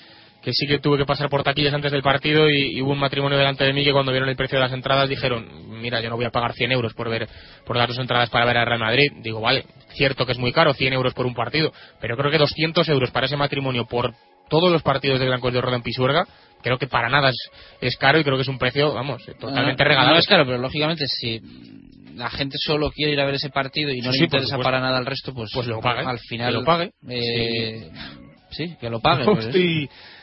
[0.47, 3.01] que sí que tuve que pasar por taquillas antes del partido y, y, hubo un
[3.01, 5.44] matrimonio delante de mí que cuando vieron el precio de las entradas dijeron,
[5.81, 7.28] mira, yo no voy a pagar 100 euros por ver
[7.66, 9.10] por dar tus entradas para ver a Real Madrid.
[9.24, 9.64] Digo, vale,
[9.97, 13.10] cierto que es muy caro, 100 euros por un partido, pero creo que 200 euros
[13.10, 14.14] para ese matrimonio por
[14.48, 16.28] todos los partidos de Blancos de Roda en Pisuerga,
[16.62, 17.51] creo que para nada es,
[17.81, 20.12] es caro y creo que es un precio, vamos, totalmente no, regalado.
[20.12, 21.40] No es caro, pero lógicamente si
[22.14, 24.78] la gente solo quiere ir a ver ese partido y no sí, le interesa para
[24.78, 26.93] nada el resto, pues, pues lo pague, al final que lo pague.
[27.09, 27.90] Eh,
[28.51, 28.68] sí.
[28.68, 28.77] sí.
[28.81, 29.24] que lo pague.
[29.35, 29.51] Pues.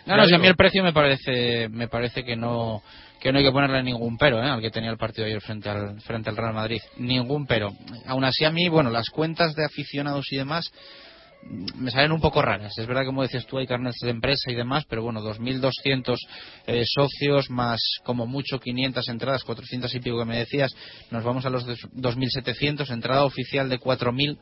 [0.05, 2.81] No, no, si a mí el precio me parece, me parece que no,
[3.19, 4.49] que no hay que ponerle ningún pero ¿eh?
[4.49, 6.81] al que tenía el partido ayer frente al, frente al Real Madrid.
[6.97, 7.71] Ningún pero.
[8.05, 10.71] Aún así a mí, bueno, las cuentas de aficionados y demás
[11.75, 12.77] me salen un poco raras.
[12.77, 16.17] Es verdad que, como decías tú, hay carnets de empresa y demás, pero bueno, 2.200
[16.67, 20.73] eh, socios más como mucho 500 entradas, 400 y pico que me decías,
[21.11, 24.37] nos vamos a los 2.700, entrada oficial de 4.000,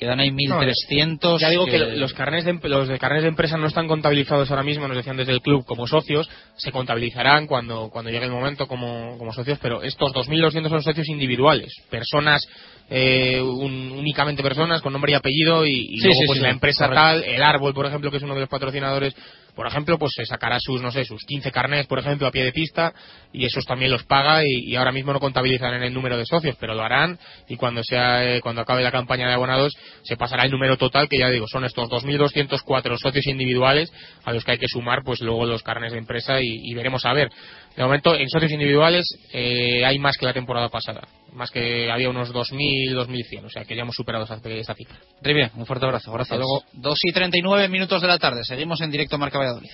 [0.00, 1.18] quedan ahí 1.300.
[1.22, 3.86] No, ya digo que, que los carnets de, los de carnets de empresa no están
[3.86, 8.24] contabilizados ahora mismo, nos decían desde el club como socios, se contabilizarán cuando, cuando llegue
[8.24, 12.42] el momento como, como socios, pero estos 2.200 son socios individuales, personas
[12.88, 16.42] eh, un, únicamente personas con nombre y apellido y, y sí, luego sí, pues sí,
[16.42, 17.02] la empresa correcto.
[17.02, 19.14] tal, el árbol por ejemplo que es uno de los patrocinadores,
[19.54, 22.44] por ejemplo pues se sacará sus no sé sus 15 carnés por ejemplo a pie
[22.44, 22.92] de pista
[23.32, 26.56] y esos también los paga y, ahora mismo no contabilizan en el número de socios
[26.58, 27.18] pero lo harán
[27.48, 31.08] y cuando sea eh, cuando acabe la campaña de abonados se pasará el número total
[31.08, 33.92] que ya digo son estos 2.204 socios individuales
[34.24, 37.12] a los que hay que sumar pues luego los carnes de empresa y veremos a
[37.12, 37.30] ver
[37.76, 41.02] de momento en socios individuales eh, hay más que la temporada pasada
[41.32, 44.96] más que había unos 2.000, 2.100, o sea que ya hemos superado esa, esa cifra.
[45.22, 46.38] Rivia, un fuerte abrazo, gracias.
[46.38, 49.70] Luego, 2 y 39 minutos de la tarde, seguimos en directo Marca Valladolid.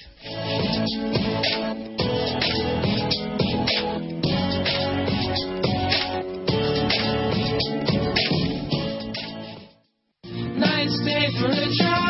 [10.58, 12.05] Nice day for a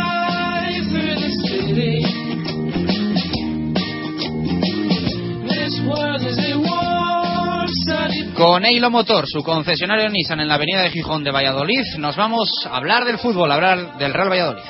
[8.35, 12.49] Con Eilo Motor, su concesionario Nissan en la avenida de Gijón de Valladolid, nos vamos
[12.71, 14.63] a hablar del fútbol, a hablar del Real Valladolid.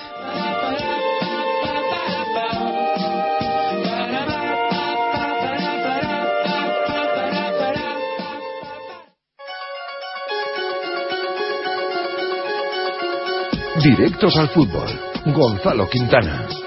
[13.83, 14.89] Directos al fútbol.
[15.27, 16.66] Gonzalo Quintana.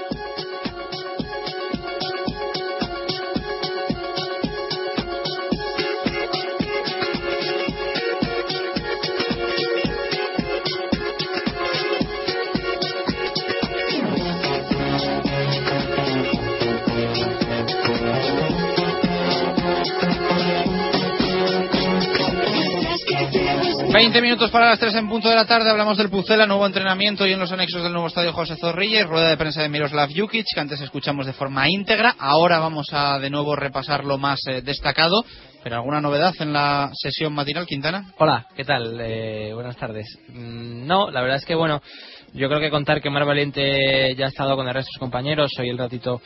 [24.00, 25.68] 20 minutos para las 3 en punto de la tarde.
[25.68, 29.28] Hablamos del Pucela, nuevo entrenamiento y en los anexos del nuevo estadio José Zorrilla rueda
[29.28, 32.16] de prensa de Miroslav Jukic, que antes escuchamos de forma íntegra.
[32.18, 35.22] Ahora vamos a de nuevo repasar lo más eh, destacado.
[35.62, 38.06] ¿Pero alguna novedad en la sesión matinal, Quintana?
[38.16, 38.98] Hola, ¿qué tal?
[39.02, 40.06] Eh, buenas tardes.
[40.28, 41.82] Mm, no, la verdad es que, bueno,
[42.32, 44.98] yo creo que contar que Mar Valiente ya ha estado con el resto de sus
[44.98, 45.50] compañeros.
[45.58, 46.22] Hoy el ratito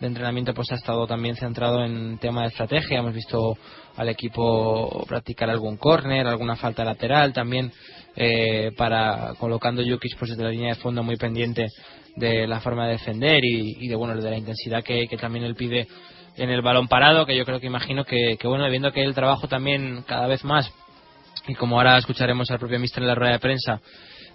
[0.00, 2.98] de entrenamiento pues ha estado también centrado en tema de estrategia.
[2.98, 3.56] Hemos visto
[3.96, 7.72] al equipo practicar algún córner, alguna falta lateral también
[8.16, 11.66] eh, para colocando Jukic pues desde la línea de fondo muy pendiente
[12.16, 15.54] de la forma de defender y, de bueno de la intensidad que, que también él
[15.54, 15.86] pide
[16.36, 19.14] en el balón parado, que yo creo que imagino que, que, bueno, viendo que el
[19.14, 20.72] trabajo también cada vez más,
[21.48, 23.80] y como ahora escucharemos al propio mister en la rueda de prensa,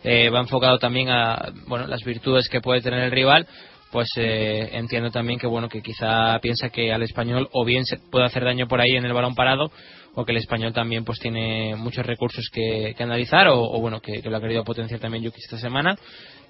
[0.03, 3.47] eh, va enfocado también a bueno las virtudes que puede tener el rival,
[3.93, 7.97] pues eh, entiendo también que bueno que quizá piensa que al español o bien se
[7.97, 9.71] puede hacer daño por ahí en el balón parado
[10.15, 14.19] o que el español también pues tiene muchos recursos que, que analizar o, bueno que,
[14.23, 15.95] lo ha querido potenciar también Yuki esta semana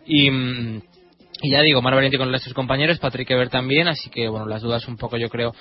[0.08, 0.30] y
[1.42, 4.62] y ya digo, Mar Valiente con sus compañeros, Patrick Ever también, así que bueno, las
[4.62, 5.54] dudas un poco yo creo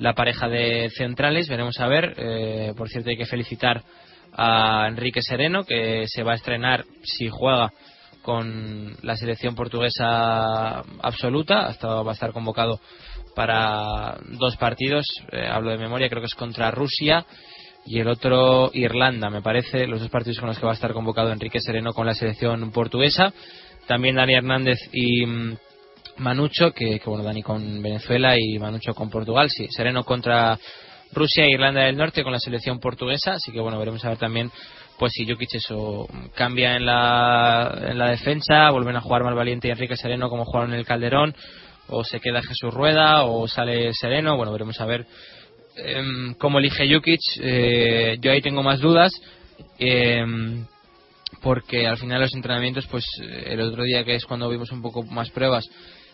[0.00, 2.14] la pareja de centrales, veremos a ver.
[2.16, 3.82] Eh, por cierto, hay que felicitar
[4.32, 7.72] a Enrique Sereno, que se va a estrenar si juega
[8.28, 12.78] con la selección portuguesa absoluta, hasta va a estar convocado
[13.34, 17.24] para dos partidos, eh, hablo de memoria, creo que es contra Rusia
[17.86, 20.92] y el otro Irlanda, me parece, los dos partidos con los que va a estar
[20.92, 23.32] convocado Enrique Sereno con la selección portuguesa.
[23.86, 25.56] También Dani Hernández y mm,
[26.18, 30.58] Manucho, que, que, bueno, Dani con Venezuela y Manucho con Portugal, sí, Sereno contra
[31.12, 34.18] Rusia e Irlanda del Norte con la selección portuguesa, así que bueno, veremos a ver
[34.18, 34.50] también
[34.98, 39.70] pues si Jukic eso cambia en la, en la defensa, vuelven a jugar Malvaliente y
[39.70, 41.34] Enrique Sereno como jugaron en el Calderón,
[41.88, 45.06] o se queda Jesús Rueda, o sale Sereno, bueno, veremos a ver
[45.76, 46.02] eh,
[46.38, 49.12] cómo elige Jukic, eh, yo ahí tengo más dudas,
[49.78, 50.24] eh,
[51.42, 55.02] porque al final los entrenamientos, pues el otro día que es cuando vimos un poco
[55.04, 55.68] más pruebas,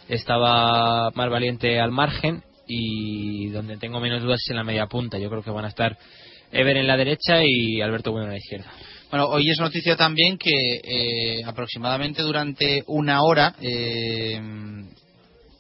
[0.09, 5.19] estaba más valiente al margen y donde tengo menos dudas es en la media punta.
[5.19, 5.97] Yo creo que van a estar
[6.55, 8.71] Ever en la derecha y Alberto Bueno en la izquierda.
[9.11, 10.51] Bueno, hoy es noticia también que
[10.85, 14.41] eh, aproximadamente durante una hora, eh,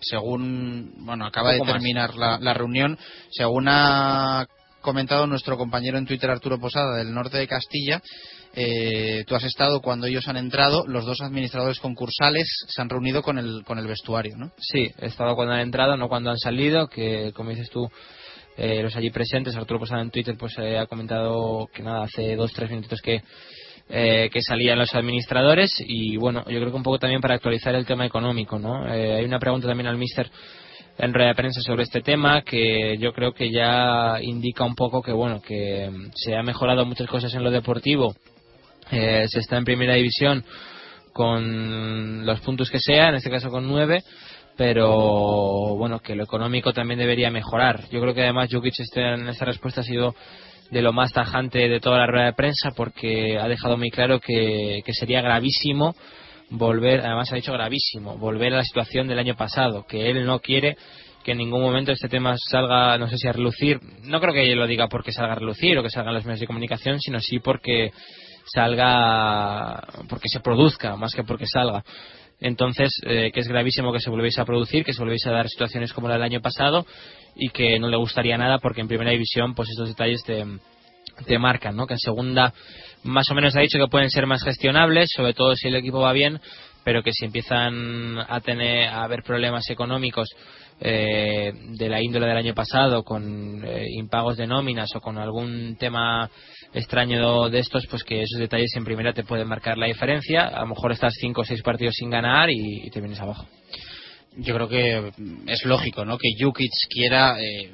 [0.00, 2.96] según, bueno, acaba de terminar la, la reunión,
[3.32, 4.46] según ha
[4.82, 8.00] comentado nuestro compañero en Twitter Arturo Posada del norte de Castilla,
[8.54, 13.22] eh, tú has estado cuando ellos han entrado, los dos administradores concursales se han reunido
[13.22, 14.52] con el, con el vestuario, ¿no?
[14.58, 17.90] Sí, he estado cuando han entrado, no cuando han salido, que como dices tú,
[18.56, 22.36] eh, los allí presentes, Arturo Posada en Twitter, pues eh, ha comentado que nada, hace
[22.36, 23.22] dos, tres minutos que,
[23.88, 27.74] eh, que salían los administradores y bueno, yo creo que un poco también para actualizar
[27.74, 28.86] el tema económico, ¿no?
[28.86, 30.30] Eh, hay una pregunta también al mister
[30.96, 35.02] en rueda de prensa sobre este tema que yo creo que ya indica un poco
[35.02, 38.14] que bueno que se ha mejorado muchas cosas en lo deportivo
[38.90, 40.44] eh, se está en primera división
[41.12, 44.02] con los puntos que sea, en este caso con nueve,
[44.56, 47.88] pero bueno, que lo económico también debería mejorar.
[47.90, 50.14] Yo creo que además Jukic este, en esta respuesta ha sido
[50.70, 54.20] de lo más tajante de toda la rueda de prensa porque ha dejado muy claro
[54.20, 55.94] que, que sería gravísimo
[56.50, 60.40] volver, además ha dicho gravísimo, volver a la situación del año pasado, que él no
[60.40, 60.76] quiere
[61.24, 64.54] que en ningún momento este tema salga, no sé si a relucir, no creo que
[64.54, 67.38] lo diga porque salga a relucir o que salgan los medios de comunicación, sino sí
[67.38, 67.92] porque
[68.52, 71.82] salga porque se produzca más que porque salga
[72.44, 75.48] entonces eh, que es gravísimo que se volviese a producir que se volviese a dar
[75.48, 76.86] situaciones como la del año pasado
[77.34, 80.44] y que no le gustaría nada porque en primera división pues estos detalles te,
[81.26, 81.86] te marcan ¿no?
[81.86, 82.52] que en segunda
[83.02, 86.00] más o menos ha dicho que pueden ser más gestionables sobre todo si el equipo
[86.00, 86.38] va bien
[86.84, 90.28] pero que si empiezan a tener a haber problemas económicos
[90.80, 95.76] eh, de la índole del año pasado con eh, impagos de nóminas o con algún
[95.76, 96.28] tema
[96.74, 100.48] extraño de estos, pues que esos detalles en primera te pueden marcar la diferencia.
[100.48, 103.46] A lo mejor estás cinco o seis partidos sin ganar y, y te vienes abajo.
[104.36, 105.12] Yo creo que
[105.46, 106.18] es lógico, ¿no?
[106.18, 107.70] Que Jukic quiera eh,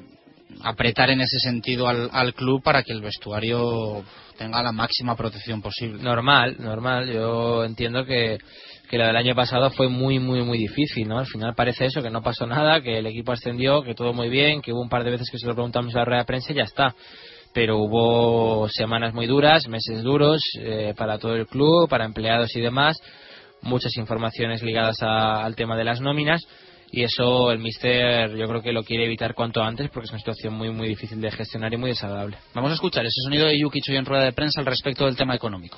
[0.61, 4.03] apretar en ese sentido al, al, club para que el vestuario
[4.37, 6.03] tenga la máxima protección posible.
[6.03, 7.11] Normal, normal.
[7.11, 8.37] Yo entiendo que
[8.91, 11.17] que la del año pasado fue muy, muy, muy difícil, ¿no?
[11.17, 14.27] Al final parece eso, que no pasó nada, que el equipo ascendió, que todo muy
[14.27, 16.25] bien, que hubo un par de veces que se lo preguntamos a la rueda de
[16.25, 16.93] prensa y ya está
[17.53, 22.61] pero hubo semanas muy duras, meses duros eh, para todo el club, para empleados y
[22.61, 22.97] demás,
[23.61, 26.41] muchas informaciones ligadas a, al tema de las nóminas
[26.91, 30.19] y eso el mister yo creo que lo quiere evitar cuanto antes porque es una
[30.19, 32.37] situación muy muy difícil de gestionar y muy desagradable.
[32.53, 35.15] Vamos a escuchar ese sonido de Yuki hoy en rueda de prensa al respecto del
[35.15, 35.77] tema económico.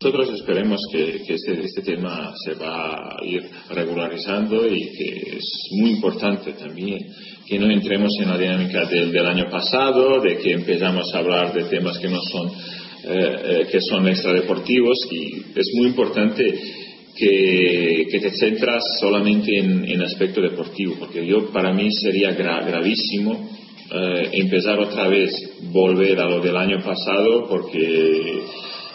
[0.00, 5.68] Nosotros esperemos que, que este, este, tema se va a ir regularizando y que es
[5.78, 6.98] muy importante también
[7.46, 11.52] que no entremos en la dinámica del, del año pasado, de que empezamos a hablar
[11.52, 16.44] de temas que no son, eh, eh, que son extradeportivos y es muy importante
[17.16, 23.50] que, que te centras solamente en, en aspecto deportivo, porque yo para mí sería gravísimo
[23.94, 25.30] eh, empezar otra vez,
[25.70, 28.42] volver a lo del año pasado, porque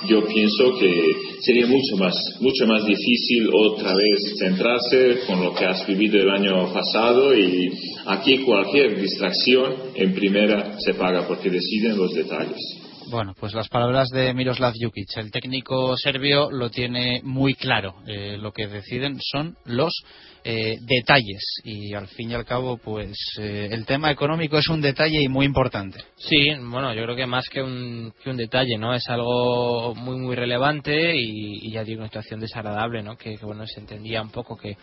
[0.06, 1.04] yo pienso que
[1.42, 6.30] sería mucho más, mucho más difícil otra vez centrarse con lo que has vivido el
[6.30, 7.72] año pasado y
[8.06, 12.62] aquí cualquier distracción en primera se paga porque deciden los detalles.
[13.10, 15.16] Bueno, pues las palabras de Miroslav Jukic.
[15.16, 17.96] El técnico serbio lo tiene muy claro.
[18.06, 19.94] Eh, lo que deciden son los
[20.50, 21.44] eh, detalles.
[21.66, 25.28] Y al fin y al cabo pues eh, el tema económico es un detalle y
[25.28, 26.00] muy importante.
[26.16, 30.18] Sí bueno yo creo que más que un, que un detalle no es algo muy
[30.18, 34.56] muy relevante y, ya digo una situación desagradable no que, bueno se entendía un poco
[34.56, 34.78] que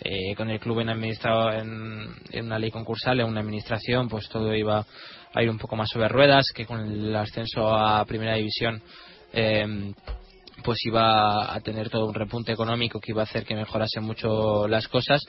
[0.00, 4.28] eh, con el club en administrado en, en, una ley concursal en una administración pues
[4.28, 4.84] todo iba
[5.32, 8.82] a ir un poco más sobre ruedas que con el ascenso a primera división
[9.32, 9.94] eh,
[10.62, 14.66] pues iba a tener todo un repunte económico que iba a hacer que mejorase mucho
[14.68, 15.22] las cosas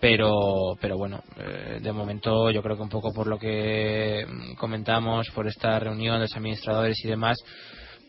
[0.00, 4.26] pero pero bueno eh, de momento yo creo que un poco por lo que
[4.58, 7.38] comentamos por esta reunión de los administradores y demás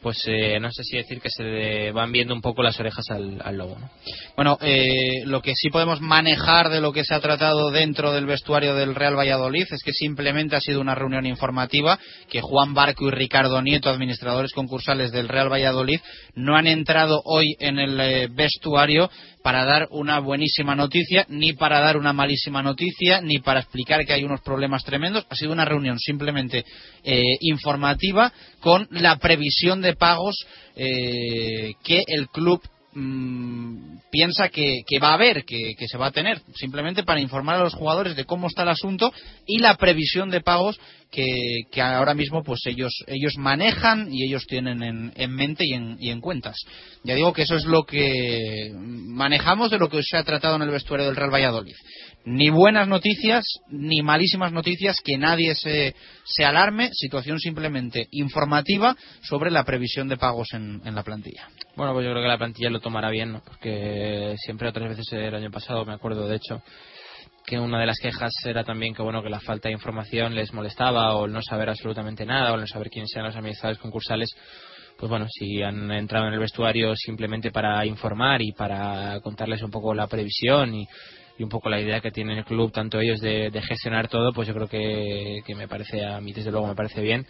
[0.04, 3.58] pues eh, no sé si decir que se van viendo un poco las orejas al,
[3.58, 3.78] lobo.
[3.80, 3.90] ¿no?
[4.36, 8.26] Bueno, eh, lo que sí podemos manejar de lo que se ha tratado dentro del
[8.26, 11.98] vestuario del Real Valladolid es que simplemente ha sido una reunión informativa,
[12.30, 16.02] que Juan Barco y Ricardo Nieto, administradores concursales del Real Valladolid,
[16.36, 19.10] no han entrado hoy en el eh, vestuario
[19.44, 24.14] para dar una buenísima noticia, ni para dar una malísima noticia, ni para explicar que
[24.14, 25.26] hay unos problemas tremendos.
[25.30, 26.66] Ha sido una reunión simplemente
[27.04, 30.36] eh, informativa con la previsión de pagos
[30.78, 32.62] eh, que el club
[32.94, 37.64] mm, piensa que, va a haber, que, se va a tener, simplemente para informar a
[37.64, 39.12] los jugadores de cómo está el asunto
[39.46, 40.80] y la previsión de pagos
[41.12, 44.84] que, ahora mismo pues ellos manejan y ellos tienen
[45.16, 46.58] en, mente y en, y en, cuentas.
[47.04, 50.64] Ya digo que eso es lo que manejamos de lo que se ha tratado en
[50.64, 51.76] el vestuario del Real Valladolid.
[52.26, 59.64] Ni buenas noticias ni malísimas noticias, que nadie se alarme, situación simplemente informativa sobre la
[59.64, 61.48] previsión de pagos en, la plantilla.
[61.76, 65.34] Bueno, pues yo creo que la plantilla lo tomará bien, porque siempre otras veces el
[65.34, 66.62] año pasado, me acuerdo de hecho,
[67.48, 70.54] que una de las quejas era también que bueno que la falta de información les
[70.54, 73.82] molestaba o el no saber absolutamente nada o el no saber quiénes eran los administradores
[73.82, 74.30] concursales.
[74.98, 79.72] Pues bueno si han entrado en el vestuario simplemente para informar y para contarles un
[79.72, 80.88] poco la previsión y,
[81.40, 84.54] un poco la idea que tiene el club tanto ellos de, gestionar todo pues yo
[84.54, 87.26] creo que, que me parece a mí desde luego me parece bien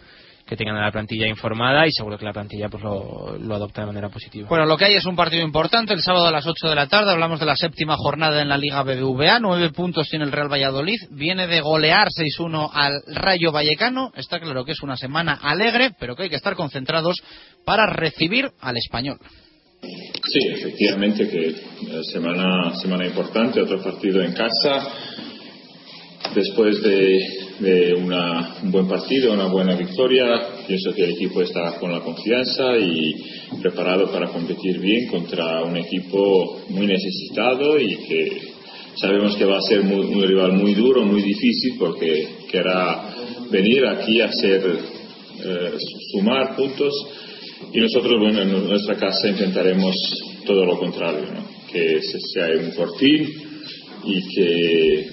[0.46, 3.80] que tengan a la plantilla informada y seguro que la plantilla pues lo, lo, adopta
[3.80, 4.48] de manera positiva.
[4.48, 5.94] Bueno, lo que hay es un partido importante.
[5.94, 8.58] El sábado a las 8 de la tarde hablamos de la séptima jornada en la
[8.58, 9.38] Liga BBVA.
[9.40, 10.98] Nueve puntos tiene el Real Valladolid.
[11.10, 14.12] Viene de golear 6-1 al Rayo Vallecano.
[14.16, 17.16] Está claro que es una semana alegre, pero que hay que estar concentrados
[17.64, 19.18] para recibir al español.
[19.80, 21.54] Sí, efectivamente que
[22.12, 24.88] semana, semana importante, otro partido en casa.
[26.34, 30.24] Después de de una, un buen partido, una buena victoria.
[30.66, 33.14] Pienso que el equipo está con la confianza y
[33.60, 38.42] preparado para competir bien contra un equipo muy necesitado y que
[38.96, 43.14] sabemos que va a ser un rival muy duro, muy difícil porque querrá
[43.50, 44.62] venir aquí a hacer
[45.44, 45.72] eh,
[46.12, 46.92] sumar puntos
[47.72, 49.94] y nosotros, bueno, en nuestra casa intentaremos
[50.44, 51.26] todo lo contrario,
[51.72, 52.00] que
[52.32, 53.28] sea un fortín
[54.04, 55.06] y que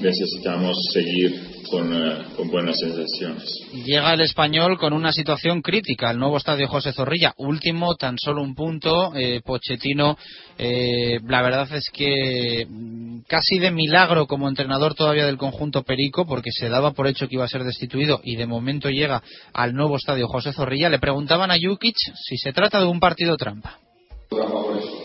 [0.00, 3.44] necesitamos seguir eh, con, buenas sensaciones.
[3.72, 8.42] Llega el español con una situación crítica, el nuevo estadio José Zorrilla, último, tan solo
[8.42, 10.18] un punto, eh, Pochettino,
[10.58, 16.26] eh, la verdad es que mm, casi de milagro como entrenador todavía del conjunto Perico,
[16.26, 19.22] porque se daba por hecho que iba a ser destituido y de momento llega
[19.54, 23.36] al nuevo estadio José Zorrilla, le preguntaban a Jukic si se trata de un partido
[23.36, 23.78] trampa.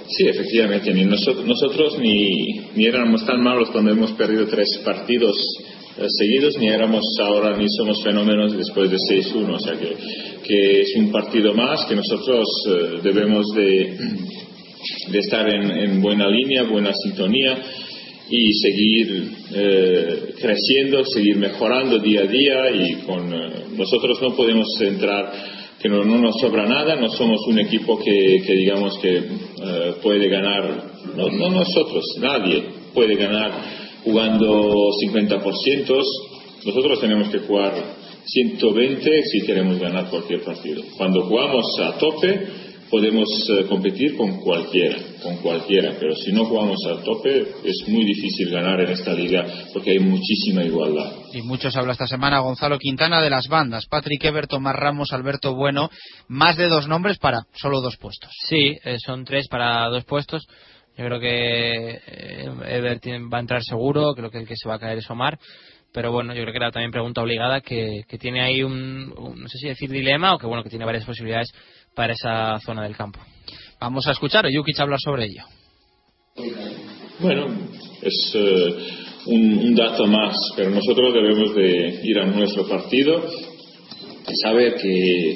[0.10, 5.35] Sí, efectivamente, ni nosotros, nosotros ni, ni éramos tan malos cuando hemos perdido tres partidos
[6.07, 9.56] seguidos, ni éramos ahora, ni somos fenómenos después de 6-1.
[9.56, 9.95] O sea que,
[10.44, 13.98] que, es un partido más que nosotros eh, debemos de,
[15.10, 17.57] de estar en, en, buena línea, buena sintonía
[18.30, 23.30] y seguir eh, creciendo, seguir mejorando día a día y con
[23.78, 25.32] nosotros no podemos entrar
[25.82, 29.24] que no, no, nos sobra nada, no somos un equipo que, que digamos que
[30.02, 32.64] puede ganar, no, no nosotros, nadie
[32.94, 36.03] puede ganar jugando 50%,
[36.65, 37.73] nosotros tenemos que jugar
[38.25, 40.81] 120 si queremos ganar cualquier partido.
[40.97, 42.47] Cuando jugamos a tope,
[42.89, 48.05] podemos eh, competir con cualquiera, con cualquiera, pero si no jugamos al tope es muy
[48.05, 51.11] difícil ganar en esta liga porque hay muchísima igualdad.
[51.34, 55.53] Y muchos habla esta semana Gonzalo Quintana de las bandas, Patrick Ever, Tomás Ramos, Alberto
[55.53, 55.89] Bueno,
[56.29, 58.31] más de dos nombres para solo dos puestos.
[58.47, 60.47] Sí, eh, son tres para dos puestos.
[60.98, 62.99] Yo creo que eh, Ever
[63.32, 65.38] va a entrar seguro, creo que el que se va a caer es Omar
[65.98, 69.57] pero bueno, yo creo que era también pregunta obligada que, tiene ahí un, no sé
[69.57, 71.52] si decir dilema o que bueno, que tiene varias posibilidades
[71.95, 73.19] para esa zona del campo.
[73.80, 75.44] Vamos a escuchar a Jukic hablar sobre ello.
[77.19, 77.48] Bueno,
[78.03, 78.76] es eh,
[79.26, 83.26] un, dato más, pero nosotros debemos de ir a nuestro partido
[84.28, 85.36] y saber que,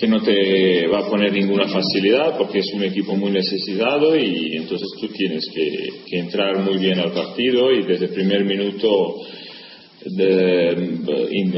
[0.00, 4.56] que no te va a poner ninguna facilidad porque es un equipo muy necesitado y
[4.56, 9.16] entonces tú tienes que, entrar muy bien al partido y desde el primer minuto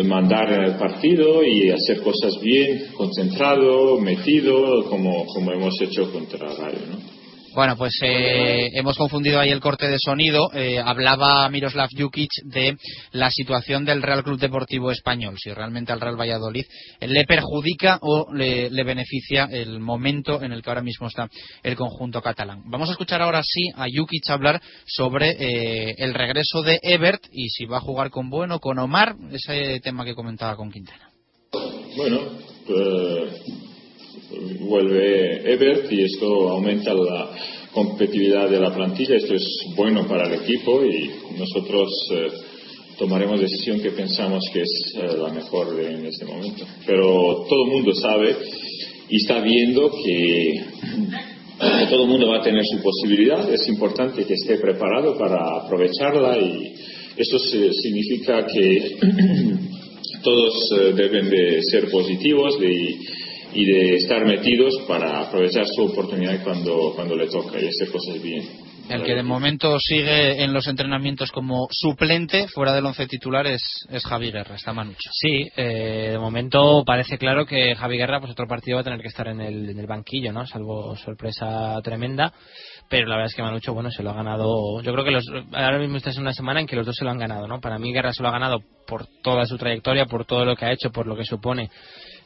[0.04, 6.48] mandar en el partido y hacer cosas bien, concentrado, metido, como, como hemos hecho contra
[6.48, 6.86] Rayo.
[6.90, 7.21] ¿no?
[7.54, 10.50] Bueno, pues eh, hemos confundido ahí el corte de sonido.
[10.54, 12.78] Eh, hablaba Miroslav Jukic de
[13.12, 16.64] la situación del Real Club Deportivo Español, si realmente al Real Valladolid
[17.00, 21.28] le perjudica o le, beneficia el momento en el que ahora mismo está
[21.62, 22.62] el conjunto catalán.
[22.66, 27.48] Vamos a escuchar ahora sí a Jukic hablar sobre eh, el regreso de Ebert y
[27.50, 31.10] si va a jugar con Bueno, con Omar, ese tema que comentaba con Quintana.
[31.96, 32.18] Bueno,
[34.60, 37.30] vuelve Ebert y esto aumenta la
[37.72, 39.16] competitividad de la plantilla.
[39.16, 39.44] Esto es
[39.76, 42.28] bueno para el equipo y nosotros eh,
[42.98, 46.64] tomaremos decisión que pensamos que es eh, la mejor en este momento.
[46.86, 48.36] Pero todo el mundo sabe
[49.08, 50.54] y está viendo que,
[51.90, 53.52] todo el mundo va a tener su posibilidad.
[53.52, 56.74] Es importante que esté preparado para aprovecharla y
[57.16, 58.96] eso significa que
[60.22, 62.98] todos eh, deben de ser positivos de
[63.54, 68.22] y de estar metidos para aprovechar su oportunidad cuando, cuando le toca y hacer cosas
[68.22, 68.72] bien.
[68.88, 73.62] El que de momento sigue en los entrenamientos como suplente fuera del once titular es,
[74.04, 75.08] Javi Guerra, está Manucho.
[75.12, 79.00] Sí, eh, de momento parece claro que Javi Guerra, pues otro partido va a tener
[79.00, 80.46] que estar en el, en el banquillo, ¿no?
[80.46, 82.32] Salvo sorpresa tremenda.
[82.88, 84.82] Pero la verdad es que Manucho, bueno, se lo ha ganado.
[84.82, 87.04] Yo creo que los, ahora mismo está en una semana en que los dos se
[87.04, 87.60] lo han ganado, ¿no?
[87.60, 90.66] Para mí Guerra se lo ha ganado por toda su trayectoria, por todo lo que
[90.66, 91.70] ha hecho, por lo que supone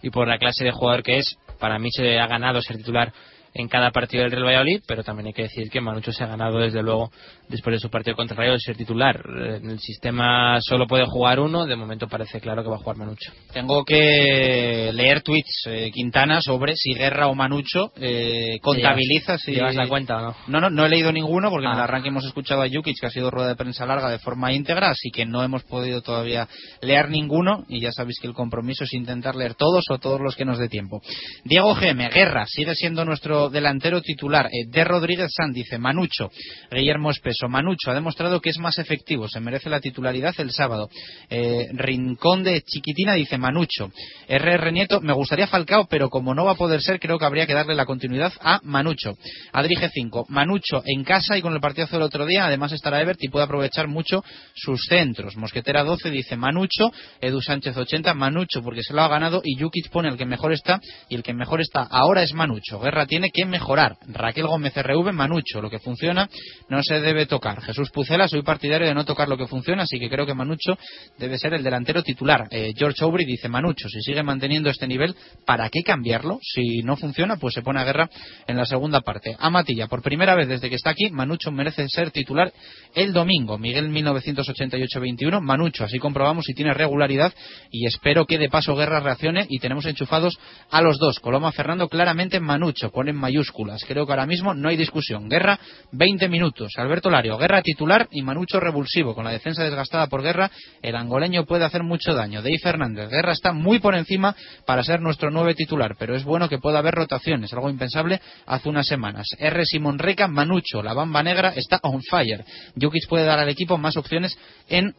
[0.02, 3.12] y por la clase de jugador que es, para mí se ha ganado ser titular
[3.58, 6.26] en cada partido del Real Valladolid, pero también hay que decir que Manucho se ha
[6.26, 7.10] ganado desde luego
[7.48, 9.18] después de su partido contra Rayo de ser titular.
[9.26, 12.98] En el sistema solo puede jugar uno, de momento parece claro que va a jugar
[12.98, 13.32] Manucho.
[13.52, 19.74] Tengo que leer tweets eh, Quintana sobre si Guerra o Manucho eh, contabiliza si llevas
[19.74, 20.36] la cuenta o no.
[20.48, 21.84] No, no, no he leído ninguno porque en el ah.
[21.84, 24.90] arranque hemos escuchado a Jukic que ha sido rueda de prensa larga de forma íntegra,
[24.90, 26.46] así que no hemos podido todavía
[26.82, 30.36] leer ninguno y ya sabéis que el compromiso es intentar leer todos o todos los
[30.36, 31.00] que nos dé tiempo.
[31.44, 34.46] Diego Geme, Guerra, sigue siendo nuestro delantero titular.
[34.46, 36.30] Eh, de Rodríguez San dice Manucho.
[36.70, 37.48] Guillermo Espeso.
[37.48, 39.28] Manucho ha demostrado que es más efectivo.
[39.28, 40.88] Se merece la titularidad el sábado.
[41.30, 43.90] Eh, Rincón de Chiquitina dice Manucho.
[44.28, 45.00] RR Nieto.
[45.00, 47.74] Me gustaría Falcao, pero como no va a poder ser, creo que habría que darle
[47.74, 49.16] la continuidad a Manucho.
[49.52, 50.26] Adri G5.
[50.28, 52.46] Manucho en casa y con el partido del otro día.
[52.46, 54.24] Además estará Ebert y puede aprovechar mucho
[54.54, 55.36] sus centros.
[55.36, 56.92] Mosquetera 12 dice Manucho.
[57.20, 58.14] Edu Sánchez 80.
[58.14, 61.22] Manucho porque se lo ha ganado y Jukic pone el que mejor está y el
[61.22, 62.80] que mejor está ahora es Manucho.
[62.80, 63.96] Guerra tiene que mejorar.
[64.06, 66.28] Raquel Gómez RV, Manucho, lo que funciona
[66.68, 67.60] no se debe tocar.
[67.62, 70.76] Jesús Pucela, soy partidario de no tocar lo que funciona, así que creo que Manucho
[71.18, 72.48] debe ser el delantero titular.
[72.50, 76.38] Eh, George Aubry dice, Manucho, si sigue manteniendo este nivel, ¿para qué cambiarlo?
[76.42, 78.08] Si no funciona, pues se pone a guerra
[78.46, 79.36] en la segunda parte.
[79.38, 82.52] Amatilla, por primera vez desde que está aquí, Manucho merece ser titular
[82.94, 83.58] el domingo.
[83.58, 87.32] Miguel 1988-21, Manucho, así comprobamos si tiene regularidad
[87.70, 90.38] y espero que de paso Guerra reaccione y tenemos enchufados
[90.70, 91.20] a los dos.
[91.20, 93.84] Coloma Fernando claramente Manucho, mayúsculas.
[93.86, 95.28] Creo que ahora mismo no hay discusión.
[95.28, 95.58] Guerra,
[95.92, 96.72] 20 minutos.
[96.76, 99.14] Alberto Lario, Guerra titular y Manucho revulsivo.
[99.14, 100.50] Con la defensa desgastada por Guerra,
[100.82, 102.42] el angoleño puede hacer mucho daño.
[102.42, 104.34] Dey Fernández, Guerra está muy por encima
[104.66, 108.68] para ser nuestro nueve titular, pero es bueno que pueda haber rotaciones, algo impensable hace
[108.68, 109.26] unas semanas.
[109.38, 109.64] R.
[109.64, 112.44] Simón Reca, Manucho, la bamba negra está on fire.
[112.80, 114.38] Jukic puede dar al equipo más opciones
[114.68, 114.94] en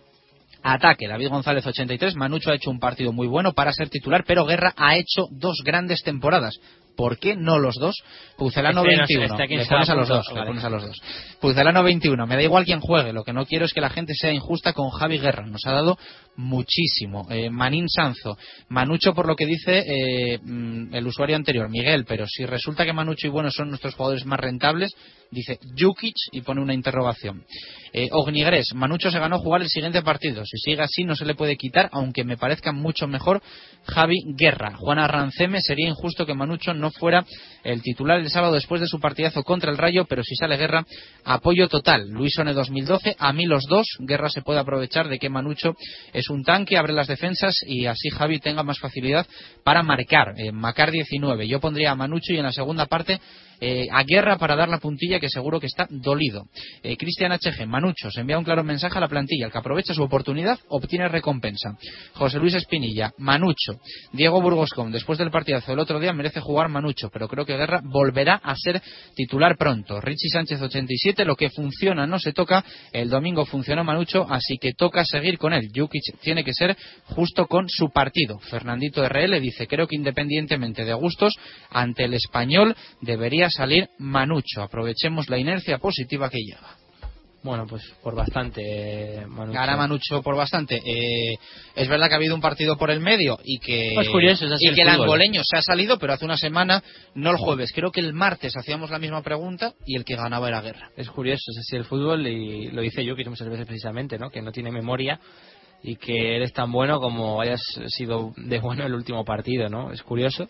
[0.63, 1.07] ataque.
[1.07, 4.73] David González 83, Manucho ha hecho un partido muy bueno para ser titular, pero Guerra
[4.75, 6.59] ha hecho dos grandes temporadas.
[6.97, 7.95] ¿Por qué no los dos?
[8.37, 9.25] Pucelano 21.
[9.25, 10.97] Este le pones a los dos, le pones a los dos.
[11.39, 12.25] Pucelano 21.
[12.25, 13.13] Me da igual quien juegue.
[13.13, 15.45] Lo que no quiero es que la gente sea injusta con Javi Guerra.
[15.45, 15.97] Nos ha dado
[16.37, 17.27] muchísimo.
[17.29, 18.35] Eh, Manín Sanzo.
[18.69, 22.05] Manucho por lo que dice eh, mm, el usuario anterior, Miguel.
[22.05, 24.95] Pero si resulta que Manucho y Bueno son nuestros jugadores más rentables,
[25.29, 27.43] dice Jukic y pone una interrogación.
[27.93, 28.73] Eh, Ognigres.
[28.73, 30.43] Manucho se ganó jugar el siguiente partido.
[30.45, 33.41] Si sigue así no se le puede quitar, aunque me parezca mucho mejor
[33.85, 34.75] Javi Guerra.
[34.77, 35.61] Juana Ranceme.
[35.61, 37.25] Sería injusto que Manucho no no fuera
[37.63, 40.85] el titular el sábado después de su partidazo contra el Rayo, pero si sale Guerra,
[41.25, 42.07] apoyo total.
[42.09, 43.85] Luis One 2012, a mí los dos.
[43.99, 45.75] Guerra se puede aprovechar de que Manucho
[46.13, 49.27] es un tanque, abre las defensas y así Javi tenga más facilidad
[49.63, 50.33] para marcar.
[50.37, 51.47] Eh, Macar 19.
[51.47, 53.19] Yo pondría a Manucho y en la segunda parte
[53.59, 56.45] eh, a Guerra para dar la puntilla que seguro que está dolido.
[56.83, 59.45] Eh, Cristian HG, Manucho, se envía un claro mensaje a la plantilla.
[59.45, 61.77] El que aprovecha su oportunidad obtiene recompensa.
[62.13, 63.79] José Luis Espinilla, Manucho.
[64.11, 67.81] Diego Burgoscón, después del partidazo del otro día merece jugar Manucho, pero creo que Guerra
[67.83, 68.81] volverá a ser
[69.15, 69.99] titular pronto.
[70.01, 72.63] Richie Sánchez 87, lo que funciona no se toca.
[72.91, 75.69] El domingo funcionó Manucho, así que toca seguir con él.
[75.73, 78.39] Jukic tiene que ser justo con su partido.
[78.39, 81.37] Fernandito RL dice, creo que independientemente de gustos,
[81.69, 84.61] ante el español debería salir Manucho.
[84.61, 86.77] Aprovechemos la inercia positiva que lleva.
[87.43, 89.57] Bueno, pues por bastante, Manucho.
[89.57, 90.81] Gana Manucho por bastante.
[90.83, 91.37] Eh,
[91.75, 94.67] es verdad que ha habido un partido por el medio y que, Pues curioso, y
[94.67, 96.83] el que el angoleño se ha salido, pero hace una semana,
[97.15, 97.71] no el jueves.
[97.73, 100.89] Creo que el martes hacíamos la misma pregunta y el que ganaba era Guerra.
[100.97, 104.29] Es curioso, es así el fútbol y lo dice yo que muchas veces precisamente, ¿no?
[104.29, 105.19] Que no tiene memoria
[105.83, 109.91] y que eres tan bueno como hayas sido de bueno el último partido, ¿no?
[109.93, 110.49] Es curioso.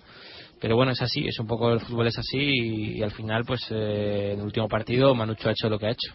[0.60, 3.44] Pero bueno, es así, es un poco el fútbol es así y, y al final,
[3.46, 6.14] pues eh, en el último partido Manucho ha hecho lo que ha hecho.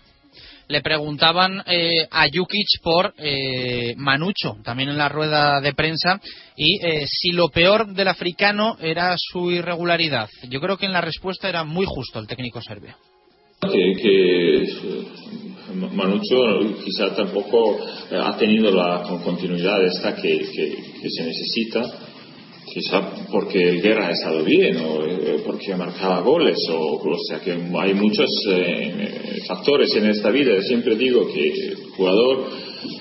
[0.69, 6.21] Le preguntaban eh, a Jukic por eh, Manucho, también en la rueda de prensa,
[6.57, 10.29] y eh, si lo peor del africano era su irregularidad.
[10.49, 12.95] Yo creo que en la respuesta era muy justo el técnico serbio.
[13.61, 15.07] que, que, eh,
[15.75, 16.37] Manucho
[16.85, 17.79] quizá tampoco
[18.11, 21.83] ha tenido la con- continuidad esta que, que- que se necesita,
[22.73, 27.41] quizá porque el Guerra ha estado bien o eh, porque marcaba goles, o, o sea
[27.41, 30.61] que hay muchos eh, factores en esta vida.
[30.63, 32.47] Siempre digo que el jugador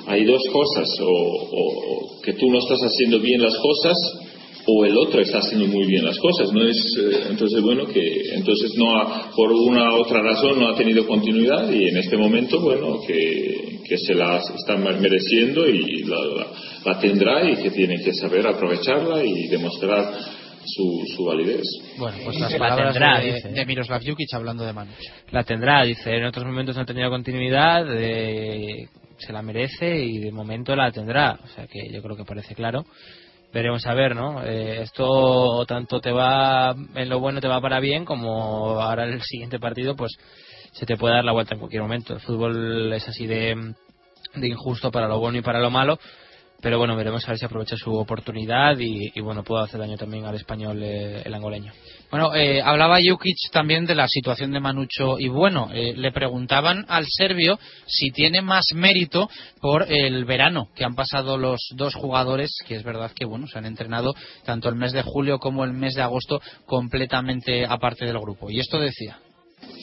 [0.07, 3.98] hay dos cosas, o, que tú no estás haciendo bien las cosas
[4.68, 8.06] o el otro está haciendo muy bien las cosas no es eh, entonces bueno que
[8.35, 12.60] entonces no ha, por una otra razón no ha tenido continuidad y en este momento
[12.60, 16.48] bueno que, que se la está mereciendo y la, la-
[16.86, 20.14] la tendrá y que tiene que saber aprovecharla y demostrar
[20.64, 21.64] su, su validez
[21.98, 23.50] Bueno, pues La las palabras tendrá, de, dice.
[23.50, 25.12] de Miroslav Jukic hablando de Manucho.
[25.32, 28.88] La tendrá, dice, en otros momentos no ha tenido continuidad, eh,
[29.18, 31.38] se la merece y de momento la tendrá.
[31.44, 32.86] O sea que yo creo que parece claro.
[33.54, 34.42] Veremos a ver, ¿no?
[34.46, 39.14] Eh, esto tanto te va, en lo bueno te va para bien, como ahora en
[39.16, 40.14] el siguiente partido, pues
[40.72, 42.14] se te puede dar la vuelta en cualquier momento.
[42.14, 43.73] El fútbol es así de,
[44.35, 45.99] de injusto para lo bueno y para lo malo.
[46.61, 50.26] Pero bueno, veremos a ver si aprovecha su oportunidad y, bueno, puede hacer daño también
[50.26, 51.73] al español eh, el angoleño.
[52.11, 56.85] Bueno, eh, hablaba Jukic también de la situación de Manucho y bueno, eh, le preguntaban
[56.88, 57.57] al serbio
[57.88, 59.27] si tiene más mérito
[59.60, 63.57] por el verano que han pasado los dos jugadores, que es verdad que bueno, se
[63.57, 64.14] han entrenado
[64.45, 68.52] tanto el mes de julio como el mes de agosto completamente aparte del grupo.
[68.52, 69.18] Y esto decía.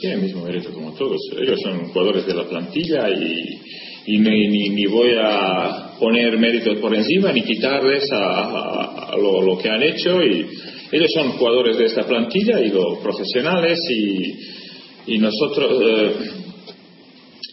[0.01, 3.61] Tiene el mismo mérito como todos ellos son jugadores de la plantilla y,
[4.07, 9.83] y ni, ni, voy a poner méritos por encima ni quitarles a, lo, que han
[9.83, 10.47] hecho y
[10.93, 16.13] ellos son jugadores de esta plantilla y los profesionales y, y nosotros eh,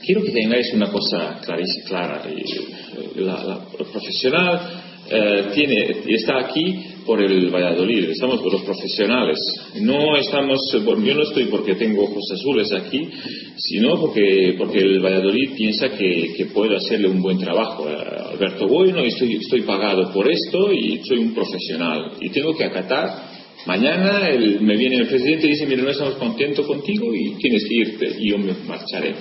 [0.06, 2.23] quiero que tengáis una cosa clarísima, clara.
[2.30, 2.45] eh,
[3.15, 9.38] la, profesional eh, tiene, está aquí por el Valladolid, estamos por los profesionales.
[9.82, 13.07] No estamos, yo no estoy porque tengo ojos azules aquí,
[13.57, 18.68] sino porque, porque el Valladolid piensa que, que puedo hacerle un buen trabajo a Alberto
[18.68, 22.11] Bueno y estoy, estoy pagado por esto y soy un profesional.
[22.22, 26.15] Y tengo que acatar Mañana el- me viene el presidente y dice, mira, no estamos
[26.15, 29.15] contentos contigo y tienes que irte y yo me marcharé.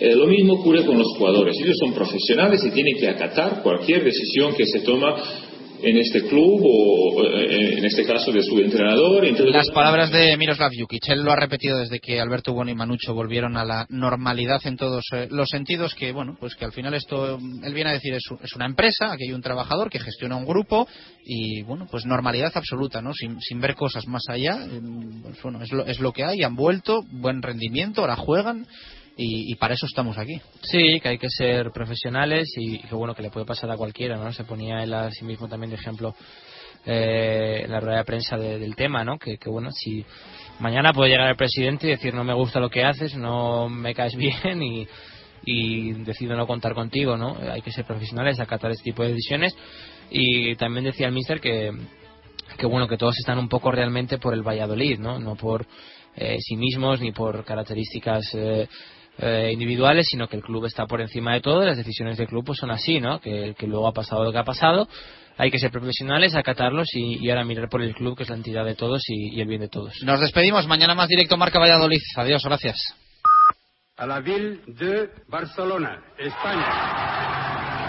[0.00, 1.56] Eh, lo mismo ocurre con los jugadores.
[1.60, 5.16] Ellos son profesionales y tienen que acatar cualquier decisión que se toma
[5.82, 9.24] en este club o eh, en este caso de su entrenador.
[9.46, 13.14] Las palabras de Miroslav Jukic, él lo ha repetido desde que Alberto Bueno y Manucho
[13.14, 16.94] volvieron a la normalidad en todos eh, los sentidos, que bueno, pues que al final
[16.94, 20.46] esto, él viene a decir, es una empresa, aquí hay un trabajador que gestiona un
[20.46, 20.88] grupo
[21.24, 23.12] y bueno, pues normalidad absoluta, ¿no?
[23.14, 24.80] Sin, sin ver cosas más allá, eh,
[25.22, 28.66] pues bueno, es lo, es lo que hay, han vuelto, buen rendimiento, ahora juegan
[29.18, 30.40] y, y para eso estamos aquí.
[30.62, 34.16] Sí, que hay que ser profesionales y que bueno, que le puede pasar a cualquiera,
[34.16, 34.32] ¿no?
[34.32, 36.14] Se ponía él a sí mismo también de ejemplo
[36.86, 39.18] eh, en la rueda de prensa de- del tema, ¿no?
[39.18, 40.04] Que, que, bueno, si
[40.60, 43.94] mañana puede llegar el presidente y decir no me gusta lo que haces, no me
[43.94, 44.86] caes bien y,
[45.44, 47.36] y decido no contar contigo, ¿no?
[47.52, 49.54] Hay que ser profesionales, acatar este tipo de decisiones
[50.10, 51.72] y también decía el mister que
[52.56, 55.18] que bueno que todos están un poco realmente por el Valladolid, ¿no?
[55.18, 55.66] No por
[56.16, 58.66] eh, sí mismos ni por características eh,
[59.18, 62.44] eh, individuales, sino que el club está por encima de todo, las decisiones del club
[62.44, 63.20] pues son así, ¿no?
[63.20, 64.88] Que, que luego ha pasado lo que ha pasado,
[65.36, 68.36] hay que ser profesionales, acatarlos y, y ahora mirar por el club, que es la
[68.36, 69.94] entidad de todos y, y el bien de todos.
[70.02, 70.66] Nos despedimos.
[70.66, 72.00] Mañana más directo Marca Valladolid.
[72.16, 72.76] Adiós, gracias.
[73.96, 77.67] A la ville de Barcelona, España.